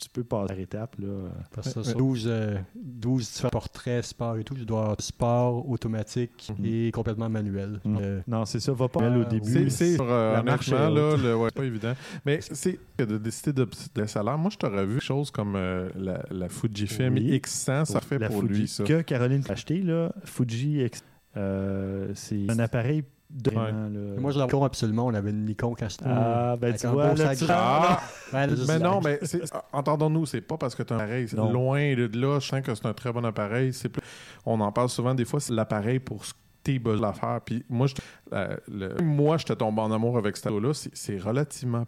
Tu 0.00 0.08
peux 0.08 0.24
passer 0.24 0.46
par 0.48 0.58
étape. 0.58 0.96
Là. 0.98 1.28
Parce 1.54 1.74
que 1.74 1.82
ça, 1.82 1.92
12, 1.94 2.24
euh, 2.26 2.58
12 2.74 3.30
différents 3.30 3.50
portraits 3.50 4.04
sport 4.04 4.36
et 4.38 4.44
tout. 4.44 4.54
Je 4.56 4.64
dois 4.64 4.80
avoir 4.82 5.00
sport 5.00 5.68
automatique 5.68 6.50
Mhm. 6.58 6.64
et 6.64 6.90
complètement 6.90 7.28
manuel. 7.28 7.80
Euh, 7.86 8.20
Non, 8.26 8.44
c'est 8.46 8.60
ça, 8.60 8.72
va 8.72 8.88
pas 8.88 9.00
mal 9.00 9.16
au 9.18 9.20
oui. 9.20 9.26
début. 9.40 9.68
C'est, 9.70 10.00
euh, 10.00 10.32
La 10.34 10.42
marche 10.42 10.70
là, 10.70 10.88
le, 10.90 11.36
ouais, 11.36 11.50
pas 11.50 11.64
évident. 11.64 11.92
Mais 12.24 12.40
c'est 12.40 12.78
que 12.96 13.04
de 13.04 13.18
décider 13.18 13.52
de, 13.52 13.68
de 13.94 14.04
salaire. 14.06 14.38
Moi, 14.38 14.50
je 14.50 14.56
t'aurais 14.56 14.86
vu 14.86 14.94
quelque 14.94 15.04
chose 15.04 15.30
comme 15.30 15.54
euh, 15.56 15.88
la, 15.96 16.22
la 16.30 16.48
Fujifilm 16.48 17.14
Oui. 17.14 17.38
X100, 17.38 17.84
ça 17.84 18.00
fait 18.00 18.18
la 18.18 18.28
pour 18.28 18.40
Fuji 18.40 18.60
lui, 18.60 18.68
ça. 18.68 18.84
que 18.84 19.02
Caroline 19.02 19.42
a 19.48 19.52
acheté, 19.52 19.82
là, 19.82 20.12
Fuji 20.24 20.82
X. 20.84 21.02
euh, 21.36 22.10
c'est 22.14 22.50
un 22.50 22.58
appareil 22.58 23.04
de 23.30 23.50
là. 23.52 23.72
Moi, 24.20 24.30
je 24.32 24.38
l'avais 24.38 24.62
absolument. 24.64 25.06
On 25.06 25.14
avait 25.14 25.30
une 25.30 25.44
Nikon 25.44 25.74
quand 25.78 25.88
j'étais. 25.88 26.04
Ah, 26.06 26.56
ben 26.60 26.74
tu 26.74 26.86
vois, 26.88 27.14
là, 27.14 27.36
tu. 27.36 27.44
Ah! 27.48 28.00
Ouais, 28.32 28.46
là, 28.46 28.54
Mais 28.68 28.78
non, 28.78 29.00
mais 29.02 29.18
entendons-nous, 29.72 30.26
c'est 30.26 30.40
pas 30.40 30.56
parce 30.56 30.74
que 30.74 30.82
tu 30.82 30.92
as 30.92 30.96
un 30.96 30.98
appareil 31.00 31.28
c'est 31.28 31.36
Non. 31.36 31.50
loin 31.52 31.94
de 31.94 32.10
là. 32.18 32.38
Je 32.40 32.46
sens 32.48 32.60
que 32.62 32.74
c'est 32.74 32.86
un 32.86 32.92
très 32.92 33.12
bon 33.12 33.24
appareil. 33.24 33.72
C'est 33.72 33.88
plus- 33.88 34.02
On 34.46 34.60
en 34.60 34.72
parle 34.72 34.88
souvent, 34.88 35.14
des 35.14 35.24
fois, 35.24 35.40
c'est 35.40 35.52
l'appareil 35.52 35.98
pour 36.00 36.24
ce 36.24 36.32
que 36.32 36.38
tes 36.62 36.78
besoins 36.78 37.10
à 37.10 37.12
faire. 37.12 37.40
Puis 37.44 37.64
moi, 37.68 37.86
je, 37.86 37.94
euh, 38.32 38.56
le- 38.70 38.94
moi, 39.02 39.36
j'étais 39.38 39.56
tombé 39.56 39.80
en 39.80 39.90
amour 39.92 40.18
avec 40.18 40.36
cette 40.36 40.46
là 40.60 40.74
C'est 40.74 40.90
c'est 40.94 41.18
relativement. 41.18 41.86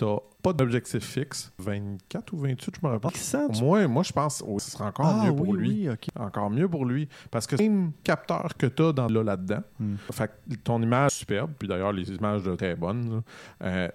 T'as 0.00 0.16
pas 0.42 0.54
d'objectif 0.54 1.04
fixe. 1.04 1.52
24 1.58 2.32
ou 2.32 2.38
28, 2.38 2.74
je 2.80 2.86
me 2.86 2.90
rappelle. 2.92 3.10
X100, 3.10 3.52
tu- 3.58 3.62
Moi, 3.62 3.86
moi 3.86 4.02
je 4.02 4.12
pense 4.12 4.40
que 4.42 4.58
ce 4.58 4.70
sera 4.70 4.86
encore 4.86 5.04
Ah, 5.06 5.26
mieux 5.26 5.36
pour 5.36 5.48
oui, 5.50 5.58
lui. 5.58 5.88
oui. 5.90 5.96
Encore 6.18 6.48
mieux 6.48 6.66
pour 6.66 6.86
lui. 6.86 7.06
Parce 7.30 7.46
que 7.46 7.58
c'est 7.58 7.64
le 7.64 7.68
même 7.70 7.92
capteur 8.02 8.48
que 8.56 8.64
tu 8.66 8.82
as 8.82 8.92
dans, 8.92 9.08
là, 9.08 9.22
là-dedans. 9.22 9.62
Hmm. 9.78 9.96
Fait 10.10 10.28
que 10.48 10.54
ton 10.56 10.80
image 10.80 11.12
est 11.12 11.16
superbe. 11.16 11.50
Puis 11.58 11.68
d'ailleurs, 11.68 11.92
les 11.92 12.08
images 12.10 12.44
sont 12.44 12.56
très 12.56 12.74
bonnes. 12.76 13.20
Euh, 13.62 13.88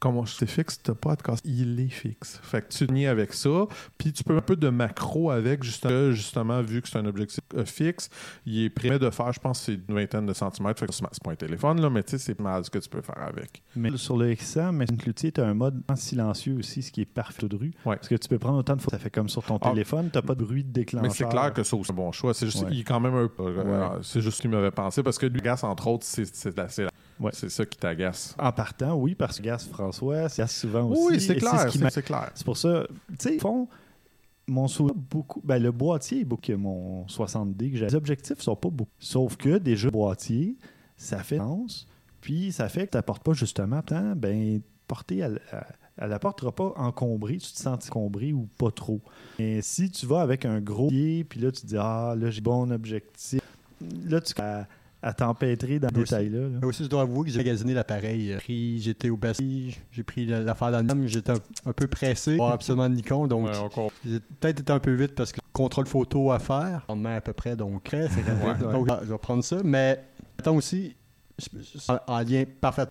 Comment 0.00 0.24
c'est 0.24 0.46
fixe, 0.48 0.80
t'as 0.82 0.94
pas 0.94 1.12
à 1.12 1.16
te 1.16 1.22
casser. 1.22 1.42
Il 1.44 1.78
est 1.78 1.88
fixe. 1.90 2.40
Fait 2.42 2.62
que 2.66 2.72
tu 2.72 2.90
nies 2.90 3.06
avec 3.06 3.34
ça. 3.34 3.66
Puis 3.98 4.14
tu 4.14 4.24
peux 4.24 4.34
un 4.34 4.40
peu 4.40 4.56
de 4.56 4.70
macro 4.70 5.30
avec, 5.30 5.62
justement, 5.62 6.10
justement 6.12 6.62
vu 6.62 6.80
que 6.80 6.88
c'est 6.88 6.96
un 6.98 7.04
objectif 7.04 7.40
euh, 7.54 7.66
fixe. 7.66 8.08
Il 8.46 8.64
est 8.64 8.70
prêt 8.70 8.98
de 8.98 9.10
faire, 9.10 9.30
je 9.32 9.38
pense, 9.40 9.60
c'est 9.60 9.74
une 9.74 9.94
vingtaine 9.94 10.24
de 10.24 10.32
centimètres. 10.32 10.80
Fait 10.80 10.86
que 10.86 10.94
c'est 10.94 11.02
pas 11.22 11.32
un 11.32 11.34
téléphone, 11.36 11.82
là, 11.82 11.90
mais 11.90 12.02
tu 12.02 12.12
sais, 12.12 12.18
c'est 12.18 12.40
mal 12.40 12.64
ce 12.64 12.70
que 12.70 12.78
tu 12.78 12.88
peux 12.88 13.02
faire 13.02 13.18
avec. 13.22 13.62
Mais 13.76 13.94
sur 13.98 14.16
le 14.16 14.32
X100, 14.32 14.72
mais 14.72 14.86
Cloutier, 14.86 15.32
tu 15.32 15.40
as 15.42 15.46
un 15.46 15.52
mode 15.54 15.82
silencieux 15.96 16.54
aussi, 16.56 16.80
ce 16.82 16.90
qui 16.90 17.02
est 17.02 17.04
parfait 17.04 17.46
de 17.46 17.56
rue. 17.56 17.72
Ouais. 17.84 17.96
Parce 17.96 18.08
que 18.08 18.14
tu 18.14 18.26
peux 18.28 18.38
prendre 18.38 18.56
autant 18.58 18.76
de 18.76 18.80
fois. 18.80 18.90
Ça 18.92 18.98
fait 18.98 19.10
comme 19.10 19.28
sur 19.28 19.42
ton 19.44 19.58
Ah. 19.60 19.68
téléphone, 19.70 20.08
tu 20.10 20.20
pas 20.22 20.34
de 20.34 20.44
bruit 20.44 20.64
de 20.64 20.72
déclencheur. 20.72 21.02
Mais 21.10 21.14
c'est 21.14 21.28
clair 21.28 21.52
que 21.52 21.62
ça 21.62 21.76
aussi, 21.76 21.84
c'est 21.88 21.92
un 21.92 21.96
bon 21.96 22.10
choix. 22.12 22.32
C'est 22.32 22.46
juste, 22.46 22.62
Ouais. 22.64 22.68
il 22.72 22.80
est 22.80 22.84
quand 22.84 23.00
même 23.00 23.14
un 23.14 23.28
peu. 23.28 23.42
euh, 23.46 23.90
Ouais. 23.96 23.98
c'est 24.02 24.22
juste 24.22 24.38
ce 24.38 24.42
qu'il 24.42 24.50
m'avait 24.50 24.70
pensé 24.70 25.02
parce 25.02 25.18
que 25.18 25.26
lui, 25.26 25.40
Gas, 25.42 25.60
entre 25.62 25.88
autres, 25.88 26.04
c'est 26.06 26.24
c'est 26.34 26.56
la- 26.56 26.68
c'est 26.70 26.84
la- 26.84 26.90
Ouais. 27.20 27.30
c'est 27.34 27.50
ça 27.50 27.66
qui 27.66 27.78
t'agace. 27.78 28.34
En 28.38 28.52
partant, 28.52 28.94
oui, 28.94 29.14
parce 29.14 29.38
que 29.38 29.42
Gas 29.42 29.66
François, 29.70 30.28
c'est 30.28 30.46
souvent 30.48 30.88
aussi. 30.88 31.02
Oui, 31.02 31.20
c'est 31.20 31.36
clair. 31.36 31.70
C'est 31.90 32.02
clair. 32.02 32.30
C'est 32.34 32.44
pour 32.44 32.56
ça, 32.56 32.86
tu 33.10 33.16
sais, 33.18 33.36
au 33.36 33.40
fond, 33.40 33.68
mon 34.46 34.66
souvenir, 34.68 34.94
beaucoup, 34.96 35.40
ben, 35.44 35.62
le 35.62 35.70
boîtier 35.70 36.20
est 36.20 36.24
beaucoup 36.24 36.42
que 36.42 36.52
mon 36.52 37.04
60D 37.06 37.70
que 37.70 37.76
j'ai. 37.76 37.86
Les 37.86 37.94
objectifs 37.94 38.40
sont 38.40 38.56
pas 38.56 38.70
beaucoup. 38.70 38.90
Sauf 38.98 39.36
que 39.36 39.58
déjà, 39.58 39.88
le 39.88 39.92
boîtier, 39.92 40.56
ça 40.96 41.22
fait 41.22 41.38
sens, 41.38 41.86
puis 42.20 42.52
ça 42.52 42.68
fait 42.68 42.86
que 42.86 42.92
tu 42.92 42.96
n'apportes 42.96 43.22
pas 43.22 43.32
justement 43.32 43.82
tant, 43.82 44.16
ben, 44.16 44.60
porter, 44.86 45.18
elle, 45.18 45.40
elle 46.00 46.12
apportera 46.12 46.50
pas 46.50 46.72
encombré, 46.76 47.36
tu 47.36 47.52
te 47.52 47.58
sens 47.58 47.88
encombré 47.88 48.32
ou 48.32 48.48
pas 48.58 48.70
trop. 48.70 49.02
Mais 49.38 49.60
si 49.60 49.90
tu 49.90 50.06
vas 50.06 50.22
avec 50.22 50.46
un 50.46 50.60
gros 50.60 50.88
pied, 50.88 51.24
puis 51.24 51.40
là, 51.40 51.52
tu 51.52 51.60
te 51.60 51.66
dis, 51.66 51.76
ah, 51.78 52.14
là, 52.18 52.30
j'ai 52.30 52.40
bon 52.40 52.70
objectif, 52.72 53.42
là, 54.06 54.20
tu 54.20 54.32
à, 54.40 54.66
à 55.02 55.14
t'empêtrer 55.14 55.78
dans 55.78 55.88
les 55.88 56.02
Aussi. 56.02 56.10
détails-là. 56.12 56.40
là. 56.48 56.58
Mais 56.60 56.66
aussi, 56.66 56.84
je 56.84 56.88
dois 56.88 57.02
avouer 57.02 57.24
que 57.26 57.30
j'ai 57.32 57.38
magasiné 57.38 57.72
l'appareil. 57.74 58.32
euh, 58.32 58.36
pris- 58.38 58.80
J'étais 58.80 59.08
au 59.08 59.16
Bastille, 59.16 59.74
j'ai 59.92 60.02
pris 60.02 60.26
l'affaire 60.26 60.70
le 60.70 60.82
nom, 60.82 61.06
j'étais 61.06 61.30
un, 61.32 61.38
un 61.66 61.72
peu 61.72 61.86
pressé. 61.86 62.36
Pas 62.36 62.52
absolument 62.52 62.88
Nikon, 62.88 63.26
donc 63.26 63.46
Ouais, 63.46 63.88
j'ai 64.04 64.20
peut-être 64.20 64.60
été 64.60 64.72
un 64.72 64.78
peu 64.78 64.92
vite 64.92 65.14
parce 65.14 65.32
que 65.32 65.40
contrôle 65.52 65.86
photo 65.86 66.30
à 66.32 66.38
faire. 66.38 66.84
On 66.88 66.96
met 66.96 67.14
à 67.14 67.20
peu 67.20 67.32
près, 67.32 67.56
donc. 67.56 67.88
Ouais. 67.92 68.08
Je 68.10 69.10
vais 69.10 69.18
prendre 69.18 69.42
ça. 69.42 69.56
Mais 69.64 70.02
attends 70.38 70.56
aussi, 70.56 70.94
en, 71.88 71.98
en 72.06 72.18
lien 72.20 72.44
parfait 72.60 72.84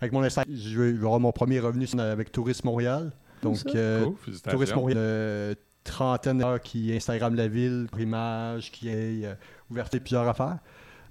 avec 0.00 0.12
mon 0.12 0.22
Instagram, 0.22 0.54
je 0.56 0.80
vais 0.80 0.88
avoir 0.96 1.20
mon 1.20 1.30
premier 1.32 1.60
revenu 1.60 1.86
avec 1.98 2.32
Tourisme 2.32 2.66
Montréal. 2.66 3.12
Donc, 3.42 3.58
euh, 3.74 4.04
Cool. 4.24 4.34
Tourisme 4.50 4.74
Montréal, 4.74 4.98
euh, 4.98 5.54
trentaine 5.84 6.38
d'heures 6.38 6.60
qui 6.60 6.94
Instagram 6.96 7.34
la 7.34 7.46
ville, 7.46 7.86
pour 7.90 8.00
images, 8.00 8.72
qui 8.72 8.88
est 8.88 9.24
euh, 9.26 9.34
ouvert 9.70 9.88
plusieurs 9.90 10.26
affaires. 10.26 10.58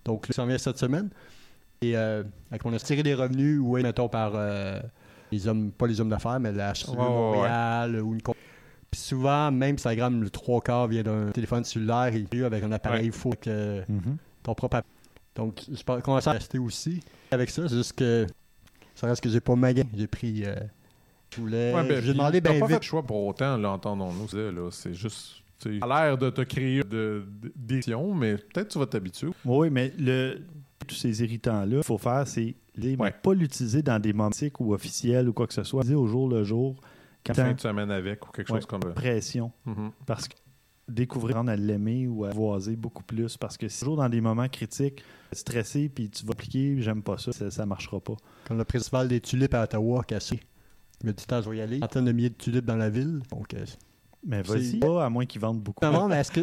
Donc, 0.05 0.27
ça 0.31 0.45
vient 0.45 0.57
cette 0.57 0.77
semaine. 0.77 1.09
Et 1.81 1.97
euh, 1.97 2.23
avec 2.49 2.63
mon 2.65 2.75
tiré 2.77 3.03
des 3.03 3.13
revenus, 3.13 3.59
ou 3.61 3.77
mettons 3.77 4.07
par 4.09 4.31
euh, 4.35 4.79
les 5.31 5.47
hommes, 5.47 5.71
pas 5.71 5.87
les 5.87 5.99
hommes 5.99 6.09
d'affaires, 6.09 6.39
mais 6.39 6.51
la 6.51 6.73
HCE 6.73 6.89
Ouais, 6.89 6.95
ouais, 6.97 7.03
ouais. 7.03 7.09
Montréal 7.09 8.01
ou 8.01 8.13
une 8.13 8.21
Puis 8.91 9.01
souvent, 9.01 9.51
même 9.51 9.75
Instagram, 9.75 10.21
le 10.21 10.29
trois 10.29 10.61
quarts 10.61 10.87
vient 10.87 11.03
d'un 11.03 11.31
téléphone 11.31 11.63
cellulaire 11.63 12.13
et 12.13 12.25
il 12.31 12.43
avec 12.43 12.63
un 12.63 12.71
appareil 12.71 13.11
faux 13.11 13.29
avec 13.29 13.47
euh, 13.47 13.83
Mhm. 13.89 14.17
ton 14.43 14.53
propre 14.55 14.77
app- 14.77 14.85
Donc, 15.35 15.61
je 15.73 15.81
pense 15.83 16.01
qu'on 16.03 16.17
va 16.17 16.31
rester 16.31 16.59
aussi 16.59 17.01
avec 17.31 17.49
ça. 17.49 17.67
C'est 17.67 17.75
juste 17.75 17.93
que 17.97 18.27
ça 18.95 19.07
reste 19.07 19.23
que 19.23 19.29
j'ai 19.29 19.41
pas 19.41 19.55
magané. 19.55 19.89
J'ai 19.97 20.07
pris. 20.07 20.43
euh, 20.45 20.55
je 21.35 21.41
voulais. 21.41 21.73
Ouais, 21.73 21.87
ben, 21.87 22.01
j'ai 22.03 22.13
demandé 22.13 22.39
bien 22.39 22.59
pas 22.59 22.67
fait 22.67 22.77
de 22.79 22.83
choix 22.83 23.01
pour 23.01 23.25
autant, 23.25 23.57
là, 23.57 23.71
entendons-nous. 23.71 24.27
c'est- 24.29 24.51
là, 24.51 24.69
C'est 24.71 24.93
juste. 24.93 25.41
A 25.81 25.87
l'air 26.05 26.17
de 26.17 26.29
te 26.29 26.41
créer 26.41 26.83
de- 26.83 27.25
de- 27.41 27.51
d'édition, 27.55 28.13
mais 28.13 28.35
peut-être 28.37 28.69
tu 28.69 28.79
vas 28.79 28.85
t'habituer. 28.85 29.29
Oui, 29.45 29.69
mais 29.69 29.93
le, 29.97 30.39
tous 30.87 30.95
ces 30.95 31.21
irritants-là, 31.23 31.77
il 31.77 31.83
faut 31.83 31.97
faire, 31.97 32.27
c'est 32.27 32.55
les, 32.75 32.95
Ouais. 32.95 33.11
pas 33.11 33.33
l'utiliser 33.33 33.81
dans 33.81 33.99
des 33.99 34.13
moments 34.13 34.29
critiques 34.31 34.59
ou 34.59 34.73
officiels 34.73 35.29
ou 35.29 35.33
quoi 35.33 35.47
que 35.47 35.53
ce 35.53 35.63
soit. 35.63 35.81
Utiliser 35.81 35.95
au 35.95 36.07
jour 36.07 36.27
le 36.29 36.43
jour, 36.43 36.75
quand 37.25 37.33
Fin 37.33 37.53
de 37.53 37.59
semaine 37.59 37.91
avec 37.91 38.27
ou 38.27 38.31
quelque 38.31 38.51
Ouais. 38.51 38.59
chose 38.59 38.65
comme 38.65 38.81
ça. 38.81 38.89
pression. 38.89 39.51
Mhm. 39.65 39.91
Parce 40.05 40.27
que 40.27 40.35
découvrir, 40.89 41.37
à 41.37 41.55
l'aimer 41.55 42.07
ou 42.07 42.25
à 42.25 42.29
voiser 42.31 42.75
beaucoup 42.75 43.03
plus. 43.03 43.37
Parce 43.37 43.57
que 43.57 43.67
si 43.69 43.79
toujours 43.79 43.95
dans 43.97 44.09
des 44.09 44.19
moments 44.21 44.49
critiques, 44.49 45.01
stressé, 45.31 45.87
puis 45.87 46.09
tu 46.09 46.25
vas 46.25 46.31
appliquer, 46.33 46.81
j'aime 46.81 47.01
pas 47.01 47.17
ça, 47.17 47.31
ça, 47.31 47.49
ça 47.49 47.65
marchera 47.65 47.99
pas. 48.01 48.15
Comme 48.47 48.57
le 48.57 48.65
festival 48.69 49.07
des 49.07 49.21
tulipes 49.21 49.53
à 49.53 49.63
Ottawa 49.63 50.03
cassé. 50.03 50.41
Je 51.01 51.07
me 51.07 51.13
dis, 51.13 51.23
Attends, 51.23 51.41
je 51.41 51.49
vais 51.49 51.57
y 51.57 51.61
aller. 51.61 51.79
Centaines 51.79 52.05
de 52.05 52.11
milliers 52.11 52.29
de 52.29 52.35
tulipes 52.35 52.65
dans 52.65 52.75
la 52.75 52.89
ville. 52.89 53.21
Donc, 53.31 53.53
euh, 53.53 53.65
Mais 54.25 54.41
vas-y, 54.41 54.77
pas 54.77 55.05
à 55.05 55.09
moins 55.09 55.25
qu'ils 55.25 55.41
vendent 55.41 55.59
beaucoup. 55.61 55.85
Non, 55.85 56.07
mais 56.07 56.15
est-ce 56.21 56.31
que. 56.31 56.41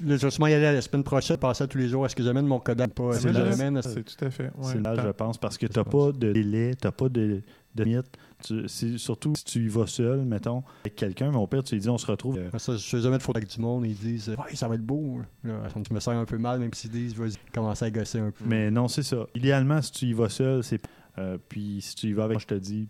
Vais 0.00 0.18
sûrement 0.18 0.46
y 0.46 0.52
aller 0.54 0.72
la 0.74 0.80
semaine 0.80 1.02
prochaine, 1.02 1.36
passer 1.36 1.64
à 1.64 1.66
tous 1.66 1.78
les 1.78 1.88
jours. 1.88 2.06
Est-ce 2.06 2.14
que 2.14 2.22
j'amène 2.22 2.46
mon 2.46 2.60
Kodak 2.60 2.92
pas 2.94 3.12
C'est 3.14 4.04
tout 4.04 4.24
à 4.24 4.30
fait. 4.30 4.44
ouais. 4.44 4.50
c'est 4.62 4.80
là, 4.80 4.94
je 5.04 5.08
pense, 5.10 5.38
parce 5.38 5.58
que 5.58 5.66
t'as 5.66 5.84
pas 5.84 6.12
de 6.12 6.32
délai, 6.32 6.74
t'as 6.80 6.92
pas 6.92 7.08
de, 7.08 7.42
de 7.74 7.84
limite. 7.84 8.06
Tu- 8.44 8.68
c'est- 8.68 8.98
surtout 8.98 9.32
si 9.34 9.44
tu 9.44 9.64
y 9.64 9.68
vas 9.68 9.86
seul, 9.86 10.20
mettons, 10.20 10.62
avec 10.84 10.94
quelqu'un, 10.94 11.30
mais 11.30 11.38
au 11.38 11.46
pire, 11.46 11.64
tu 11.64 11.74
lui 11.74 11.80
dis, 11.80 11.88
on 11.88 11.96
se 11.98 12.06
retrouve. 12.06 12.36
euh, 12.38 12.50
Ça, 12.58 12.76
je 12.76 12.82
fais 12.86 13.00
jamais 13.00 13.16
de 13.18 13.22
photos 13.22 13.40
avec 13.42 13.48
du 13.54 13.60
monde. 13.60 13.86
Ils 13.86 13.94
disent, 13.96 14.28
euh, 14.28 14.34
ouais, 14.36 14.54
ça 14.54 14.68
va 14.68 14.74
être 14.74 14.84
beau. 14.84 15.20
Là, 15.42 15.54
je 15.88 15.94
me 15.94 15.98
sens 16.00 16.14
un 16.14 16.24
peu 16.26 16.36
mal, 16.38 16.60
même 16.60 16.72
s'ils 16.74 16.90
disent, 16.90 17.14
vas-y, 17.14 17.32
commence 17.52 17.82
à 17.82 17.90
gosser 17.90 18.18
un 18.20 18.30
peu. 18.30 18.44
Mais 18.46 18.70
non, 18.70 18.88
c'est 18.88 19.02
ça. 19.02 19.26
Idéalement, 19.34 19.80
si 19.82 19.90
tu 19.92 20.04
y 20.06 20.12
vas 20.12 20.28
seul, 20.28 20.62
c'est. 20.62 20.80
euh, 21.18 21.38
puis 21.48 21.78
si 21.80 21.94
tu 21.96 22.08
y 22.08 22.12
vas 22.12 22.24
avec, 22.24 22.34
moi, 22.36 22.42
je 22.42 22.46
te 22.54 22.60
dis, 22.60 22.88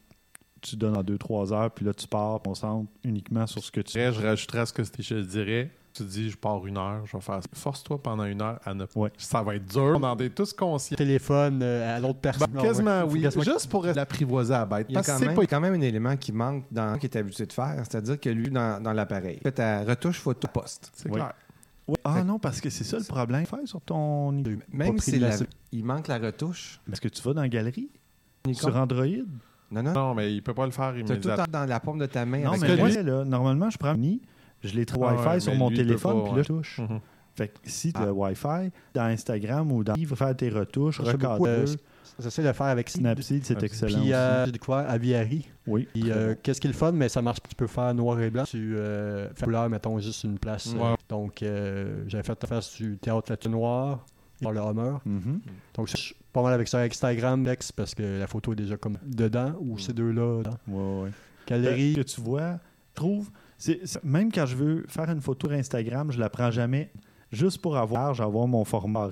tu 0.61 0.77
donnes 0.77 0.97
en 0.97 1.03
2-3 1.03 1.53
heures, 1.53 1.71
puis 1.71 1.85
là, 1.85 1.93
tu 1.95 2.07
pars, 2.09 2.41
puis 2.41 2.51
on 2.51 2.55
centre 2.55 2.91
uniquement 3.05 3.47
sur 3.47 3.63
ce 3.63 3.71
que 3.71 3.81
tu. 3.81 3.99
Je 3.99 4.21
rajouterais 4.23 4.61
à 4.61 4.67
ce 4.67 4.73
que 4.73 4.83
je 4.85 5.15
dirais. 5.21 5.71
Tu 5.93 6.03
dis, 6.05 6.29
je 6.29 6.37
pars 6.37 6.67
une 6.67 6.77
heure, 6.77 7.07
je 7.07 7.17
vais 7.17 7.23
faire 7.23 7.43
ça. 7.43 7.49
Force-toi 7.55 8.03
pendant 8.03 8.25
une 8.25 8.43
heure 8.43 8.59
à 8.67 8.75
ne 8.75 8.85
pas. 8.85 9.01
Ouais. 9.01 9.11
Ça 9.17 9.43
va 9.43 9.57
être 9.57 9.65
dur. 9.65 9.95
On 9.99 10.03
en 10.03 10.15
est 10.19 10.29
tous 10.29 10.53
conscients. 10.53 10.95
Téléphone 10.95 11.61
euh, 11.63 11.97
à 11.97 11.99
l'autre 12.01 12.19
personne. 12.19 12.49
Ben, 12.51 12.59
Ah, 12.59 12.63
ouais. 12.63 12.69
quasiment, 12.69 13.01
Faut 13.07 13.13
oui. 13.15 13.23
quasiment- 13.23 13.45
Juste 13.45 13.71
pour 13.71 13.87
l'apprivoiser 13.87 14.53
à 14.53 14.59
la 14.59 14.67
bête. 14.67 14.87
Il 14.91 14.93
y 14.93 14.95
a 14.95 14.99
Parce 14.99 15.07
que 15.07 15.13
quand 15.13 15.19
c'est 15.21 15.27
même, 15.27 15.35
pas 15.35 15.41
il 15.41 15.45
y 15.45 15.47
a 15.47 15.51
quand 15.51 15.61
même 15.61 15.73
un 15.75 15.81
élément 15.81 16.15
qui 16.19 16.33
manque 16.33 16.65
dans 16.71 16.99
qu'il 16.99 17.09
est 17.09 17.17
habitué 17.17 17.47
de 17.47 17.53
faire, 17.55 17.77
c'est-à-dire 17.79 18.21
que 18.21 18.29
lui, 18.29 18.51
dans, 18.51 18.83
dans 18.83 18.93
l'appareil, 18.93 19.39
fait 19.43 19.53
ta 19.53 19.85
retouche 19.85 20.19
photo 20.21 20.47
poste. 20.49 20.91
C'est 20.95 21.09
Oui. 21.09 21.15
clair. 21.15 21.33
Ouais. 21.89 21.97
Ah 22.05 22.15
Fait- 22.17 22.25
non, 22.25 22.39
parce 22.39 22.61
que 22.61 22.69
c'est 22.69 22.85
ça 22.85 22.99
le 22.99 23.05
problème. 23.05 23.47
Faire 23.47 23.61
sur 23.65 23.81
ton. 23.81 24.33
Même 24.73 24.99
si 24.99 25.19
la- 25.19 25.35
il 25.73 25.83
manque 25.83 26.09
la 26.09 26.19
retouche, 26.19 26.79
Est-ce 26.93 27.01
que 27.01 27.09
tu 27.09 27.23
vas 27.23 27.33
dans 27.33 27.41
la 27.41 27.49
galerie 27.49 27.89
Nikon, 28.47 28.61
sur 28.69 28.77
Android 28.77 29.07
non, 29.71 29.83
non, 29.83 29.93
Non, 29.93 30.15
mais 30.15 30.33
il 30.35 30.43
peut 30.43 30.55
pas 30.55 30.65
le 30.67 30.73
faire 30.73 30.93
immédiatement. 30.97 31.45
tout 31.45 31.51
dans 31.51 31.65
la 31.67 31.81
paume 31.81 31.99
de 31.99 32.07
ta 32.07 32.25
main. 32.25 32.43
Non, 32.45 32.51
avec 32.51 32.63
mais 32.63 32.69
le- 32.69 32.77
moi, 32.77 32.89
là, 32.89 33.25
normalement, 33.25 33.71
je 33.71 33.79
prends 33.79 33.89
un 33.91 33.95
Wi-Fi, 33.97 34.21
je 34.63 34.75
l'ai 34.75 34.87
trouvé 34.87 35.07
Ah 35.11 35.15
Wi-Fi 35.15 35.29
ouais, 35.29 35.41
sur 35.41 35.55
mon 35.55 35.69
lui, 35.71 35.77
téléphone, 35.77 36.25
puis 36.25 36.37
là, 36.37 36.43
je 36.43 36.47
touche. 36.49 36.79
Mhm. 36.81 37.01
Fait 37.35 37.49
que 37.49 37.55
si 37.65 37.93
tu 37.93 38.01
Ah. 38.03 38.09
as 38.09 38.13
Wi-Fi, 38.13 38.71
dans 38.95 39.03
Instagram 39.03 39.71
ou 39.71 39.85
dans 39.85 39.95
il 39.95 40.07
va 40.07 40.17
faire 40.17 40.35
tes 40.37 40.49
retouches, 40.49 41.01
euh, 41.01 41.67
J'essaie 42.19 42.41
de 42.41 42.47
le 42.47 42.55
faire 42.55 42.67
avec 42.69 42.89
Snapseed, 42.89 43.45
c'est 43.45 43.63
excellent. 43.63 44.01
Puis 44.01 44.15
euh, 44.15 44.47
j'ai 44.47 44.53
découvert 44.53 44.89
Aviary. 44.89 45.47
oui. 45.67 45.87
Puis 45.93 46.11
euh, 46.11 46.35
qu'est-ce 46.43 46.63
qui 46.63 46.67
est 46.67 46.71
le 46.71 46.77
fun, 46.77 46.93
mais 46.93 47.11
ça 47.11 47.21
marche, 47.21 47.41
tu 47.47 47.55
peux 47.55 47.67
faire 47.67 47.93
noir 47.93 48.19
et 48.23 48.31
blanc. 48.31 48.45
Tu 48.45 48.75
euh, 48.75 49.29
fais 49.35 49.45
couleur, 49.45 49.69
mettons, 49.69 49.99
juste 49.99 50.25
une 50.25 50.39
place. 50.39 50.73
Ouais. 50.75 50.95
donc, 51.11 51.43
euh, 51.43 52.05
j'avais 52.07 52.23
fait 52.23 52.35
ta 52.37 52.47
face 52.47 52.75
du 52.77 52.97
théâtre 52.97 53.31
la 53.45 53.51
noir 53.51 54.07
par 54.43 54.53
le 54.53 54.61
Hummer. 54.61 54.99
Mhm. 55.05 55.41
Donc, 55.75 55.89
je 55.89 55.97
suis 55.97 56.15
pas 56.33 56.43
mal 56.43 56.53
avec 56.53 56.69
ça 56.69 56.81
Instagram, 56.81 57.45
Lex, 57.45 57.73
parce 57.73 57.95
que 57.95 58.19
la 58.19 58.27
photo 58.27 58.53
est 58.53 58.57
déjà 58.57 58.77
comme 58.77 58.99
dedans, 59.07 59.55
ou 59.61 59.79
ces 59.79 59.93
deux-là. 59.93 60.39
dedans. 60.39 60.59
Ouais, 60.69 61.05
ouais. 61.05 61.11
Galerie. 61.47 61.95
que 61.95 62.01
tu 62.03 62.21
vois, 62.21 62.53
je 62.91 62.95
trouve, 62.95 63.31
c'est- 63.57 64.03
même 64.05 64.33
quand 64.33 64.47
je 64.47 64.57
veux 64.57 64.85
faire 64.89 65.09
une 65.11 65.21
photo 65.21 65.51
Instagram, 65.51 66.11
je 66.13 66.19
la 66.19 66.29
prends 66.29 66.51
jamais 66.51 66.91
juste 67.33 67.61
pour 67.61 67.77
avoir, 67.77 68.21
avoir 68.21 68.47
mon 68.49 68.65
format 68.65 69.09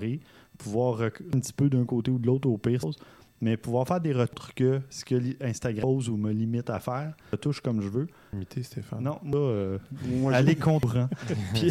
pouvoir 0.59 1.03
un 1.03 1.11
petit 1.11 1.53
peu 1.53 1.69
d'un 1.69 1.85
côté 1.85 2.11
ou 2.11 2.19
de 2.19 2.27
l'autre 2.27 2.49
au 2.49 2.59
pire, 2.59 2.81
mais 3.45 3.59
pouvoir 3.59 3.87
faire 3.87 4.01
des 4.01 4.15
retouches 4.15 4.55
que 4.55 4.81
ce 4.89 5.05
que 5.05 5.17
Instagram 5.45 5.83
pose 5.83 6.09
ou 6.09 6.17
me 6.17 6.33
limite 6.33 6.71
à 6.71 6.79
faire, 6.81 7.13
je 7.31 7.37
touche 7.37 7.61
comme 7.61 7.83
je 7.83 7.89
veux. 7.89 8.07
Imiter 8.33 8.63
Stéphane. 8.63 9.03
Non, 9.03 9.21
là, 9.23 9.37
euh, 9.37 9.79
Moi, 10.07 10.33
aller 10.33 10.57
contre 10.57 11.09
puis, 11.53 11.71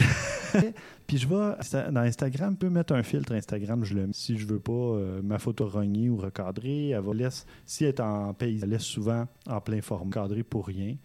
puis 1.08 1.18
je 1.18 1.28
vais 1.28 1.92
dans 1.92 2.02
Instagram, 2.02 2.54
je 2.54 2.58
peux 2.60 2.70
mettre 2.70 2.94
un 2.94 3.02
filtre 3.02 3.34
Instagram, 3.34 3.84
je 3.84 3.96
le 3.96 4.06
mets. 4.06 4.14
Si 4.14 4.38
je 4.38 4.46
veux 4.46 4.60
pas 4.60 4.72
euh, 4.72 5.22
ma 5.24 5.40
photo 5.40 5.68
rognée 5.68 6.12
ou 6.12 6.18
recadrée, 6.18 6.90
elle 6.90 7.02
va 7.02 7.14
laisse 7.16 7.48
si 7.66 7.86
elle 7.86 7.90
est 7.90 8.00
en 8.00 8.36
pays, 8.36 8.60
elle 8.62 8.70
laisse 8.70 8.84
souvent 8.84 9.26
en 9.50 9.60
plein 9.60 9.82
format 9.82 10.12
cadré 10.12 10.44
pour 10.44 10.68
rien. 10.68 10.96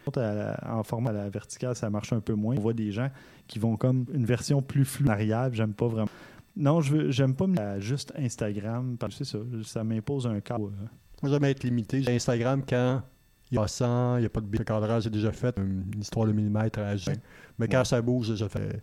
En 0.66 0.82
format 0.82 1.10
à 1.10 1.14
la 1.14 1.30
verticale, 1.30 1.76
ça 1.76 1.88
marche 1.88 2.12
un 2.12 2.20
peu 2.20 2.34
moins. 2.34 2.56
On 2.58 2.60
voit 2.60 2.74
des 2.74 2.92
gens 2.92 3.08
qui 3.46 3.58
vont 3.58 3.78
comme 3.78 4.04
une 4.12 4.26
version 4.26 4.60
plus 4.60 4.84
floue 4.84 5.08
en 5.08 5.12
arrière, 5.12 5.48
j'aime 5.54 5.72
pas 5.72 5.88
vraiment. 5.88 6.10
Non, 6.58 6.80
je 6.80 7.10
j'aime 7.10 7.34
pas 7.34 7.46
me 7.46 7.80
juste 7.80 8.12
Instagram, 8.18 8.96
parce 8.98 9.16
que 9.16 9.24
c'est 9.24 9.38
ça, 9.38 9.44
ça 9.62 9.84
m'impose 9.84 10.26
un 10.26 10.40
cadre. 10.40 10.66
euh. 10.66 10.86
Moi, 11.22 11.32
j'aime 11.32 11.44
être 11.44 11.62
limité. 11.62 12.02
J'ai 12.02 12.14
Instagram 12.14 12.62
quand 12.68 13.02
il 13.50 13.56
y 13.56 13.58
a 13.58 13.66
100, 13.66 14.16
il 14.16 14.20
n'y 14.20 14.26
a 14.26 14.28
pas 14.28 14.40
de. 14.40 14.46
Le 14.56 14.64
cadrage, 14.64 15.04
j'ai 15.04 15.10
déjà 15.10 15.32
fait 15.32 15.56
une 15.56 15.84
histoire 16.00 16.26
de 16.26 16.32
millimètre 16.32 16.80
à 16.80 16.88
agir. 16.88 17.14
Mais 17.58 17.68
quand 17.68 17.84
ça 17.84 18.02
bouge, 18.02 18.34
je 18.34 18.48
fais 18.48 18.82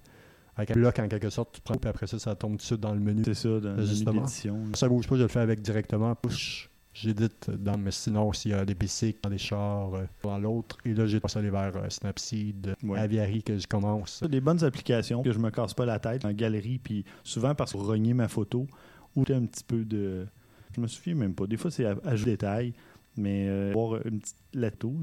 avec 0.55 0.71
un 0.71 0.73
bloc 0.73 0.97
en 0.99 1.07
quelque 1.07 1.29
sorte. 1.29 1.55
Tu 1.55 1.61
prends, 1.61 1.75
puis 1.75 1.89
après 1.89 2.07
ça, 2.07 2.17
ça 2.17 2.33
tombe 2.35 2.53
tout 2.53 2.57
de 2.57 2.61
suite 2.61 2.79
dans 2.79 2.93
le 2.93 2.99
menu. 2.99 3.23
C'est 3.25 3.33
ça, 3.33 3.59
dans 3.59 3.77
Justement. 3.79 4.21
Quand 4.23 4.75
ça 4.75 4.87
bouge 4.89 5.07
pas, 5.07 5.17
je 5.17 5.23
le 5.23 5.27
fais 5.27 5.41
avec 5.41 5.61
directement. 5.61 6.15
Push. 6.15 6.69
J'édite 6.97 7.49
dans, 7.51 7.77
mais 7.77 7.91
sinon, 7.91 8.31
s'il 8.31 8.51
y 8.51 8.53
a 8.53 8.63
des 8.63 8.73
basics 8.73 9.17
dans 9.21 9.29
des 9.29 9.37
chars, 9.37 9.93
euh, 9.95 10.05
dans 10.23 10.37
l'autre. 10.39 10.77
Et 10.85 10.93
là, 10.93 11.05
j'ai 11.05 11.19
passé 11.19 11.39
aller 11.39 11.49
vers 11.49 11.75
euh, 11.75 11.89
Snapseed, 11.89 12.73
Ouais. 12.83 12.97
Aviary 12.97 13.43
que 13.43 13.57
je 13.57 13.67
commence. 13.67 14.23
Des 14.23 14.39
bonnes 14.39 14.63
applications 14.63 15.21
que 15.21 15.33
je 15.33 15.37
me 15.39 15.49
casse 15.51 15.73
pas 15.73 15.85
la 15.85 15.99
tête 15.99 16.23
en 16.23 16.31
galerie, 16.31 16.79
puis 16.79 17.03
souvent 17.21 17.53
parce 17.53 17.73
que 17.73 17.77
rogner 17.77 18.13
ma 18.13 18.29
photo 18.29 18.65
ou 19.13 19.23
un 19.29 19.45
petit 19.45 19.63
peu 19.65 19.83
de. 19.83 20.25
Je 20.73 20.79
me 20.79 20.87
souviens 20.87 21.15
même 21.15 21.35
pas. 21.35 21.47
Des 21.47 21.57
fois, 21.57 21.69
c'est 21.69 21.83
des 21.83 22.23
détails, 22.23 22.73
mais 23.17 23.45
euh, 23.49 23.71
voir 23.73 23.99
une 24.05 24.19
petite 24.21 24.37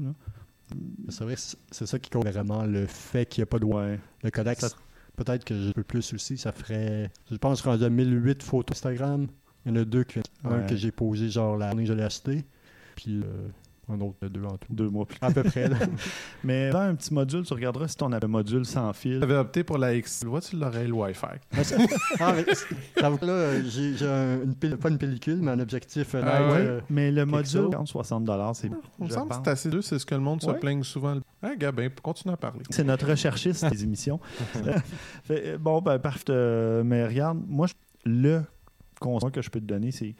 là. 0.03 0.13
C'est 1.09 1.23
vrai, 1.25 1.35
c'est 1.37 1.57
c'est 1.69 1.85
ça 1.85 1.99
qui 1.99 2.09
compte 2.09 2.27
vraiment, 2.27 2.65
le 2.65 2.87
fait 2.87 3.27
qu'il 3.27 3.41
n'y 3.41 3.43
a 3.43 3.45
pas 3.47 3.59
de 3.59 3.65
Ouais. 3.65 3.99
Le 4.23 4.31
Ça- 4.59 4.69
peut-être 5.15 5.45
que 5.45 5.53
je 5.53 5.71
peux 5.71 5.83
plus 5.83 6.11
aussi, 6.13 6.39
ça 6.39 6.51
ferait, 6.51 7.11
je 7.29 7.35
pense, 7.37 7.61
rendu 7.61 7.83
à 7.83 7.89
1008 7.89 8.41
photos 8.41 8.77
Instagram. 8.77 9.27
Il 9.65 9.73
y 9.75 9.77
en 9.77 9.81
a 9.81 9.85
deux, 9.85 10.03
que, 10.03 10.19
un 10.43 10.49
Ouais. 10.61 10.65
que 10.67 10.75
j'ai 10.75 10.91
posé 10.91 11.29
genre 11.29 11.57
la 11.57 11.67
journée 11.69 11.83
que 11.83 11.89
je 11.89 11.93
l'ai 11.93 12.03
acheté. 12.03 12.43
Puis 12.95 13.21
euh, 13.23 13.47
Un 13.89 13.99
autre 14.01 14.15
deux 14.29 14.43
en 14.45 14.57
tout. 14.57 14.67
deux 14.69 14.87
mois 14.89 15.05
plus 15.05 15.17
À 15.21 15.29
peu 15.31 15.43
près. 15.43 15.67
là. 15.67 15.77
Mais 16.43 16.69
dans 16.69 16.79
un 16.79 16.95
petit 16.95 17.13
module, 17.13 17.43
tu 17.43 17.53
regarderas 17.53 17.87
si 17.87 17.97
ton 17.97 18.11
un 18.13 18.19
module 18.27 18.65
sans 18.65 18.93
fil. 18.93 19.17
Tu 19.19 19.23
avais 19.23 19.35
opté 19.35 19.63
pour 19.63 19.77
la 19.77 19.93
X. 19.95 20.19
Tu 20.21 20.27
vois, 20.27 20.39
tu 20.41 20.55
l'aurais 20.57 20.85
le 20.87 20.93
Wi-Fi. 20.93 21.25
Ah, 22.19 22.33
mais 22.33 22.45
j'avoue 22.99 23.17
que 23.17 23.25
là, 23.25 23.31
euh, 23.33 23.61
j'ai 23.67 23.95
j'ai 23.97 24.07
un- 24.07 24.41
une 24.43 24.55
pile- 24.55 24.77
pas 24.77 24.89
une 24.89 24.97
pellicule, 24.97 25.39
mais 25.41 25.51
un 25.51 25.59
objectif 25.59 26.13
euh, 26.15 26.21
Ah 26.23 26.47
ouais? 26.51 26.57
euh, 26.59 26.81
Mais 26.89 27.11
le 27.11 27.25
module, 27.25 27.69
Pixel. 27.69 27.87
60 27.87 28.29
c'est 28.53 28.67
Il 28.67 28.73
me 29.05 29.09
je 29.09 29.13
semble 29.13 29.29
que 29.29 29.35
c'est 29.43 29.49
assez 29.51 29.69
dur, 29.69 29.83
c'est 29.83 29.97
ce 29.99 30.05
que 30.05 30.15
le 30.15 30.21
monde 30.21 30.41
se 30.41 30.51
plaigne 30.51 30.83
souvent. 30.83 31.17
Ah, 31.41 31.55
Gabin, 31.57 31.89
continue 32.01 32.33
à 32.33 32.37
parler. 32.37 32.61
C'est 32.69 32.83
notre 32.85 33.07
recherchiste 33.09 33.65
des 33.71 33.83
émissions. 33.83 34.19
Fait, 35.23 35.43
euh, 35.45 35.57
bon, 35.57 35.81
ben, 35.81 35.99
parfait. 35.99 36.23
Euh, 36.29 36.83
mais 36.85 37.05
regarde, 37.05 37.39
moi, 37.47 37.67
je- 37.67 37.73
le 38.09 38.43
conseil 39.03 39.31
que 39.31 39.41
je 39.41 39.49
peux 39.49 39.59
te 39.59 39.65
donner, 39.65 39.91
c'est 39.91 40.15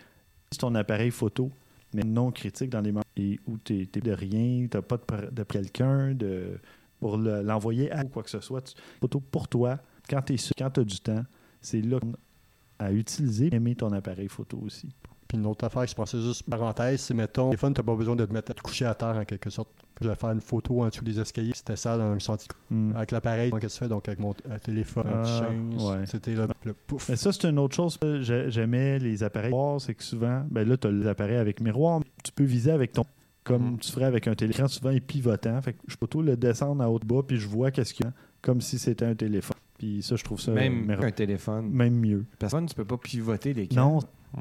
si 0.51 0.57
ton 0.59 0.73
appareil 0.75 1.11
photo, 1.11 1.49
mais 1.93 2.03
non 2.03 2.31
critique 2.31 2.69
dans 2.69 2.81
les 2.81 2.91
mains, 2.91 3.01
et 3.17 3.39
où 3.47 3.57
tu 3.57 3.85
de 3.85 4.11
rien, 4.11 4.67
tu 4.69 4.77
n'as 4.77 4.81
pas 4.81 4.97
de, 4.97 5.29
de 5.31 5.43
quelqu'un 5.43 6.13
de, 6.13 6.59
pour 6.99 7.17
le- 7.17 7.41
l'envoyer 7.41 7.91
à 7.91 8.03
quoi 8.03 8.23
que 8.23 8.29
ce 8.29 8.39
soit, 8.39 8.61
tu- 8.61 8.73
photo 9.01 9.19
pour 9.19 9.47
toi, 9.47 9.79
quand 10.09 10.21
tu 10.21 10.33
es 10.33 10.37
sûr, 10.37 10.53
quand 10.57 10.69
tu 10.71 10.79
as 10.79 10.83
du 10.83 10.99
temps, 10.99 11.23
c'est 11.61 11.81
là 11.81 11.99
à 12.79 12.91
utiliser, 12.91 13.53
aimer 13.53 13.75
ton 13.75 13.91
appareil 13.91 14.27
photo 14.27 14.57
aussi. 14.65 14.89
Puis 15.27 15.37
une 15.37 15.45
autre 15.45 15.65
affaire, 15.65 15.85
je 15.87 15.93
pensais 15.95 16.19
juste 16.19 16.43
parenthèse, 16.49 17.01
c'est 17.01 17.13
mettons, 17.13 17.49
téléphone, 17.49 17.73
t'as 17.73 17.83
pas 17.83 17.95
besoin 17.95 18.15
de 18.15 18.25
te 18.25 18.33
mettre 18.33 18.51
à 18.51 18.53
te 18.53 18.61
coucher 18.61 18.85
à 18.85 18.93
terre 18.95 19.15
en 19.15 19.25
quelque 19.25 19.49
sorte. 19.49 19.69
Je 20.01 20.09
vais 20.09 20.15
faire 20.15 20.31
une 20.31 20.41
photo 20.41 20.81
en 20.83 20.87
dessous 20.89 21.03
des 21.03 21.19
escaliers, 21.19 21.51
c'était 21.55 21.75
ça 21.75 21.97
dans 21.97 22.03
un 22.11 22.19
senti. 22.19 22.47
Hmm. 22.69 22.91
Avec 22.95 23.11
l'appareil, 23.11 23.51
qu'est-ce 23.51 23.61
que 23.61 23.67
tu 23.67 23.79
fais? 23.79 23.87
Donc 23.89 24.07
avec 24.07 24.19
mon 24.19 24.31
euh, 24.49 24.57
téléphone, 24.63 25.05
Ah, 25.13 25.49
ouais. 25.51 26.05
c'était 26.05 26.33
là, 26.35 26.47
le 26.63 26.73
pouf. 26.73 27.09
Mais 27.09 27.15
ça, 27.15 27.31
c'est 27.31 27.47
une 27.47 27.59
autre 27.59 27.75
chose. 27.75 27.97
J'ai- 28.21 28.49
J'aimais 28.49 28.99
les 28.99 29.23
appareils 29.23 29.51
miroirs, 29.51 29.79
c'est 29.79 29.93
que 29.95 30.03
souvent, 30.03 30.43
ben 30.49 30.67
là, 30.67 30.77
tu 30.77 30.87
as 30.87 30.91
les 30.91 31.07
appareils 31.07 31.37
avec 31.37 31.61
miroir, 31.61 31.99
mais 31.99 32.05
tu 32.23 32.31
peux 32.31 32.43
viser 32.43 32.71
avec 32.71 32.91
ton. 32.93 33.05
Comme 33.43 33.71
Mhm. 33.73 33.77
tu 33.79 33.91
ferais 33.91 34.05
avec 34.05 34.27
un 34.27 34.35
téléphone, 34.35 34.67
souvent 34.69 34.89
il 34.91 34.97
est 34.97 35.01
pivotant. 35.01 35.61
Fait 35.61 35.73
que 35.73 35.79
je 35.87 35.95
peux 35.97 36.07
tout 36.07 36.21
le 36.21 36.37
descendre 36.37 36.81
à 36.83 36.89
haut 36.89 36.97
de 36.99 37.05
bas, 37.05 37.21
puis 37.27 37.37
je 37.37 37.47
vois 37.47 37.71
qu'est-ce 37.71 37.93
qu'il 37.93 38.05
y 38.05 38.09
a, 38.09 38.13
comme 38.41 38.61
si 38.61 38.79
c'était 38.79 39.05
un 39.05 39.15
téléphone. 39.15 39.57
Puis 39.77 40.01
ça, 40.01 40.15
je 40.15 40.23
trouve 40.23 40.39
ça 40.39 40.51
Même 40.51 40.89
un 40.89 41.11
téléphone. 41.11 41.69
même 41.69 41.95
mieux. 41.99 42.25
Personne, 42.39 42.65
tu 42.67 42.73
peux 42.75 42.85
pas 42.85 42.97
pivoter 42.97 43.53
l'écran. 43.53 43.95
Non, 43.95 43.99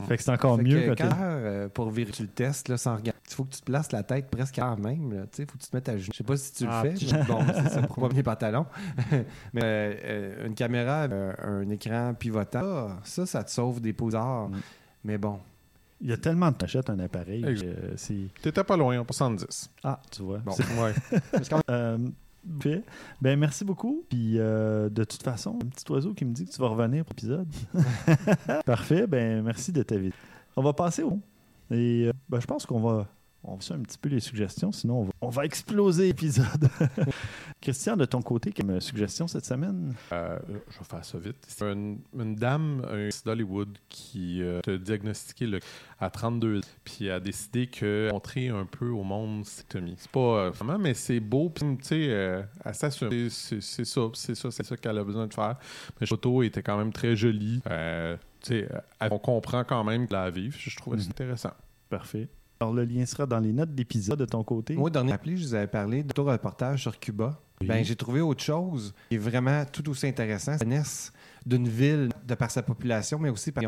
fait 0.09 0.16
que 0.16 0.22
c'est 0.22 0.30
encore 0.30 0.57
Fait 0.57 0.62
mieux 0.62 0.95
que 0.95 1.03
quand, 1.03 1.11
euh, 1.20 1.68
pour 1.68 1.90
vérifier 1.90 2.14
tu 2.14 2.22
le 2.22 2.28
testes 2.28 2.68
là, 2.68 2.76
sans 2.76 2.97
regarder, 2.97 3.18
il 3.28 3.34
faut 3.34 3.45
que 3.45 3.53
tu 3.55 3.61
te 3.61 3.64
places 3.64 3.93
la 3.93 4.03
tête 4.03 4.30
presque 4.30 4.59
à 4.59 4.74
même. 4.76 5.12
Là, 5.12 5.22
il 5.38 5.47
faut 5.47 5.59
que 5.59 5.62
tu 5.62 5.68
te 5.70 5.76
mettes 5.76 5.88
à 5.88 5.97
genoux. 5.99 6.11
Je 6.12 6.16
sais 6.18 6.24
pas 6.24 6.36
si 6.36 6.53
tu 6.53 6.64
Ah, 6.68 6.82
le 6.84 6.90
fais. 6.97 7.07
mais 7.16 7.24
bon, 7.24 7.38
c'est 7.55 7.68
ça 7.70 7.82
pour 7.82 8.09
pas 8.09 8.14
mes 8.14 8.22
pantalons. 8.22 8.66
mais 9.53 9.62
euh, 9.62 9.95
euh, 10.05 10.47
une 10.47 10.55
caméra, 10.55 11.03
euh, 11.11 11.32
un 11.43 11.68
écran 11.70 12.14
pivotant, 12.14 12.61
ah, 12.62 13.01
ça, 13.05 13.26
ça 13.26 13.45
te 13.45 13.51
sauve 13.51 13.80
des 13.80 13.93
posards. 13.93 14.49
Mm. 14.49 14.61
Mais 15.05 15.18
bon, 15.18 15.38
Il 16.01 16.09
y 16.11 16.12
a 16.12 16.16
tellement 16.16 16.51
de 16.51 16.57
t'achètes 16.57 16.90
un 16.90 16.99
appareil. 16.99 17.45
Euh, 17.45 17.93
c'est... 17.97 18.28
T'étais 18.43 18.64
pas 18.64 18.76
loin, 18.76 18.99
en 18.99 19.05
70. 19.05 19.70
Ah, 19.84 20.01
tu 20.11 20.22
vois. 20.22 20.38
Bon. 20.38 20.53
C'est- 20.53 20.64
Ouais. 20.80 20.93
Ben, 22.45 23.38
merci 23.38 23.64
beaucoup. 23.64 24.05
Puis, 24.09 24.38
euh, 24.38 24.88
de 24.88 25.05
toute 25.05 25.22
façon, 25.22 25.59
un 25.62 25.66
petit 25.66 25.90
oiseau 25.90 26.12
qui 26.14 26.24
me 26.24 26.32
dit 26.32 26.45
que 26.45 26.51
tu 26.51 26.61
vas 26.61 26.68
revenir 26.68 27.05
pour 27.05 27.14
l'épisode. 27.14 27.49
Parfait. 28.66 29.07
Ben, 29.07 29.43
merci 29.43 29.72
de 29.72 29.82
ta 29.82 29.97
vie. 29.97 30.12
On 30.57 30.62
va 30.62 30.72
passer 30.72 31.03
au. 31.03 31.20
Et 31.70 32.07
euh, 32.07 32.12
ben, 32.28 32.40
je 32.40 32.47
pense 32.47 32.66
qu'on 32.66 32.80
va. 32.80 33.07
On 33.45 33.57
va 33.57 33.61
faire 33.61 33.76
un 33.76 33.82
petit 33.82 33.99
peu 33.99 34.09
les 34.09 34.20
suggestions, 34.20 34.70
sinon 34.70 35.01
on 35.01 35.05
va, 35.05 35.12
on 35.20 35.28
va 35.28 35.45
exploser 35.45 36.07
l'épisode. 36.07 36.68
Christian, 37.61 37.97
de 37.97 38.05
ton 38.05 38.22
côté, 38.22 38.53
quelle 38.53 38.80
suggestion 38.80 39.26
cette 39.26 39.45
semaine? 39.45 39.95
Euh, 40.12 40.38
je 40.70 40.78
vais 40.78 40.84
faire 40.84 41.05
ça 41.05 41.18
vite. 41.18 41.36
C'est 41.49 41.64
une, 41.64 41.99
une 42.18 42.34
dame 42.36 42.84
un 42.90 43.09
d'Hollywood 43.24 43.76
qui 43.88 44.43
euh, 44.43 44.61
a 44.66 44.76
diagnostiqué 44.76 45.47
le, 45.47 45.61
à 46.01 46.11
32 46.11 46.59
ans, 46.59 46.61
puis 46.84 47.11
a 47.11 47.18
décidé 47.20 47.66
que 47.66 48.11
montrer 48.12 48.49
un 48.49 48.64
peu 48.64 48.88
au 48.88 49.03
monde 49.03 49.45
sectomie. 49.45 49.95
C'est 49.99 50.11
pas 50.11 50.20
euh, 50.20 50.51
vraiment, 50.51 50.78
mais 50.78 50.95
c'est 50.95 51.20
beau, 51.20 51.51
puis 51.51 51.64
tu 51.78 51.84
sais, 51.84 52.07
euh, 52.11 52.43
elle 52.64 52.74
s'assume. 52.74 53.11
C'est- 53.11 53.28
C'est 53.30 53.61
c'est 53.61 53.84
ça, 53.84 54.03
c'est 54.14 54.34
ça, 54.34 54.51
c'est 54.51 54.64
ça 54.64 54.76
qu'elle 54.76 54.99
a 54.99 55.05
besoin 55.05 55.26
de 55.26 55.34
faire. 55.34 55.57
Mais 56.01 56.03
la 56.03 56.07
photo 56.07 56.43
était 56.43 56.62
quand 56.62 56.76
même 56.78 56.93
très 56.93 57.16
jolie. 57.16 57.61
Tu 57.64 57.68
sais, 58.55 58.68
on 59.11 59.18
comprend 59.18 59.64
quand 59.64 59.82
même 59.84 60.07
la 60.11 60.30
vivre. 60.30 60.57
Je 60.59 60.76
trouvais 60.76 60.99
ça 60.99 61.05
Mhm. 61.05 61.11
intéressant. 61.11 61.53
Parfait. 61.88 62.28
Alors, 62.62 62.74
le 62.74 62.84
lien 62.84 63.04
sera 63.06 63.26
dans 63.26 63.40
les 63.40 63.52
notes 63.52 63.74
d'épisode 63.74 64.16
de 64.20 64.24
ton 64.24 64.44
côté. 64.44 64.76
moi, 64.76 64.88
dernier 64.88 65.12
appelé, 65.12 65.36
je 65.36 65.42
vous 65.48 65.54
avais 65.54 65.66
parlé 65.66 66.04
de 66.04 66.20
reportage 66.20 66.82
sur 66.82 66.96
Cuba. 67.00 67.40
Oui. 67.60 67.66
Ben, 67.66 67.84
j'ai 67.84 67.96
trouvé 67.96 68.20
autre 68.20 68.42
chose 68.42 68.94
qui 69.08 69.16
est 69.16 69.18
vraiment 69.18 69.64
tout 69.64 69.88
aussi 69.90 70.06
intéressant. 70.06 70.56
C'est 70.56 70.64
la 70.64 70.82
d'une 71.44 71.66
ville 71.66 72.10
de 72.24 72.34
par 72.36 72.52
sa 72.52 72.62
population, 72.62 73.18
mais 73.18 73.30
aussi 73.30 73.50
par 73.50 73.64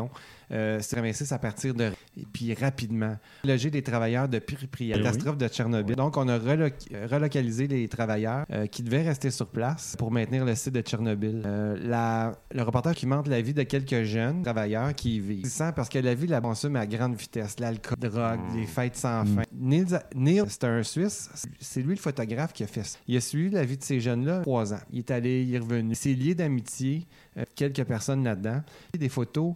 euh, 0.51 0.79
Ramessis 0.93 1.33
à 1.33 1.39
partir 1.39 1.73
de 1.73 1.91
et 2.17 2.25
puis 2.31 2.53
rapidement 2.53 3.17
loger 3.43 3.69
des 3.69 3.81
travailleurs 3.81 4.29
de 4.29 4.39
Pripyat, 4.39 4.95
Eh 4.95 4.99
oui. 4.99 5.03
catastrophe 5.03 5.37
de 5.37 5.47
Tchernobyl. 5.47 5.95
Donc, 5.95 6.17
on 6.17 6.27
a 6.27 6.37
euh, 6.39 6.69
relocalisé 7.09 7.67
les 7.67 7.87
travailleurs 7.87 8.45
euh, 8.51 8.67
qui 8.67 8.83
devaient 8.83 9.01
rester 9.03 9.31
sur 9.31 9.47
place 9.47 9.95
pour 9.97 10.11
maintenir 10.11 10.45
le 10.45 10.55
site 10.55 10.73
de 10.73 10.81
Tchernobyl. 10.81 11.43
Euh, 11.45 11.77
la- 11.81 12.33
le 12.51 12.61
reportage 12.61 12.95
qui 12.95 13.05
montre 13.07 13.29
la 13.29 13.41
vie 13.41 13.53
de 13.53 13.63
quelques 13.63 14.03
jeunes 14.03 14.43
travailleurs 14.43 14.93
qui 14.95 15.17
y 15.17 15.19
vivent. 15.19 15.45
C'est 15.45 15.73
parce 15.75 15.89
que 15.89 15.99
la 15.99 16.13
vie 16.13 16.27
la 16.27 16.41
consomme 16.41 16.75
à 16.75 16.85
grande 16.85 17.15
vitesse. 17.15 17.59
L'alcool, 17.59 17.97
la 18.01 18.09
drogue, 18.09 18.39
les 18.55 18.65
fêtes 18.65 18.95
sans 18.95 19.23
Mm. 19.25 19.27
fin. 19.35 19.43
Neil, 19.53 19.85
Neil 20.15 20.41
c'est 20.47 20.63
un 20.63 20.83
Suisse. 20.83 21.29
C'est 21.59 21.81
lui 21.81 21.95
le 21.95 21.99
photographe 21.99 22.53
qui 22.53 22.63
a 22.63 22.67
fait 22.67 22.83
ça. 22.83 22.97
Il 23.07 23.17
a 23.17 23.21
suivi 23.21 23.49
la 23.49 23.63
vie 23.65 23.77
de 23.77 23.83
ces 23.83 23.99
jeunes-là 23.99 24.41
trois 24.41 24.73
ans. 24.73 24.79
Il 24.91 24.99
est 24.99 25.11
allé, 25.11 25.43
il 25.43 25.53
est 25.55 25.59
revenu. 25.59 25.95
C'est 25.95 26.13
lié 26.13 26.35
d'amitié, 26.35 27.05
euh, 27.37 27.43
quelques 27.55 27.83
personnes 27.83 28.23
là-dedans. 28.23 28.61
Des 28.97 29.09
photos 29.09 29.53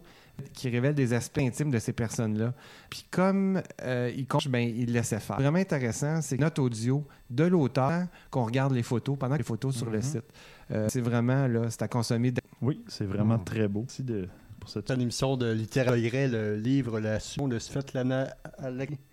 qui 0.52 0.68
révèlent 0.68 0.94
des 0.94 1.12
aspects 1.12 1.38
intimes 1.38 1.70
de 1.70 1.78
ces 1.78 1.92
personnes-là. 1.92 2.54
Puis 2.88 3.04
comme 3.10 3.60
euh, 3.82 4.10
il 4.16 4.26
compte, 4.26 4.48
ben, 4.48 4.60
il 4.60 4.92
laissait 4.92 5.20
faire. 5.20 5.36
Vraiment 5.36 5.58
intéressant, 5.58 6.20
c'est 6.22 6.38
notre 6.38 6.62
audio 6.62 7.04
de 7.28 7.44
l'auteur 7.44 8.06
qu'on 8.30 8.44
regarde 8.44 8.72
les 8.72 8.82
photos 8.82 9.16
pendant 9.18 9.36
les 9.36 9.42
photos 9.42 9.76
sur 9.76 9.86
le 9.90 9.98
Mhm. 9.98 10.02
site. 10.02 10.24
Euh, 10.72 10.86
c'est 10.88 11.00
vraiment, 11.00 11.46
là, 11.46 11.62
c'est 11.70 11.82
à 11.82 11.88
consommer. 11.88 12.30
de- 12.32 12.40
Oui, 12.62 12.80
c'est 12.88 13.04
vraiment 13.06 13.38
Mm. 13.38 13.44
très 13.44 13.68
beau. 13.68 13.80
Merci 13.80 14.02
de, 14.02 14.28
pour 14.60 14.68
cette 14.68 14.90
une 14.90 15.00
émission 15.00 15.36
de 15.36 15.50
littérature, 15.52 16.28
le 16.30 16.56
livre 16.56 17.00
La 17.00 17.18
Suite 17.18 17.48
de 17.48 17.58
Svetlana 17.58 18.28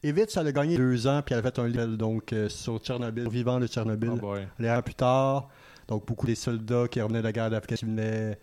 Evitch, 0.04 0.36
elle 0.38 0.48
a 0.48 0.52
gagné 0.52 0.78
deux 0.78 1.08
ans, 1.08 1.22
puis 1.26 1.34
elle 1.34 1.40
a 1.40 1.44
fait 1.44 1.60
un 1.60 1.68
livre 1.68 1.86
donc, 1.98 2.34
euh, 2.34 2.50
sur 2.50 2.80
Tchernobyl, 2.80 3.30
vivant 3.30 3.60
de 3.60 3.68
Tchernobyl. 3.68 4.12
Oh 4.14 4.18
boy. 4.18 4.48
Les 4.60 4.70
ans 4.70 4.82
plus 4.82 4.94
tard, 4.96 5.50
donc 5.88 6.06
beaucoup 6.06 6.26
des 6.26 6.36
soldats 6.36 6.88
qui 6.90 7.02
revenaient 7.02 7.20
de 7.20 7.24
la 7.24 7.32
guerre 7.32 7.50
d'Afghanistan 7.50 7.86
qui 7.88 7.92
venaient 7.92 8.38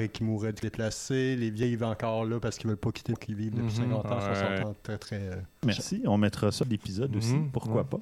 et 0.00 0.08
qui 0.08 0.24
mouraient 0.24 0.52
déplacés. 0.52 1.36
Les 1.36 1.50
vieilles 1.50 1.70
vivent 1.70 1.84
encore 1.84 2.24
là 2.24 2.40
parce 2.40 2.58
qu'ils 2.58 2.68
veulent 2.68 2.76
pas 2.76 2.90
quitter, 2.92 3.14
qu'ils 3.14 3.36
vivent 3.36 3.52
depuis 3.54 3.64
Mhm. 3.64 3.70
50 3.90 4.06
ans, 4.06 4.16
Ouais. 4.16 4.34
60 4.34 4.66
ans, 4.66 4.74
très 4.82 4.98
très. 4.98 5.20
euh, 5.20 5.34
Merci. 5.64 6.02
On 6.06 6.18
mettra 6.18 6.50
ça 6.50 6.64
l'épisode 6.68 7.14
aussi. 7.16 7.34
Mhm. 7.34 7.50
Pourquoi 7.52 7.82
Ouais. 7.82 7.88
pas? 7.88 7.98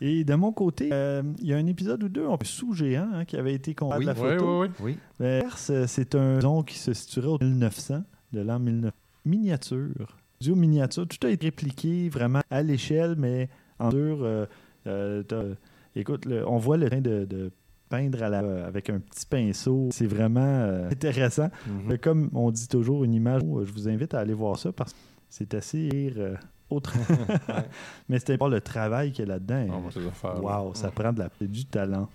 Et 0.00 0.24
de 0.24 0.34
mon 0.34 0.50
côté, 0.52 0.88
euh, 0.92 1.22
il 1.38 1.46
y 1.46 1.54
a 1.54 1.56
un 1.58 1.66
épisode 1.66 2.02
ou 2.02 2.08
deux, 2.08 2.26
un 2.28 2.36
peu 2.36 2.44
sous-géant, 2.44 3.08
hein, 3.14 3.24
qui 3.24 3.36
avait 3.36 3.54
été 3.54 3.72
combat 3.74 3.98
Oui. 3.98 4.04
la 4.04 4.14
Oui, 4.14 4.18
photo. 4.18 4.62
oui, 4.62 4.68
oui. 4.80 4.96
Oui. 4.96 4.98
Perse, 5.18 5.70
euh, 5.70 5.84
c'est 5.86 6.16
un 6.16 6.40
zone 6.40 6.64
qui 6.64 6.76
se 6.78 6.92
situerait 6.92 7.28
au 7.28 7.38
1900, 7.40 8.02
de 8.32 8.40
l'an 8.40 8.58
1900. 8.58 8.92
Miniature. 9.24 10.16
Studio 10.40 10.56
miniature. 10.56 11.06
Tout 11.06 11.24
a 11.26 11.30
été 11.30 11.46
répliqué 11.46 12.08
vraiment 12.08 12.40
à 12.50 12.62
l'échelle, 12.64 13.14
mais 13.16 13.48
en 13.78 13.90
dur. 13.90 14.18
euh, 14.22 14.46
euh, 14.88 15.54
écoute, 15.94 16.24
le- 16.24 16.44
on 16.48 16.58
voit 16.58 16.76
le 16.76 16.88
train 16.90 17.00
de, 17.00 17.24
de 17.24 17.52
peindre 17.92 18.22
à 18.22 18.28
la- 18.30 18.66
avec 18.66 18.88
un 18.90 18.98
petit 19.00 19.26
pinceau. 19.26 19.88
C'est 19.92 20.06
vraiment 20.06 20.40
euh, 20.40 20.90
intéressant. 20.92 21.50
Mhm. 21.66 21.82
Mais 21.88 21.98
Comme 21.98 22.30
on 22.34 22.50
dit 22.50 22.66
toujours, 22.68 23.04
une 23.04 23.14
image, 23.14 23.42
je 23.42 23.72
vous 23.72 23.88
invite 23.88 24.14
à 24.14 24.20
aller 24.20 24.34
voir 24.34 24.58
ça 24.58 24.72
parce 24.72 24.92
que 24.92 24.98
c'est 25.28 25.52
assez 25.54 25.88
rire, 25.92 26.14
euh, 26.16 26.34
autre. 26.70 26.94
Mais 28.08 28.18
c'était 28.18 28.38
pas 28.38 28.48
le 28.48 28.60
travail 28.60 29.12
qu'il 29.12 29.26
y 29.26 29.28
a 29.28 29.32
là-dedans. 29.34 29.90
Faire. 30.14 30.42
Wow, 30.42 30.74
ça 30.74 30.90
prend 30.90 31.12
de 31.12 31.18
la, 31.20 31.28
du 31.46 31.64
talent. 31.66 32.08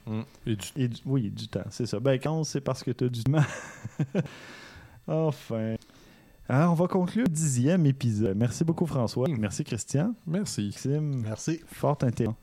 Et 0.48 0.56
du 0.56 0.68
Et 0.76 0.88
du- 0.88 1.02
oui, 1.06 1.30
du 1.30 1.48
temps, 1.48 1.66
c'est 1.70 1.86
ça. 1.86 2.00
Ben, 2.00 2.20
quand 2.20 2.44
c'est 2.44 2.62
parce 2.62 2.84
que 2.84 2.92
tu 2.92 3.04
as 3.06 3.10
du 3.10 3.24
temps. 3.24 3.38
enfin. 5.08 5.76
Alors, 6.50 6.72
on 6.72 6.76
va 6.76 6.88
conclure 6.88 7.26
le 7.26 7.30
dixième 7.30 7.86
épisode. 7.86 8.38
Merci 8.38 8.64
beaucoup, 8.64 8.86
François. 8.86 9.28
Merci, 9.38 9.64
Christian. 9.66 10.14
Merci. 10.26 10.68
Maxime. 10.68 11.22
Merci. 11.24 11.60
Fort 11.68 11.98
intéressant. 12.04 12.36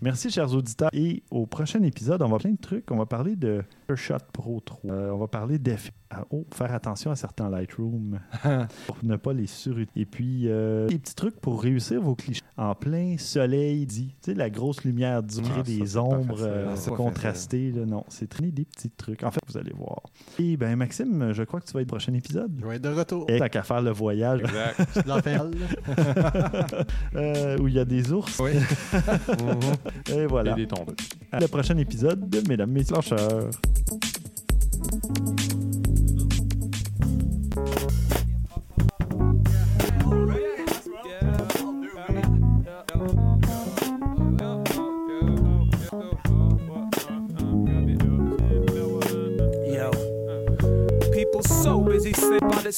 Merci, 0.00 0.30
chers 0.30 0.54
auditeurs. 0.54 0.90
Et 0.92 1.22
au 1.30 1.46
prochain 1.46 1.82
épisode, 1.82 2.22
on 2.22 2.28
va 2.28 2.38
plein 2.38 2.52
de 2.52 2.60
trucs. 2.60 2.90
On 2.90 2.96
va 2.96 3.06
parler 3.06 3.36
de 3.36 3.62
Shot 3.94 4.16
Pro 4.32 4.60
3. 4.60 4.80
Euh, 4.86 5.10
on 5.10 5.18
va 5.18 5.28
parler 5.28 5.58
d'effets. 5.58 5.92
Ah, 6.12 6.24
Oh, 6.32 6.44
faire 6.52 6.74
attention 6.74 7.12
à 7.12 7.16
certains 7.16 7.48
Lightroom 7.48 8.18
pour 8.86 8.96
ne 9.04 9.14
pas 9.16 9.32
les 9.32 9.46
surutiliser. 9.46 9.90
Et 10.00 10.06
puis, 10.06 10.48
euh, 10.48 10.88
des 10.88 10.98
petits 10.98 11.14
trucs 11.14 11.40
pour 11.40 11.62
réussir 11.62 12.00
vos 12.02 12.16
clichés. 12.16 12.42
En 12.56 12.74
plein 12.74 13.16
soleil 13.16 13.86
dit. 13.86 14.16
Tu 14.22 14.32
sais, 14.32 14.34
la 14.34 14.50
grosse 14.50 14.82
lumière 14.84 15.22
dit, 15.22 15.40
Ah, 15.44 15.48
créer 15.62 15.78
des 15.78 15.96
ombres 15.96 16.40
euh, 16.42 16.74
Ah, 16.76 16.90
contrastées. 16.90 17.70
là. 17.70 17.86
non, 17.86 18.04
c'est 18.08 18.28
traîner 18.28 18.50
des 18.50 18.64
petits 18.64 18.90
trucs. 18.90 19.22
En 19.22 19.30
fait, 19.30 19.40
vous 19.46 19.56
allez 19.56 19.72
voir. 19.72 20.00
Et 20.38 20.56
ben 20.56 20.74
Maxime, 20.76 21.32
je 21.32 21.42
crois 21.44 21.60
que 21.60 21.66
tu 21.66 21.72
vas 21.74 21.80
être 21.80 21.86
au 21.86 21.94
prochain 21.94 22.12
épisode. 22.14 22.50
Je 22.60 22.66
vais 22.66 22.76
être 22.76 22.82
de 22.82 22.88
retour. 22.88 23.26
Et 23.28 23.38
Tant 23.38 23.48
qu'à 23.48 23.62
faire 23.62 23.80
le 23.82 23.90
voyage 23.92 24.40
Exact. 24.40 24.80
Euh, 27.16 27.58
où 27.58 27.68
il 27.68 27.74
y 27.74 27.78
a 27.78 27.84
des 27.84 28.12
ours. 28.12 28.38
Oui. 28.40 28.52
Et 30.12 30.26
voilà. 30.26 30.52
Et 30.52 30.54
des 30.54 30.66
tombes. 30.66 30.92
À 31.32 31.40
le 31.40 31.48
prochain 31.48 31.76
épisode 31.76 32.28
de 32.28 32.40
Mesdames, 32.48 32.70
Messieurs, 32.70 32.96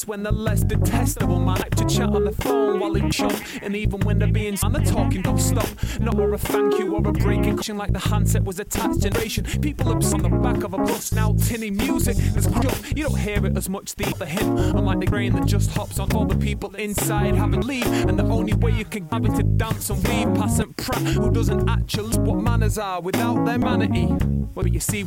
when 0.01 0.23
they're 0.23 0.31
less 0.31 0.61
detestable. 0.61 1.39
Man, 1.39 1.59
like 1.59 1.75
to 1.75 1.85
chat 1.85 2.09
on 2.09 2.25
the 2.25 2.31
phone 2.31 2.79
while 2.79 2.93
they 2.93 3.07
chop. 3.09 3.33
And 3.61 3.75
even 3.75 3.99
when 4.01 4.17
they're 4.17 4.27
being 4.27 4.57
and 4.63 4.75
the 4.75 4.79
talking 4.79 5.21
don't 5.21 5.37
stop. 5.37 5.69
Not 5.99 6.15
or 6.19 6.33
a 6.33 6.37
thank 6.37 6.79
you 6.79 6.95
or 6.95 7.07
a 7.07 7.11
breaking 7.11 7.57
cushion 7.57 7.77
like 7.77 7.93
the 7.93 7.99
handset 7.99 8.43
was 8.43 8.59
attached 8.59 9.01
generation. 9.01 9.45
People 9.61 9.89
ups 9.89 10.13
on 10.13 10.23
the 10.23 10.29
back 10.29 10.63
of 10.63 10.73
a 10.73 10.77
bus 10.77 11.11
now 11.11 11.33
tinny 11.33 11.69
music. 11.69 12.17
There's 12.17 12.47
jump. 12.47 12.97
You 12.97 13.03
don't 13.03 13.19
hear 13.19 13.45
it 13.45 13.55
as 13.55 13.69
much 13.69 13.93
the 13.95 14.05
other 14.07 14.25
him. 14.25 14.57
Unlike 14.57 14.99
the 15.01 15.05
grain 15.05 15.33
that 15.33 15.45
just 15.45 15.69
hops 15.71 15.99
on 15.99 16.11
all 16.13 16.25
the 16.25 16.37
people 16.37 16.73
inside 16.75 17.35
having 17.35 17.61
leave. 17.61 17.85
And 17.85 18.17
the 18.17 18.25
only 18.25 18.53
way 18.53 18.71
you 18.71 18.85
can 18.85 19.07
have 19.09 19.25
it 19.25 19.35
to 19.35 19.43
dance 19.43 19.89
and 19.89 20.05
weave 20.07 20.33
past 20.35 20.59
and 20.59 20.75
prat 20.77 21.01
who 21.01 21.31
doesn't 21.31 21.69
actually 21.69 22.17
what 22.19 22.41
manners 22.41 22.77
are 22.77 23.01
without 23.01 23.45
their 23.45 23.59
manity. 23.59 24.09
Well, 24.55 24.67
you 24.67 24.79
see 24.79 25.01